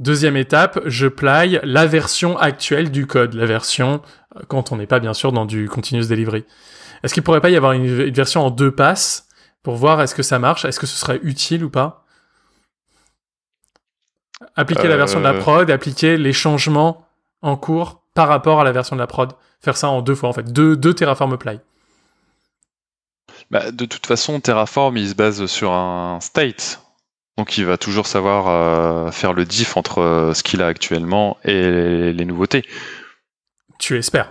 Deuxième 0.00 0.36
étape, 0.36 0.80
je 0.86 1.06
play 1.06 1.60
la 1.62 1.86
version 1.86 2.36
actuelle 2.36 2.90
du 2.90 3.06
code, 3.06 3.34
la 3.34 3.46
version 3.46 4.02
euh, 4.36 4.40
quand 4.48 4.72
on 4.72 4.76
n'est 4.76 4.86
pas 4.88 4.98
bien 4.98 5.14
sûr 5.14 5.32
dans 5.32 5.46
du 5.46 5.68
continuous 5.68 6.06
delivery. 6.06 6.44
Est-ce 7.02 7.14
qu'il 7.14 7.22
pourrait 7.22 7.40
pas 7.40 7.50
y 7.50 7.56
avoir 7.56 7.72
une, 7.72 7.84
une 7.84 8.14
version 8.14 8.44
en 8.44 8.50
deux 8.50 8.72
passes 8.72 9.28
pour 9.62 9.76
voir 9.76 10.00
est-ce 10.02 10.14
que 10.14 10.22
ça 10.22 10.38
marche, 10.38 10.64
est-ce 10.64 10.80
que 10.80 10.86
ce 10.86 10.96
serait 10.96 11.20
utile 11.22 11.64
ou 11.64 11.70
pas? 11.70 12.04
Appliquer 14.56 14.86
euh... 14.86 14.90
la 14.90 14.96
version 14.96 15.20
de 15.20 15.24
la 15.24 15.34
euh. 15.34 15.38
prod, 15.38 15.70
appliquer 15.70 16.16
les 16.16 16.32
changements 16.32 17.06
en 17.42 17.56
cours 17.56 18.02
par 18.14 18.28
rapport 18.28 18.60
à 18.60 18.64
la 18.64 18.72
version 18.72 18.96
de 18.96 19.00
la 19.00 19.06
prod. 19.06 19.32
Faire 19.60 19.76
ça 19.76 19.88
en 19.88 20.02
deux 20.02 20.14
fois 20.14 20.28
en 20.28 20.32
fait, 20.32 20.52
deux, 20.52 20.76
deux 20.76 20.94
Terraform 20.94 21.32
apply. 21.32 21.60
Bah, 23.50 23.70
de 23.70 23.84
toute 23.84 24.06
façon, 24.06 24.40
Terraform, 24.40 24.96
il 24.96 25.08
se 25.08 25.14
base 25.14 25.46
sur 25.46 25.72
un 25.72 26.18
state. 26.20 26.83
Donc 27.36 27.58
il 27.58 27.64
va 27.64 27.76
toujours 27.78 28.06
savoir 28.06 28.48
euh, 28.48 29.10
faire 29.10 29.32
le 29.32 29.44
diff 29.44 29.76
entre 29.76 30.00
euh, 30.00 30.34
ce 30.34 30.42
qu'il 30.42 30.62
a 30.62 30.66
actuellement 30.66 31.36
et 31.44 31.70
les, 31.70 32.12
les 32.12 32.24
nouveautés. 32.24 32.64
Tu 33.78 33.98
espères 33.98 34.28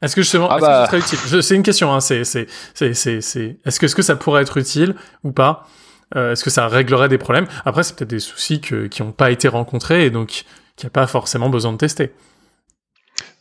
Est-ce 0.00 0.16
que 0.16 0.22
justement, 0.22 0.48
ah 0.50 0.56
est 0.56 0.60
bah... 0.60 0.88
que 0.90 0.98
ce 1.00 1.08
serait 1.08 1.18
utile? 1.18 1.42
C'est 1.42 1.54
une 1.56 1.62
question. 1.62 1.92
Hein, 1.92 2.00
c'est, 2.00 2.24
c'est, 2.24 2.46
c'est, 2.72 2.94
c'est, 2.94 3.20
c'est... 3.20 3.58
Est-ce 3.66 3.78
que, 3.78 3.86
est-ce 3.86 3.94
que 3.94 4.02
ça 4.02 4.16
pourrait 4.16 4.42
être 4.42 4.56
utile 4.56 4.94
ou 5.24 5.32
pas? 5.32 5.68
Euh, 6.16 6.32
Est-ce 6.32 6.42
que 6.44 6.50
ça 6.50 6.68
réglerait 6.68 7.08
des 7.08 7.18
problèmes? 7.18 7.46
Après, 7.66 7.82
c'est 7.82 7.94
peut-être 7.96 8.10
des 8.10 8.18
soucis 8.18 8.60
que, 8.60 8.86
qui 8.86 9.02
n'ont 9.02 9.12
pas 9.12 9.30
été 9.30 9.48
rencontrés 9.48 10.06
et 10.06 10.10
donc 10.10 10.44
qu'il 10.76 10.86
n'y 10.86 10.88
a 10.88 10.90
pas 10.90 11.06
forcément 11.06 11.50
besoin 11.50 11.72
de 11.72 11.78
tester. 11.78 12.12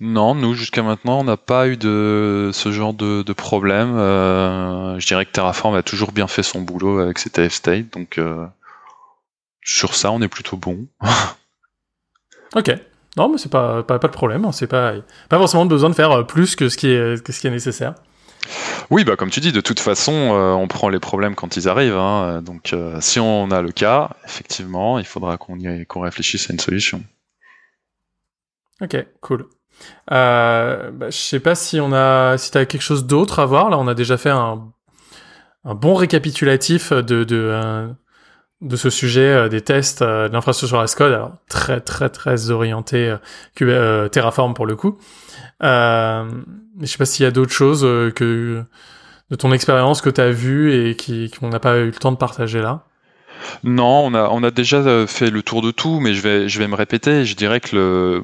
Non, 0.05 0.35
nous 0.35 0.53
jusqu'à 0.53 0.83
maintenant, 0.83 1.21
on 1.21 1.23
n'a 1.23 1.37
pas 1.37 1.69
eu 1.69 1.77
de 1.77 2.49
ce 2.51 2.73
genre 2.73 2.93
de, 2.93 3.21
de 3.23 3.31
problème. 3.33 3.95
Euh, 3.95 4.99
je 4.99 5.07
dirais 5.07 5.25
que 5.25 5.31
Terraform 5.31 5.75
a 5.75 5.81
toujours 5.81 6.11
bien 6.11 6.27
fait 6.27 6.43
son 6.43 6.59
boulot 6.61 6.99
avec 6.99 7.19
ses 7.19 7.29
TF 7.29 7.53
state, 7.53 7.93
donc 7.93 8.17
euh, 8.17 8.45
sur 9.63 9.95
ça, 9.95 10.11
on 10.11 10.21
est 10.21 10.27
plutôt 10.27 10.57
bon. 10.57 10.87
ok. 12.55 12.71
Non, 13.15 13.29
mais 13.29 13.37
c'est 13.37 13.49
pas, 13.51 13.81
pas, 13.83 13.97
pas 13.97 14.07
de 14.09 14.13
problème. 14.13 14.43
Hein. 14.43 14.51
C'est 14.51 14.67
pas 14.67 14.93
pas 15.29 15.37
forcément 15.37 15.65
besoin 15.65 15.89
de 15.89 15.95
faire 15.95 16.27
plus 16.27 16.57
que 16.57 16.67
ce 16.67 16.75
qui 16.75 16.87
est 16.87 17.23
que 17.23 17.31
ce 17.31 17.39
qui 17.39 17.47
est 17.47 17.51
nécessaire. 17.51 17.93
Oui, 18.89 19.05
bah 19.05 19.15
comme 19.15 19.29
tu 19.29 19.39
dis, 19.39 19.53
de 19.53 19.61
toute 19.61 19.79
façon, 19.79 20.11
euh, 20.33 20.51
on 20.51 20.67
prend 20.67 20.89
les 20.89 20.99
problèmes 20.99 21.33
quand 21.35 21.55
ils 21.55 21.69
arrivent. 21.69 21.95
hein. 21.95 22.41
Donc, 22.41 22.73
euh, 22.73 22.99
si 22.99 23.21
on 23.21 23.51
a 23.51 23.61
le 23.61 23.71
cas, 23.71 24.09
effectivement, 24.25 24.99
il 24.99 25.05
faudra 25.05 25.37
qu'on 25.37 25.57
y- 25.59 25.85
qu'on 25.85 26.01
réfléchisse 26.01 26.49
à 26.49 26.53
une 26.53 26.59
solution. 26.59 27.01
Ok, 28.81 28.97
cool. 29.21 29.45
Euh, 30.11 30.91
bah, 30.91 31.09
je 31.09 31.17
sais 31.17 31.39
pas 31.39 31.55
si 31.55 31.79
on 31.79 31.93
a, 31.93 32.37
si 32.37 32.51
t'as 32.51 32.65
quelque 32.65 32.81
chose 32.81 33.05
d'autre 33.05 33.39
à 33.39 33.45
voir. 33.45 33.69
Là, 33.69 33.77
on 33.77 33.87
a 33.87 33.93
déjà 33.93 34.17
fait 34.17 34.29
un, 34.29 34.71
bon 35.65 35.95
récapitulatif 35.95 36.91
de 36.91 37.25
euh, 37.31 37.87
ce 38.75 38.89
sujet 38.89 39.27
euh, 39.27 39.49
des 39.49 39.61
tests 39.61 40.01
euh, 40.01 40.27
de 40.27 40.33
l'infrastructure 40.33 40.79
as 40.79 40.95
code. 40.95 41.19
Très 41.49 41.81
très 41.81 42.09
très 42.09 42.49
orienté 42.51 43.15
Terraform 43.55 44.53
pour 44.53 44.65
le 44.65 44.75
coup. 44.75 44.97
Euh, 45.61 46.25
je 46.81 46.85
sais 46.85 46.97
pas 46.97 47.05
s'il 47.05 47.23
y 47.23 47.27
a 47.27 47.31
d'autres 47.31 47.51
choses 47.51 47.81
que 47.81 48.63
de 49.29 49.35
ton 49.35 49.51
expérience 49.51 50.01
que 50.01 50.09
t'as 50.09 50.29
vu 50.29 50.73
et 50.73 50.95
qui 50.95 51.31
qu'on 51.31 51.49
n'a 51.49 51.59
pas 51.59 51.77
eu 51.77 51.87
le 51.87 51.93
temps 51.93 52.11
de 52.11 52.17
partager 52.17 52.61
là. 52.61 52.85
Non, 53.63 54.05
on 54.13 54.43
a, 54.43 54.51
déjà 54.51 55.05
fait 55.05 55.29
le 55.29 55.43
tour 55.43 55.61
de 55.61 55.71
tout, 55.71 55.99
mais 55.99 56.13
je 56.13 56.21
vais, 56.21 56.47
je 56.47 56.59
vais 56.59 56.67
me 56.67 56.75
répéter. 56.75 57.25
Je 57.25 57.35
dirais 57.35 57.59
que 57.59 57.75
le, 57.75 58.23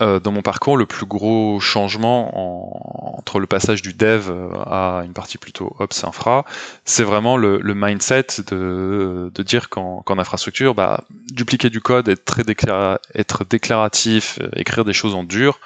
euh, 0.00 0.20
dans 0.20 0.32
mon 0.32 0.42
parcours, 0.42 0.76
le 0.76 0.86
plus 0.86 1.06
gros 1.06 1.58
changement 1.60 2.30
en- 2.36 3.18
entre 3.18 3.40
le 3.40 3.46
passage 3.46 3.82
du 3.82 3.94
dev 3.94 4.28
euh, 4.30 4.50
à 4.66 5.02
une 5.04 5.12
partie 5.14 5.38
plutôt 5.38 5.74
ops 5.78 6.04
infra, 6.04 6.44
c'est 6.84 7.02
vraiment 7.02 7.36
le, 7.36 7.58
le 7.60 7.74
mindset 7.74 8.26
de, 8.46 9.30
de 9.34 9.42
dire 9.42 9.68
qu'en 9.70 10.02
infrastructure, 10.18 10.74
bah, 10.74 11.04
dupliquer 11.32 11.70
du 11.70 11.80
code, 11.80 12.08
être 12.08 12.24
très 12.24 12.44
déclaratif, 12.44 14.38
euh, 14.42 14.48
écrire 14.54 14.84
des 14.84 14.92
choses 14.92 15.14
en 15.14 15.24
dur, 15.24 15.58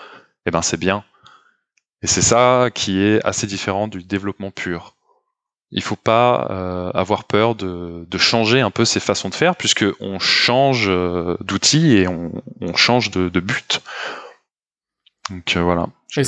eh 0.47 0.51
ben 0.51 0.63
c'est 0.63 0.79
bien. 0.79 1.05
Et 2.03 2.07
c'est 2.07 2.23
ça 2.23 2.69
qui 2.75 3.01
est 3.01 3.25
assez 3.27 3.47
différent 3.47 3.89
du 3.89 4.03
développement 4.03 4.51
pur. 4.51 4.95
Il 5.73 5.83
faut 5.83 5.97
pas 5.97 6.49
euh, 6.51 6.91
avoir 6.95 7.25
peur 7.25 7.55
de, 7.55 8.05
de 8.09 8.19
changer 8.19 8.61
un 8.61 8.71
peu 8.71 8.85
ses 8.85 9.01
façons 9.01 9.29
de 9.29 9.35
faire, 9.35 9.55
puisque 9.55 9.85
on 10.01 10.19
change 10.19 10.91
d'outils 11.41 11.97
et 11.97 12.09
on, 12.09 12.33
on 12.61 12.75
change 12.75 13.11
de, 13.11 13.29
de 13.29 13.41
but. 13.41 13.81
Donc 15.31 15.57
euh, 15.57 15.63
voilà. 15.63 15.87
C'est- 16.09 16.25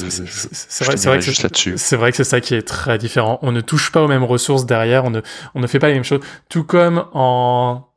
vrai, 0.85 0.95
que 1.19 1.25
c'est- 1.25 1.43
là-dessus. 1.43 1.75
c'est 1.77 1.97
vrai 1.97 2.11
que 2.13 2.17
c'est 2.17 2.25
ça 2.25 2.41
qui 2.41 2.55
est 2.55 2.63
très 2.63 2.99
différent. 2.99 3.39
On 3.43 3.51
ne 3.53 3.61
touche 3.61 3.91
pas 3.91 4.03
aux 4.03 4.09
mêmes 4.09 4.23
ressources 4.25 4.65
derrière, 4.65 5.05
on 5.05 5.11
ne, 5.11 5.21
on 5.55 5.61
ne 5.61 5.67
fait 5.67 5.79
pas 5.81 5.89
les 5.89 5.95
mêmes 5.95 6.05
choses. 6.05 6.21
Tout 6.49 6.63
comme 6.65 7.05
en, 7.13 7.89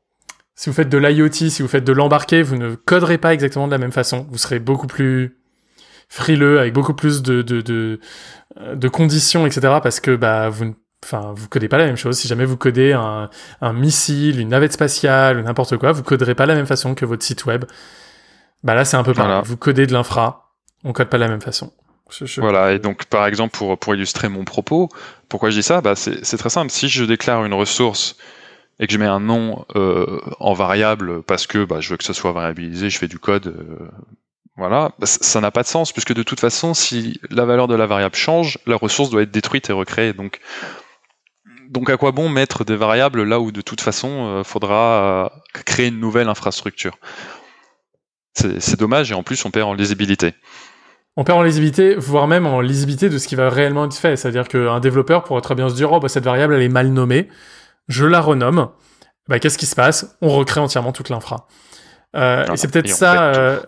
si 0.56 0.70
vous 0.70 0.76
faites 0.76 0.89
de 0.89 0.97
l'IoT, 0.97 1.32
si 1.32 1.62
vous 1.62 1.68
faites 1.68 1.84
de 1.84 1.93
l'embarqué, 1.93 2.41
vous 2.41 2.56
ne 2.56 2.74
coderez 2.76 3.18
pas 3.20 3.34
exactement 3.34 3.68
de 3.68 3.72
la 3.72 3.78
même 3.78 3.91
façon. 3.91 4.26
Vous 4.32 4.38
serez 4.39 4.60
beaucoup 4.60 4.88
plus 4.88 5.38
frileux, 6.10 6.60
avec 6.60 6.74
beaucoup 6.74 6.93
plus 6.93 7.22
de, 7.22 7.41
de, 7.43 7.62
de, 7.62 7.99
euh, 8.60 8.76
de 8.76 8.88
conditions, 8.88 9.45
etc. 9.45 9.80
parce 9.84 9.99
que, 9.99 10.16
bah, 10.16 10.49
vous 10.49 10.66
ne 10.66 10.72
Enfin, 11.03 11.34
vous 11.36 11.47
codez 11.49 11.68
pas 11.68 11.78
la 11.78 11.86
même 11.86 11.97
chose. 11.97 12.18
Si 12.18 12.28
jamais 12.28 12.45
vous 12.45 12.58
codez 12.58 12.93
un, 12.93 13.30
un 13.62 13.74
missile, 13.74 14.39
une 14.39 14.47
navette 14.49 14.74
spatiale 14.74 15.38
ou 15.38 15.43
n'importe 15.43 15.78
quoi, 15.78 15.91
vous 15.91 16.01
coderez 16.01 16.34
pas 16.34 16.45
de 16.45 16.47
la 16.49 16.56
même 16.56 16.66
façon 16.66 16.95
que 16.95 17.06
votre 17.06 17.24
site 17.24 17.45
web. 17.45 17.66
Bah 18.64 18.74
là, 18.74 18.86
c'est 18.86 18.97
un 18.97 19.03
peu 19.03 19.14
pareil. 19.14 19.30
Voilà. 19.30 19.41
Vous 19.45 19.56
codez 19.56 19.86
de 19.86 19.93
l'infra, 19.93 20.45
on 20.86 20.93
code 20.93 21.09
pas 21.09 21.17
de 21.17 21.23
la 21.23 21.29
même 21.29 21.41
façon. 21.41 21.73
Voilà, 22.38 22.73
et 22.73 22.79
donc 22.79 23.05
par 23.05 23.25
exemple, 23.25 23.57
pour, 23.57 23.77
pour 23.79 23.95
illustrer 23.95 24.29
mon 24.29 24.45
propos, 24.45 24.89
pourquoi 25.27 25.49
je 25.49 25.55
dis 25.55 25.63
ça? 25.63 25.81
Bah, 25.81 25.95
c'est 25.95 26.38
très 26.38 26.51
simple. 26.51 26.71
Si 26.71 26.88
je 26.88 27.03
déclare 27.03 27.43
une 27.43 27.53
ressource 27.55 28.15
et 28.79 28.86
que 28.86 28.93
je 28.93 28.99
mets 28.99 29.05
un 29.05 29.19
nom 29.19 29.65
euh, 29.75 30.21
en 30.39 30.53
variable 30.53 31.23
parce 31.23 31.47
que 31.47 31.65
bah, 31.65 31.81
je 31.81 31.89
veux 31.89 31.97
que 31.97 32.03
ce 32.03 32.13
soit 32.13 32.31
variabilisé, 32.31 32.91
je 32.91 32.99
fais 32.99 33.07
du 33.07 33.17
code, 33.17 33.47
euh, 33.47 33.89
voilà, 34.55 34.91
bah, 34.99 35.07
ça 35.07 35.41
n'a 35.41 35.49
pas 35.49 35.63
de 35.63 35.67
sens, 35.67 35.91
puisque 35.91 36.13
de 36.13 36.21
toute 36.21 36.39
façon, 36.39 36.75
si 36.75 37.19
la 37.31 37.45
valeur 37.45 37.67
de 37.67 37.75
la 37.75 37.88
variable 37.88 38.15
change, 38.15 38.59
la 38.67 38.75
ressource 38.75 39.09
doit 39.09 39.23
être 39.23 39.31
détruite 39.31 39.71
et 39.71 39.73
recréée. 39.73 40.13
Donc, 40.13 40.39
donc 41.69 41.89
à 41.89 41.97
quoi 41.97 42.11
bon 42.11 42.29
mettre 42.29 42.63
des 42.63 42.75
variables 42.75 43.23
là 43.23 43.39
où 43.39 43.51
de 43.51 43.61
toute 43.61 43.81
façon, 43.81 44.41
il 44.41 44.43
faudra 44.43 44.75
euh, 45.25 45.29
créer 45.65 45.88
une 45.88 45.99
nouvelle 45.99 46.29
infrastructure? 46.29 46.97
C'est 48.36 48.77
dommage, 48.77 49.11
et 49.11 49.15
en 49.15 49.23
plus, 49.23 49.43
on 49.45 49.49
perd 49.49 49.69
en 49.69 49.73
lisibilité. 49.73 50.33
On 51.18 51.24
perd 51.24 51.39
en 51.39 51.43
lisibilité, 51.43 51.95
voire 51.95 52.28
même 52.28 52.45
en 52.45 52.59
lisibilité 52.59 53.09
de 53.09 53.18
ce 53.18 53.28
qui 53.28 53.36
va 53.36 53.49
réellement 53.49 53.86
être 53.86 53.95
fait. 53.95 54.16
C'est-à-dire 54.18 54.47
qu'un 54.47 54.80
développeur 54.80 55.24
pourrait 55.24 55.41
très 55.41 55.55
bien 55.55 55.70
se 55.70 55.76
dire, 55.76 55.91
oh, 55.91 55.99
bah, 55.99 56.09
cette 56.09 56.26
variable, 56.26 56.53
elle 56.55 56.61
est 56.61 56.70
mal 56.70 56.89
nommée, 56.89 57.30
je 57.88 58.05
la 58.05 58.20
renomme. 58.20 58.70
Bah, 59.30 59.39
qu'est-ce 59.39 59.57
qui 59.57 59.66
se 59.66 59.76
passe? 59.76 60.18
On 60.22 60.30
recrée 60.30 60.59
entièrement 60.59 60.91
toute 60.91 61.09
l'infra. 61.09 61.47
Euh, 62.16 62.36
Voilà. 62.38 62.53
et 62.53 62.57
c'est 62.57 62.70
peut-être 62.70 62.89
ça, 62.89 63.24
euh, 63.34 63.59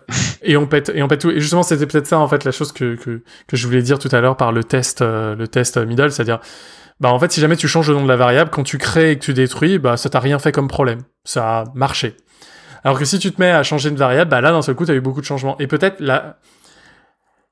et 0.42 0.56
on 0.56 0.66
pète, 0.66 0.90
et 0.94 1.02
on 1.02 1.08
pète 1.08 1.20
tout. 1.20 1.30
Et 1.30 1.40
justement, 1.40 1.62
c'était 1.62 1.84
peut-être 1.86 2.06
ça 2.06 2.18
en 2.18 2.28
fait 2.28 2.44
la 2.44 2.50
chose 2.50 2.72
que, 2.72 2.94
que 2.96 3.22
que 3.46 3.56
je 3.58 3.66
voulais 3.66 3.82
dire 3.82 3.98
tout 3.98 4.08
à 4.10 4.20
l'heure 4.22 4.38
par 4.38 4.52
le 4.52 4.64
test, 4.64 5.02
euh, 5.02 5.34
le 5.34 5.48
test 5.48 5.76
middle, 5.76 6.10
c'est-à-dire, 6.10 6.40
bah 6.98 7.10
en 7.12 7.18
fait, 7.18 7.30
si 7.30 7.40
jamais 7.40 7.56
tu 7.56 7.68
changes 7.68 7.88
le 7.90 7.96
nom 7.96 8.02
de 8.04 8.08
la 8.08 8.16
variable, 8.16 8.50
quand 8.50 8.62
tu 8.62 8.78
crées 8.78 9.10
et 9.10 9.18
que 9.18 9.24
tu 9.24 9.34
détruis, 9.34 9.78
bah 9.78 9.98
ça 9.98 10.08
t'a 10.08 10.18
rien 10.20 10.38
fait 10.38 10.50
comme 10.52 10.68
problème, 10.68 11.00
ça 11.24 11.58
a 11.58 11.64
marché. 11.74 12.16
Alors 12.84 12.98
que 12.98 13.04
si 13.04 13.18
tu 13.18 13.32
te 13.32 13.40
mets 13.40 13.50
à 13.50 13.62
changer 13.62 13.90
une 13.90 13.96
variable, 13.96 14.30
bah 14.30 14.40
là 14.40 14.50
d'un 14.50 14.62
seul 14.62 14.76
coup, 14.76 14.86
t'as 14.86 14.94
eu 14.94 15.00
beaucoup 15.02 15.20
de 15.20 15.26
changements. 15.26 15.56
Et 15.58 15.66
peut-être 15.66 15.96
la 16.00 16.38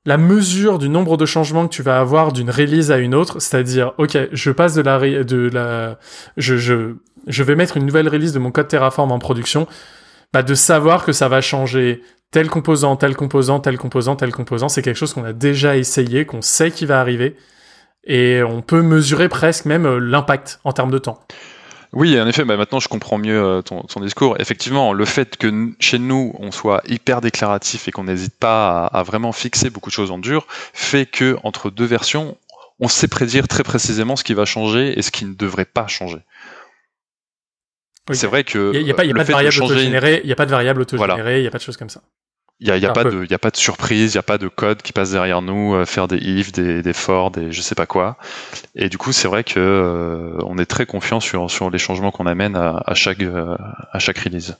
la 0.07 0.17
mesure 0.17 0.79
du 0.79 0.87
nombre 0.87 1.17
de 1.17 1.25
changements 1.25 1.67
que 1.67 1.73
tu 1.73 1.83
vas 1.83 1.99
avoir 1.99 2.31
d'une 2.31 2.49
release 2.49 2.91
à 2.91 2.97
une 2.97 3.13
autre, 3.13 3.41
c'est-à-dire, 3.41 3.91
ok, 3.97 4.17
je 4.31 4.51
passe 4.51 4.73
de 4.73 4.81
la, 4.81 4.99
de 5.25 5.49
la, 5.51 5.99
je, 6.37 6.55
je, 6.55 6.95
je 7.27 7.43
vais 7.43 7.55
mettre 7.55 7.75
une 7.75 7.85
nouvelle 7.85 8.07
release 8.07 8.31
de 8.31 8.39
mon 8.39 8.49
code 8.49 8.69
Terraform 8.69 9.11
en 9.11 9.19
production, 9.19 9.67
bah 10.31 10.43
de 10.43 10.55
savoir 10.55 11.03
que 11.03 11.11
ça 11.11 11.27
va 11.27 11.41
changer 11.41 12.01
tel 12.31 12.49
composant, 12.49 12.95
tel 12.95 13.17
composant, 13.17 13.59
tel 13.59 13.77
composant, 13.77 14.15
tel 14.15 14.31
composant, 14.31 14.69
c'est 14.69 14.81
quelque 14.81 14.95
chose 14.95 15.13
qu'on 15.13 15.25
a 15.25 15.33
déjà 15.33 15.75
essayé, 15.75 16.25
qu'on 16.25 16.41
sait 16.41 16.71
qui 16.71 16.85
va 16.85 17.01
arriver, 17.01 17.35
et 18.05 18.41
on 18.43 18.61
peut 18.61 18.81
mesurer 18.81 19.27
presque 19.27 19.65
même 19.65 19.85
euh, 19.85 19.99
l'impact 19.99 20.61
en 20.63 20.71
termes 20.71 20.91
de 20.91 20.99
temps. 20.99 21.19
Oui, 21.93 22.19
en 22.19 22.27
effet, 22.27 22.43
bah 22.43 22.57
maintenant 22.57 22.79
je 22.79 22.87
comprends 22.89 23.17
mieux 23.17 23.41
euh, 23.41 23.61
ton, 23.61 23.81
ton 23.83 24.01
discours. 24.01 24.35
Effectivement, 24.39 24.93
le 24.93 25.05
fait 25.05 25.37
que 25.37 25.71
chez 25.79 25.99
nous 25.99 26.35
on 26.39 26.51
soit 26.51 26.81
hyper 26.87 27.21
déclaratif 27.21 27.87
et 27.87 27.91
qu'on 27.91 28.03
n'hésite 28.03 28.37
pas 28.37 28.85
à, 28.85 28.99
à 28.99 29.03
vraiment 29.03 29.31
fixer 29.31 29.69
beaucoup 29.69 29.89
de 29.89 29.95
choses 29.95 30.11
en 30.11 30.17
dur, 30.17 30.45
fait 30.73 31.05
que 31.05 31.37
entre 31.43 31.69
deux 31.69 31.85
versions, 31.85 32.37
on 32.79 32.87
sait 32.87 33.07
prédire 33.07 33.47
très 33.47 33.63
précisément 33.63 34.15
ce 34.15 34.23
qui 34.23 34.33
va 34.33 34.45
changer 34.45 34.97
et 34.99 35.01
ce 35.01 35.11
qui 35.11 35.25
ne 35.25 35.33
devrait 35.33 35.65
pas 35.65 35.87
changer. 35.87 36.19
Oui. 38.09 38.15
C'est 38.15 38.27
vrai 38.27 38.43
que 38.43 38.71
Il 38.73 38.83
n'y 38.83 38.91
a, 38.91 38.93
a 38.93 38.95
pas, 38.95 39.03
a 39.03 39.07
de 39.07 39.31
variable 39.31 39.63
autogénérée, 39.63 40.21
il 40.23 40.29
y 40.29 40.33
a 40.33 40.35
pas 40.35 40.45
de 40.45 40.51
variable 40.51 40.85
Voilà. 40.93 41.15
autogénérée, 41.15 41.41
il 41.41 41.43
y 41.43 41.47
a 41.47 41.51
pas 41.51 41.57
de 41.57 41.63
choses 41.63 41.77
comme 41.77 41.89
ça. 41.89 42.01
Il 42.59 42.67
y 42.67 42.71
a, 42.71 42.77
y 42.77 42.85
a 42.85 42.91
pas 42.91 43.03
de, 43.03 43.25
y 43.29 43.33
a 43.33 43.37
pas 43.37 43.51
de 43.51 43.57
surprise, 43.57 44.13
il 44.13 44.15
y 44.15 44.19
a 44.19 44.23
pas 44.23 44.39
de 44.39 44.47
code 44.47 44.81
qui 44.81 44.91
passe 44.91 45.11
derrière 45.11 45.41
nous, 45.41 45.75
euh, 45.75 45.85
faire 45.85 46.07
des 46.07 46.17
if, 46.17 46.51
des, 46.51 46.81
des 46.81 46.93
for, 46.93 47.29
des 47.29 47.51
je 47.51 47.61
sais 47.61 47.75
pas 47.75 47.85
quoi. 47.85 48.17
Et 48.73 48.89
du 48.89 48.97
coup, 48.97 49.11
c'est 49.11 49.27
vrai 49.27 49.43
que 49.43 49.59
euh, 49.59 50.37
on 50.45 50.57
est 50.57 50.65
très 50.65 50.85
confiant 50.85 51.19
sur 51.19 51.51
sur 51.51 51.69
les 51.69 51.77
changements 51.77 52.11
qu'on 52.11 52.25
amène 52.25 52.55
à, 52.55 52.81
à 52.85 52.93
chaque 52.95 53.21
euh, 53.21 53.55
à 53.91 53.99
chaque 53.99 54.17
release. 54.17 54.57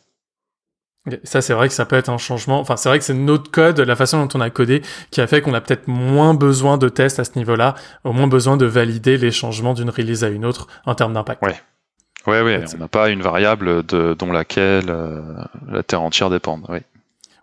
Ça, 1.24 1.42
c'est 1.42 1.54
vrai 1.54 1.70
que 1.70 1.74
ça 1.74 1.86
peut 1.86 1.96
être 1.96 2.10
un 2.10 2.18
changement. 2.18 2.60
Enfin, 2.60 2.76
c'est 2.76 2.90
vrai 2.90 3.00
que 3.00 3.06
c'est 3.06 3.14
notre 3.14 3.50
code, 3.50 3.80
la 3.80 3.96
façon 3.96 4.26
dont 4.26 4.38
on 4.38 4.42
a 4.42 4.50
codé, 4.50 4.82
qui 5.10 5.22
a 5.22 5.28
fait 5.28 5.42
qu'on 5.42 5.54
a 5.54 5.62
peut-être 5.62 5.88
moins 5.88 6.34
besoin 6.34 6.78
de 6.78 6.90
tests 6.90 7.18
à 7.20 7.24
ce 7.24 7.32
niveau-là, 7.38 7.76
au 8.04 8.12
moins 8.12 8.28
besoin 8.28 8.58
de 8.58 8.66
valider 8.66 9.18
les 9.18 9.32
changements 9.32 9.74
d'une 9.74 9.90
release 9.90 10.26
à 10.26 10.28
une 10.28 10.44
autre 10.44 10.68
en 10.86 10.96
termes 10.96 11.14
d'impact. 11.14 11.42
Ouais. 11.44 11.56
Ouais, 12.28 12.42
ouais, 12.42 12.66
on 12.76 12.78
n'a 12.80 12.88
pas 12.90 13.10
une 13.10 13.22
variable 13.22 13.86
de, 13.86 14.14
dont 14.14 14.34
laquelle 14.34 14.94
la 15.72 15.82
terre 15.82 16.02
entière 16.02 16.30
dépend. 16.30 16.60
Oui. 16.68 16.80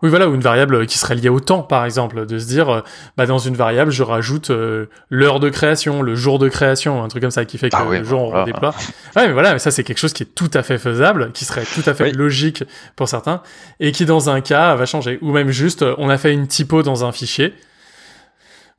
Oui, 0.03 0.09
voilà, 0.09 0.27
ou 0.27 0.35
une 0.35 0.41
variable 0.41 0.85
qui 0.87 0.97
serait 0.97 1.15
liée 1.15 1.29
au 1.29 1.39
temps, 1.39 1.61
par 1.63 1.85
exemple, 1.85 2.25
de 2.25 2.37
se 2.37 2.45
dire, 2.47 2.69
euh, 2.69 2.81
bah, 3.17 3.25
dans 3.25 3.37
une 3.37 3.55
variable, 3.55 3.91
je 3.91 4.03
rajoute 4.03 4.49
euh, 4.51 4.87
l'heure 5.09 5.39
de 5.39 5.49
création, 5.49 6.01
le 6.01 6.15
jour 6.15 6.37
de 6.37 6.49
création, 6.49 7.01
un 7.03 7.07
truc 7.07 7.21
comme 7.21 7.31
ça 7.31 7.45
qui 7.45 7.57
fait 7.57 7.69
que 7.69 7.75
Ah 7.77 7.85
le 7.89 8.03
jour 8.03 8.21
on 8.21 8.29
redéploie. 8.29 8.75
Ouais, 9.15 9.27
mais 9.27 9.33
voilà, 9.33 9.53
mais 9.53 9.59
ça 9.59 9.71
c'est 9.71 9.83
quelque 9.85 9.97
chose 9.97 10.13
qui 10.13 10.23
est 10.23 10.35
tout 10.35 10.51
à 10.53 10.63
fait 10.63 10.77
faisable, 10.77 11.31
qui 11.31 11.45
serait 11.45 11.63
tout 11.63 11.81
à 11.89 11.93
fait 11.93 12.03
Oui. 12.05 12.11
logique 12.11 12.63
pour 12.97 13.07
certains, 13.07 13.41
et 13.79 13.91
qui 13.93 14.05
dans 14.05 14.29
un 14.29 14.41
cas 14.41 14.75
va 14.75 14.85
changer. 14.85 15.17
Ou 15.21 15.31
même 15.31 15.49
juste, 15.49 15.81
euh, 15.81 15.95
on 15.97 16.09
a 16.09 16.17
fait 16.17 16.33
une 16.33 16.47
typo 16.47 16.83
dans 16.83 17.05
un 17.05 17.11
fichier. 17.11 17.53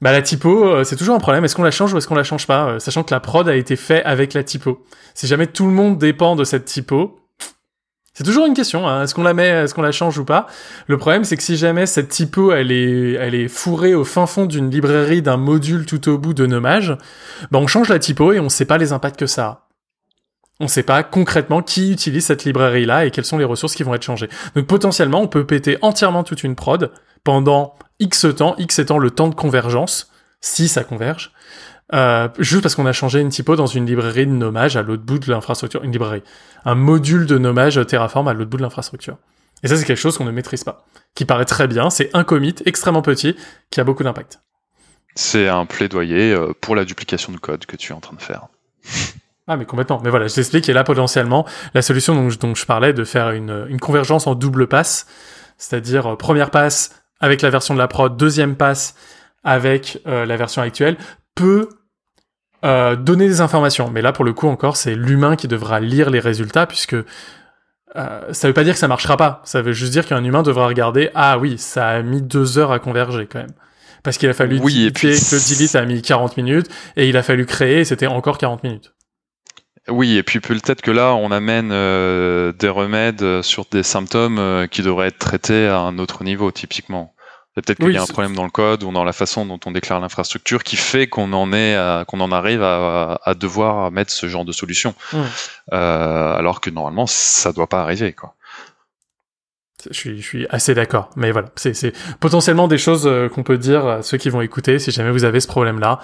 Bah 0.03 0.13
la 0.13 0.21
typo, 0.21 0.85
c'est 0.85 0.97
toujours 0.97 1.15
un 1.17 1.19
problème. 1.21 1.45
Est-ce 1.47 1.57
qu'on 1.57 1.63
la 1.63 1.71
change 1.71 1.95
ou 1.95 1.97
est-ce 1.97 2.07
qu'on 2.07 2.15
la 2.15 2.23
change 2.25 2.47
pas, 2.47 2.79
sachant 2.81 3.03
que 3.03 3.15
la 3.15 3.21
prod 3.21 3.49
a 3.49 3.57
été 3.57 3.77
fait 3.77 4.05
avec 4.05 4.35
la 4.35 4.45
typo. 4.45 4.85
Si 5.15 5.27
jamais 5.27 5.47
tout 5.47 5.65
le 5.65 5.73
monde 5.73 5.97
dépend 5.97 6.37
de 6.37 6.45
cette 6.45 6.67
typo, 6.67 7.19
c'est 8.17 8.25
toujours 8.25 8.47
une 8.47 8.55
question. 8.55 8.89
Hein. 8.89 9.03
Est-ce 9.03 9.15
qu'on 9.15 9.25
la 9.25 9.35
met, 9.35 9.47
est-ce 9.47 9.75
qu'on 9.75 9.83
la 9.83 9.93
change 9.93 10.17
ou 10.17 10.25
pas? 10.25 10.47
Le 10.87 10.97
problème, 10.97 11.25
c'est 11.25 11.37
que 11.37 11.43
si 11.43 11.59
jamais 11.59 11.85
cette 11.85 12.09
typo, 12.09 12.51
elle 12.51 12.73
est, 12.73 13.13
elle 13.13 13.35
est 13.35 13.47
fourrée 13.47 13.95
au 13.95 14.05
fin 14.05 14.27
fond 14.27 14.47
d'une 14.47 14.71
librairie 14.71 15.21
d'un 15.21 15.37
module 15.37 15.85
tout 15.85 16.09
au 16.09 16.17
bout 16.17 16.33
de 16.33 16.47
nommage, 16.47 16.97
bah 17.51 17.59
on 17.59 17.67
change 17.67 17.91
la 17.91 17.99
typo 17.99 18.33
et 18.33 18.41
on 18.41 18.49
sait 18.49 18.65
pas 18.65 18.79
les 18.79 18.95
impacts 18.95 19.21
que 19.21 19.27
ça 19.27 19.45
a. 19.45 19.69
On 20.61 20.67
sait 20.67 20.83
pas 20.83 21.03
concrètement 21.03 21.61
qui 21.61 21.93
utilise 21.93 22.25
cette 22.25 22.45
librairie-là 22.45 23.05
et 23.05 23.11
quelles 23.11 23.27
sont 23.27 23.37
les 23.37 23.45
ressources 23.45 23.75
qui 23.75 23.83
vont 23.83 23.93
être 23.93 24.03
changées. 24.03 24.31
Donc 24.55 24.67
potentiellement, 24.67 25.21
on 25.21 25.29
peut 25.29 25.45
péter 25.45 25.77
entièrement 25.83 26.25
toute 26.25 26.43
une 26.43 26.55
prod 26.55 26.91
pendant 27.23 27.75
X 28.01 28.27
temps, 28.35 28.55
X 28.57 28.79
étant 28.79 28.97
le 28.97 29.11
temps 29.11 29.29
de 29.29 29.35
convergence, 29.35 30.11
si 30.41 30.69
ça 30.69 30.85
converge, 30.85 31.33
euh, 31.95 32.29
juste 32.39 32.63
parce 32.63 32.75
qu'on 32.75 32.87
a 32.87 32.93
changé 32.93 33.21
une 33.21 33.29
typo 33.29 33.55
dans 33.57 33.67
une 33.67 33.87
librairie 33.87 34.27
de 34.27 34.33
nommage 34.33 34.77
à 34.77 34.83
l'autre 34.83 35.05
bout 35.05 35.19
de 35.19 35.31
l'infrastructure, 35.31 35.85
une 35.85 35.93
librairie, 35.93 36.23
un 36.65 36.75
module 36.75 37.27
de 37.27 37.39
nommage 37.39 37.85
Terraform 37.87 38.29
à 38.29 38.35
l'autre 38.35 38.51
bout 38.51 38.57
de 38.57 38.63
l'infrastructure. 38.63 39.19
Et 39.63 39.69
ça, 39.69 39.77
c'est 39.77 39.85
quelque 39.85 39.97
chose 39.97 40.19
qu'on 40.19 40.25
ne 40.25 40.33
maîtrise 40.33 40.65
pas, 40.65 40.85
qui 41.15 41.25
paraît 41.25 41.45
très 41.45 41.67
bien, 41.67 41.91
c'est 41.91 42.11
un 42.13 42.25
commit 42.25 42.55
extrêmement 42.67 43.03
petit, 43.03 43.37
qui 43.71 43.81
a 43.81 43.85
beaucoup 43.85 44.03
d'impact. 44.03 44.41
C'est 45.15 45.49
un 45.49 45.65
plaidoyer 45.65 46.33
euh, 46.33 46.53
pour 46.61 46.77
la 46.77 46.85
duplication 46.85 47.33
de 47.33 47.39
code 47.39 47.65
que 47.65 47.77
tu 47.77 47.93
es 47.93 47.95
en 47.95 48.01
train 48.01 48.17
de 48.17 48.21
faire. 48.21 48.49
Ah 49.49 49.57
mais 49.57 49.65
complètement. 49.65 50.01
Mais 50.03 50.11
voilà, 50.11 50.27
je 50.27 50.35
t'explique. 50.35 50.69
Et 50.69 50.73
là, 50.73 50.85
potentiellement, 50.85 51.47
la 51.73 51.81
solution 51.81 52.15
dont 52.15 52.29
je, 52.31 52.39
dont 52.39 52.55
je 52.55 52.67
parlais 52.67 52.93
de 52.93 53.05
faire 53.05 53.31
une, 53.31 53.67
une 53.69 53.81
convergence 53.81 54.27
en 54.27 54.35
double 54.35 54.67
passe, 54.67 55.07
c'est-à-dire 55.57 56.07
euh, 56.07 56.17
première 56.17 56.51
passe 56.51 57.03
avec 57.21 57.43
la 57.43 57.51
version 57.51 57.73
de 57.73 57.79
la 57.79 57.89
prod, 57.89 58.17
deuxième 58.17 58.57
passe 58.57 58.95
avec 59.45 60.01
euh, 60.07 60.27
la 60.27 60.37
version 60.37 60.61
actuelle, 60.63 60.97
peut 61.37 61.69
euh, 62.65 62.97
donner 62.97 63.29
des 63.29 63.41
informations. 63.41 63.91
Mais 63.91 64.03
là, 64.03 64.13
pour 64.13 64.25
le 64.25 64.33
coup, 64.33 64.49
encore, 64.49 64.77
c'est 64.77 64.97
l'humain 64.97 65.37
qui 65.37 65.47
devra 65.47 65.79
lire 65.79 66.11
les 66.11 66.19
résultats, 66.19 66.67
puisque 66.67 66.95
euh, 66.95 67.05
ça 68.33 68.49
veut 68.49 68.55
pas 68.55 68.65
dire 68.65 68.73
que 68.73 68.81
ça 68.81 68.89
marchera 68.89 69.17
pas. 69.17 69.41
Ça 69.45 69.63
veut 69.63 69.73
juste 69.73 69.93
dire 69.93 70.05
qu'un 70.07 70.25
humain 70.25 70.43
devra 70.43 70.67
regarder. 70.67 71.11
Ah 71.15 71.39
oui, 71.39 71.59
ça 71.59 71.87
a 71.89 72.03
mis 72.03 72.23
deux 72.23 72.59
heures 72.59 72.73
à 72.73 72.81
converger 72.81 73.29
quand 73.31 73.39
même. 73.39 73.53
Parce 74.03 74.19
qu'il 74.19 74.29
a 74.29 74.35
fallu 74.35 74.59
Oui, 74.61 74.85
et 74.87 74.91
puis- 74.91 75.09
que 75.09 75.35
le 75.35 75.57
delete 75.57 75.75
a 75.77 75.85
mis 75.85 76.03
40 76.03 76.37
minutes, 76.37 76.69
et 76.97 77.09
il 77.09 77.17
a 77.17 77.23
fallu 77.23 77.47
créer, 77.47 77.81
et 77.81 77.85
c'était 77.85 78.07
encore 78.07 78.39
40 78.39 78.65
minutes. 78.65 78.93
Oui, 79.89 80.17
et 80.17 80.23
puis 80.25 80.41
peut-être 80.41 80.83
que 80.83 80.91
là, 80.91 81.15
on 81.15 81.31
amène 81.31 81.71
euh, 81.71 82.53
des 82.53 82.69
remèdes 82.69 83.23
euh, 83.23 83.43
sur 83.43 83.67
des 83.71 83.85
symptômes 83.85 84.67
qui 84.69 84.83
devraient 84.83 85.09
être 85.09 85.19
traités 85.19 85.69
à 85.69 85.79
un 85.79 85.99
autre 85.99 86.25
niveau, 86.25 86.51
typiquement. 86.51 87.15
Peut-être 87.57 87.79
qu'il 87.79 87.87
Oui, 87.87 87.95
y 87.95 87.97
a 87.97 88.03
un 88.03 88.07
problème 88.07 88.37
dans 88.37 88.45
le 88.45 88.51
code 88.51 88.85
ou 88.85 88.93
dans 88.93 89.03
la 89.03 89.15
façon 89.15 89.47
dont 89.47 89.59
on 89.65 89.71
déclare 89.71 89.99
l'infrastructure 89.99 90.63
qui 90.63 90.77
fait 90.77 91.07
qu'on 91.09 91.33
en 91.33 91.53
est, 91.53 92.05
qu'on 92.07 92.21
en 92.21 92.31
arrive 92.31 92.63
à, 92.63 93.19
à 93.25 93.35
devoir 93.35 93.91
mettre 93.91 94.13
ce 94.13 94.29
genre 94.29 94.45
de 94.45 94.53
solution. 94.53 94.95
Euh, 95.73 96.37
alors 96.37 96.61
que 96.61 96.69
normalement, 96.71 97.07
ça 97.07 97.53
doit 97.53 97.67
pas 97.67 97.81
arriver, 97.81 98.13
quoi. 98.13 98.35
Je 99.91 99.97
suis, 99.97 100.21
je 100.21 100.27
suis 100.27 100.47
assez 100.51 100.75
d'accord. 100.75 101.11
Mais 101.17 101.31
voilà, 101.31 101.49
c'est, 101.57 101.75
c'est 101.75 101.93
potentiellement 102.19 102.69
des 102.69 102.79
choses 102.79 103.07
euh, 103.07 103.29
qu'on 103.29 103.43
peut 103.43 103.59
dire 103.59 103.87
à 103.87 104.03
ceux 104.03 104.19
qui 104.19 104.31
vont 104.31 104.41
écouter 104.41 104.79
si 104.79 104.91
jamais 104.91 105.11
vous 105.11 105.25
avez 105.25 105.41
ce 105.41 105.47
problème-là. 105.47 106.01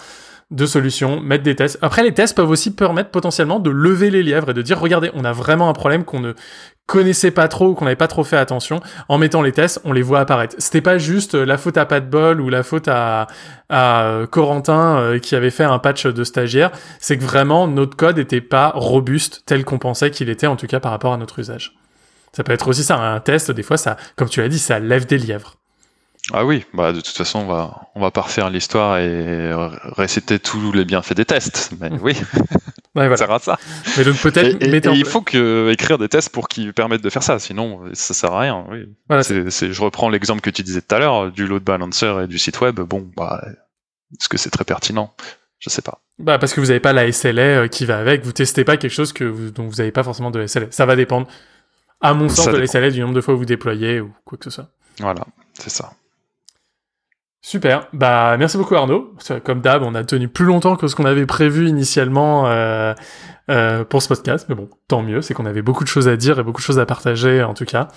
Deux 0.52 0.66
solutions, 0.66 1.18
mettre 1.18 1.44
des 1.44 1.56
tests. 1.56 1.78
Après, 1.80 2.02
les 2.02 2.12
tests 2.12 2.36
peuvent 2.36 2.50
aussi 2.50 2.74
permettre 2.74 3.10
potentiellement 3.10 3.58
de 3.58 3.70
lever 3.70 4.10
les 4.10 4.22
lièvres 4.22 4.50
et 4.50 4.54
de 4.54 4.60
dire, 4.60 4.78
regardez, 4.78 5.10
on 5.14 5.24
a 5.24 5.32
vraiment 5.32 5.70
un 5.70 5.72
problème 5.72 6.04
qu'on 6.04 6.20
ne 6.20 6.34
connaissait 6.86 7.30
pas 7.30 7.48
trop 7.48 7.68
ou 7.68 7.74
qu'on 7.74 7.86
n'avait 7.86 7.96
pas 7.96 8.06
trop 8.06 8.22
fait 8.22 8.36
attention. 8.36 8.80
En 9.08 9.16
mettant 9.16 9.40
les 9.40 9.52
tests, 9.52 9.80
on 9.84 9.94
les 9.94 10.02
voit 10.02 10.20
apparaître. 10.20 10.54
C'était 10.58 10.82
pas 10.82 10.98
juste 10.98 11.34
euh, 11.34 11.46
la 11.46 11.56
faute 11.56 11.78
à 11.78 11.86
pas 11.86 12.00
de 12.00 12.06
bol 12.06 12.38
ou 12.38 12.50
la 12.50 12.62
faute 12.62 12.86
à, 12.86 13.28
à 13.70 14.04
euh, 14.04 14.26
Corentin 14.26 14.98
euh, 14.98 15.18
qui 15.18 15.34
avait 15.34 15.50
fait 15.50 15.64
un 15.64 15.78
patch 15.78 16.06
de 16.06 16.22
stagiaire. 16.22 16.70
C'est 17.00 17.16
que 17.16 17.24
vraiment, 17.24 17.66
notre 17.66 17.96
code 17.96 18.18
n'était 18.18 18.42
pas 18.42 18.72
robuste 18.74 19.44
tel 19.46 19.64
qu'on 19.64 19.78
pensait 19.78 20.10
qu'il 20.10 20.28
était, 20.28 20.46
en 20.46 20.56
tout 20.56 20.66
cas 20.66 20.80
par 20.80 20.92
rapport 20.92 21.14
à 21.14 21.16
notre 21.16 21.38
usage. 21.38 21.78
Ça 22.36 22.44
peut 22.44 22.52
être 22.52 22.68
aussi 22.68 22.82
ça, 22.84 22.98
un 22.98 23.20
test, 23.20 23.50
des 23.50 23.62
fois, 23.62 23.78
ça, 23.78 23.96
comme 24.16 24.28
tu 24.28 24.40
l'as 24.40 24.48
dit, 24.48 24.58
ça 24.58 24.78
lève 24.78 25.06
des 25.06 25.18
lièvres. 25.18 25.61
Ah 26.34 26.44
oui, 26.46 26.64
bah 26.72 26.92
de 26.92 27.00
toute 27.00 27.14
façon, 27.16 27.40
on 27.40 27.46
va, 27.46 27.88
on 27.94 28.00
va 28.00 28.10
pas 28.10 28.22
refaire 28.22 28.48
l'histoire 28.50 28.98
et 28.98 29.52
réciter 29.96 30.38
tous 30.38 30.72
les 30.72 30.84
bienfaits 30.84 31.14
des 31.14 31.24
tests. 31.26 31.72
Mais 31.80 31.90
oui, 32.00 32.14
Ouais, 32.94 33.08
voilà. 33.08 33.16
ça 33.16 33.26
sert 33.26 33.34
à 33.34 33.38
ça. 33.38 33.58
Mais 33.96 34.04
donc 34.04 34.16
Et, 34.16 34.18
peut-être 34.30 34.62
et- 34.62 34.76
et 34.76 34.88
en 34.88 34.92
il 34.92 35.04
faut 35.06 35.22
que, 35.22 35.70
écrire 35.70 35.96
des 35.98 36.08
tests 36.08 36.28
pour 36.30 36.48
qu'ils 36.48 36.72
permettent 36.74 37.02
de 37.02 37.08
faire 37.10 37.22
ça, 37.22 37.38
sinon 37.38 37.80
ça 37.94 38.12
sert 38.14 38.32
à 38.32 38.40
rien. 38.40 38.64
Oui. 38.70 38.86
Voilà, 39.08 39.22
je 39.22 39.80
reprends 39.82 40.08
l'exemple 40.10 40.40
que 40.42 40.50
tu 40.50 40.62
disais 40.62 40.82
tout 40.82 40.94
à 40.94 40.98
l'heure 40.98 41.30
du 41.32 41.46
load 41.46 41.62
balancer 41.64 42.24
et 42.24 42.26
du 42.26 42.38
site 42.38 42.60
web. 42.60 42.80
Bon, 42.80 43.08
bah, 43.16 43.42
est-ce 44.18 44.28
que 44.28 44.36
c'est 44.36 44.50
très 44.50 44.64
pertinent? 44.64 45.14
Je 45.58 45.70
sais 45.70 45.80
pas. 45.82 46.00
Bah 46.18 46.38
parce 46.38 46.52
que 46.54 46.60
vous 46.60 46.66
n'avez 46.66 46.80
pas 46.80 46.92
la 46.92 47.10
SLA 47.10 47.42
euh, 47.42 47.68
qui 47.68 47.86
va 47.86 47.98
avec, 47.98 48.24
vous 48.24 48.32
testez 48.32 48.64
pas 48.64 48.76
quelque 48.76 48.90
chose 48.92 49.12
que 49.12 49.24
vous, 49.24 49.50
dont 49.50 49.66
vous 49.68 49.76
n'avez 49.76 49.92
pas 49.92 50.02
forcément 50.02 50.30
de 50.30 50.46
SLA. 50.46 50.66
Ça 50.70 50.84
va 50.86 50.94
dépendre, 50.96 51.28
à 52.00 52.12
mon 52.14 52.28
sens, 52.28 52.44
Ça 52.46 52.52
de 52.52 52.58
la. 52.58 52.66
SLA 52.66 52.90
du 52.90 53.00
nombre 53.00 53.14
de 53.14 53.20
fois 53.20 53.34
où 53.34 53.38
vous 53.38 53.44
déployez 53.46 54.00
ou 54.00 54.12
quoi 54.24 54.36
que 54.38 54.44
ce 54.44 54.50
soit. 54.50 54.68
Voilà, 55.00 55.24
c'est 55.54 55.70
ça. 55.70 55.92
Super. 57.44 57.88
Bah 57.92 58.36
merci 58.38 58.56
beaucoup 58.56 58.76
Arnaud. 58.76 59.14
Comme 59.42 59.60
d'hab, 59.60 59.82
on 59.82 59.96
a 59.96 60.04
tenu 60.04 60.28
plus 60.28 60.44
longtemps 60.44 60.76
que 60.76 60.86
ce 60.86 60.94
qu'on 60.94 61.04
avait 61.04 61.26
prévu 61.26 61.66
initialement 61.66 62.46
euh, 62.46 62.94
euh, 63.50 63.84
pour 63.84 64.00
ce 64.00 64.06
podcast, 64.06 64.46
mais 64.48 64.54
bon, 64.54 64.68
tant 64.86 65.02
mieux. 65.02 65.22
C'est 65.22 65.34
qu'on 65.34 65.44
avait 65.44 65.60
beaucoup 65.60 65.82
de 65.82 65.88
choses 65.88 66.06
à 66.06 66.16
dire 66.16 66.38
et 66.38 66.44
beaucoup 66.44 66.60
de 66.60 66.64
choses 66.64 66.78
à 66.78 66.86
partager 66.86 67.42
en 67.42 67.52
tout 67.52 67.64
cas. 67.64 67.88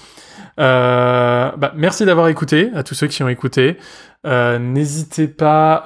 Euh, 0.60 1.52
bah, 1.58 1.74
merci 1.76 2.06
d'avoir 2.06 2.28
écouté 2.28 2.72
à 2.74 2.82
tous 2.82 2.96
ceux 2.96 3.06
qui 3.06 3.22
ont 3.22 3.30
écouté. 3.30 3.78
N'hésitez 4.26 5.28
pas 5.28 5.82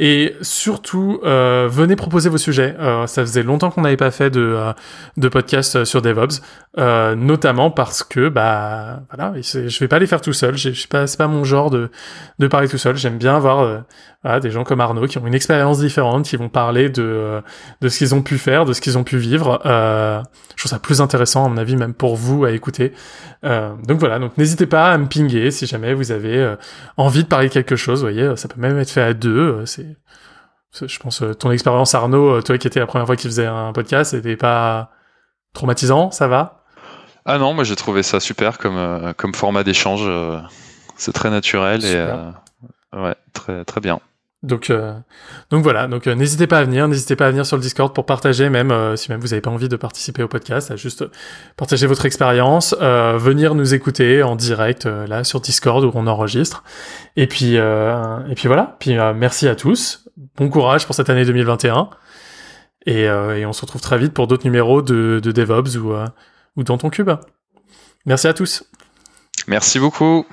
Et 0.00 0.34
surtout, 0.40 1.20
euh, 1.24 1.68
venez 1.70 1.94
proposer 1.94 2.28
vos 2.28 2.38
sujets. 2.38 2.74
Euh, 2.80 3.06
ça 3.06 3.22
faisait 3.22 3.42
longtemps 3.42 3.70
qu'on 3.70 3.82
n'avait 3.82 3.96
pas 3.96 4.10
fait 4.10 4.30
de, 4.30 4.40
euh, 4.40 4.72
de 5.16 5.28
podcast 5.28 5.76
euh, 5.76 5.84
sur 5.84 6.02
DevOps, 6.02 6.40
notamment 7.16 7.70
parce 7.70 8.02
que 8.02 8.28
bah 8.28 9.00
voilà, 9.10 9.34
je 9.40 9.78
vais 9.78 9.88
pas 9.88 9.98
les 9.98 10.06
faire 10.06 10.20
tout 10.20 10.32
seul. 10.32 10.56
Je 10.56 10.86
pas, 10.88 11.06
c'est 11.06 11.18
pas 11.18 11.28
mon 11.28 11.44
genre 11.44 11.70
de 11.70 11.90
de 12.38 12.46
parler 12.46 12.68
tout 12.68 12.78
seul. 12.78 12.96
J'aime 12.96 13.18
bien 13.18 13.36
avoir 13.36 13.82
voilà, 14.22 14.40
des 14.40 14.50
gens 14.50 14.64
comme 14.64 14.80
Arnaud 14.80 15.06
qui 15.06 15.18
ont 15.18 15.26
une 15.26 15.34
expérience 15.34 15.80
différente, 15.80 16.26
qui 16.26 16.36
vont 16.36 16.48
parler 16.48 16.88
de 16.88 17.42
de 17.80 17.88
ce 17.88 17.98
qu'ils 17.98 18.14
ont 18.14 18.22
pu 18.22 18.38
faire, 18.38 18.64
de 18.64 18.72
ce 18.72 18.80
qu'ils 18.80 18.96
ont 18.98 19.04
pu 19.04 19.18
vivre. 19.18 19.60
Je 19.64 20.56
trouve 20.56 20.70
ça 20.70 20.78
plus 20.78 21.00
intéressant 21.00 21.44
à 21.44 21.48
mon 21.48 21.56
avis, 21.56 21.76
même 21.76 21.94
pour 21.94 22.16
vous 22.16 22.44
à 22.44 22.52
écouter. 22.52 22.92
Donc 23.42 23.98
voilà, 23.98 24.18
donc 24.18 24.38
n'hésitez 24.38 24.66
pas 24.66 24.92
à 24.92 24.98
me 24.98 25.06
pinguer 25.06 25.50
si 25.50 25.66
jamais 25.66 25.92
vous 25.92 26.12
avez 26.12 26.54
envie 26.96 27.22
de 27.24 27.28
parler 27.28 27.48
de 27.48 27.52
quelque 27.52 27.76
chose. 27.76 28.00
Vous 28.04 28.10
voyez, 28.10 28.36
ça 28.36 28.48
peut 28.48 28.60
même 28.60 28.78
être 28.78 28.90
fait 28.90 29.02
à 29.02 29.14
deux. 29.14 29.60
euh, 29.60 29.66
C'est 29.66 29.96
je 30.86 30.98
pense 31.00 31.22
euh, 31.22 31.34
ton 31.34 31.50
expérience 31.50 31.94
Arnaud, 31.94 32.36
euh, 32.36 32.42
toi 32.42 32.56
qui 32.56 32.66
étais 32.68 32.78
la 32.78 32.86
première 32.86 33.06
fois 33.06 33.16
qu'il 33.16 33.28
faisait 33.28 33.46
un 33.46 33.72
podcast, 33.72 34.12
c'était 34.12 34.36
pas 34.36 34.90
traumatisant, 35.52 36.10
ça 36.12 36.28
va? 36.28 36.62
Ah 37.24 37.38
non, 37.38 37.54
moi 37.54 37.64
j'ai 37.64 37.76
trouvé 37.76 38.02
ça 38.02 38.20
super 38.20 38.58
comme, 38.58 39.12
comme 39.16 39.34
format 39.34 39.64
d'échange. 39.64 40.08
c'est 40.96 41.12
très 41.12 41.30
naturel 41.30 41.84
et 41.84 41.94
euh, 41.96 42.30
ouais, 42.92 43.16
très, 43.32 43.64
très 43.64 43.80
bien. 43.80 44.00
Donc, 44.42 44.70
euh, 44.70 44.94
donc 45.50 45.62
voilà. 45.62 45.86
Donc 45.86 46.06
euh, 46.06 46.14
n'hésitez 46.14 46.46
pas 46.46 46.58
à 46.58 46.64
venir, 46.64 46.88
n'hésitez 46.88 47.14
pas 47.14 47.26
à 47.26 47.30
venir 47.30 47.44
sur 47.44 47.56
le 47.56 47.62
Discord 47.62 47.94
pour 47.94 48.06
partager, 48.06 48.48
même 48.48 48.70
euh, 48.70 48.96
si 48.96 49.10
même 49.10 49.20
vous 49.20 49.28
n'avez 49.28 49.42
pas 49.42 49.50
envie 49.50 49.68
de 49.68 49.76
participer 49.76 50.22
au 50.22 50.28
podcast, 50.28 50.70
à 50.70 50.76
juste 50.76 51.04
partager 51.58 51.86
votre 51.86 52.06
expérience, 52.06 52.74
euh, 52.80 53.18
venir 53.18 53.54
nous 53.54 53.74
écouter 53.74 54.22
en 54.22 54.36
direct 54.36 54.86
euh, 54.86 55.06
là 55.06 55.24
sur 55.24 55.42
Discord 55.42 55.84
où 55.84 55.90
on 55.94 56.06
enregistre. 56.06 56.64
Et 57.16 57.26
puis 57.26 57.58
euh, 57.58 58.18
et 58.30 58.34
puis 58.34 58.48
voilà. 58.48 58.76
Puis 58.80 58.94
merci 59.14 59.46
à 59.46 59.54
tous. 59.54 60.08
Bon 60.36 60.48
courage 60.48 60.86
pour 60.86 60.94
cette 60.94 61.10
année 61.10 61.24
2021. 61.24 61.90
Et, 62.86 63.02
et 63.02 63.44
on 63.44 63.52
se 63.52 63.60
retrouve 63.60 63.82
très 63.82 63.98
vite 63.98 64.14
pour 64.14 64.26
d'autres 64.26 64.46
numéros 64.46 64.80
de, 64.80 65.20
de 65.22 65.32
DevOps 65.32 65.76
ou 65.76 65.92
ou 66.56 66.64
dans 66.64 66.78
ton 66.78 66.88
cube. 66.88 67.10
Merci 68.06 68.26
à 68.26 68.32
tous. 68.32 68.64
Merci 69.48 69.78
beaucoup. 69.78 70.24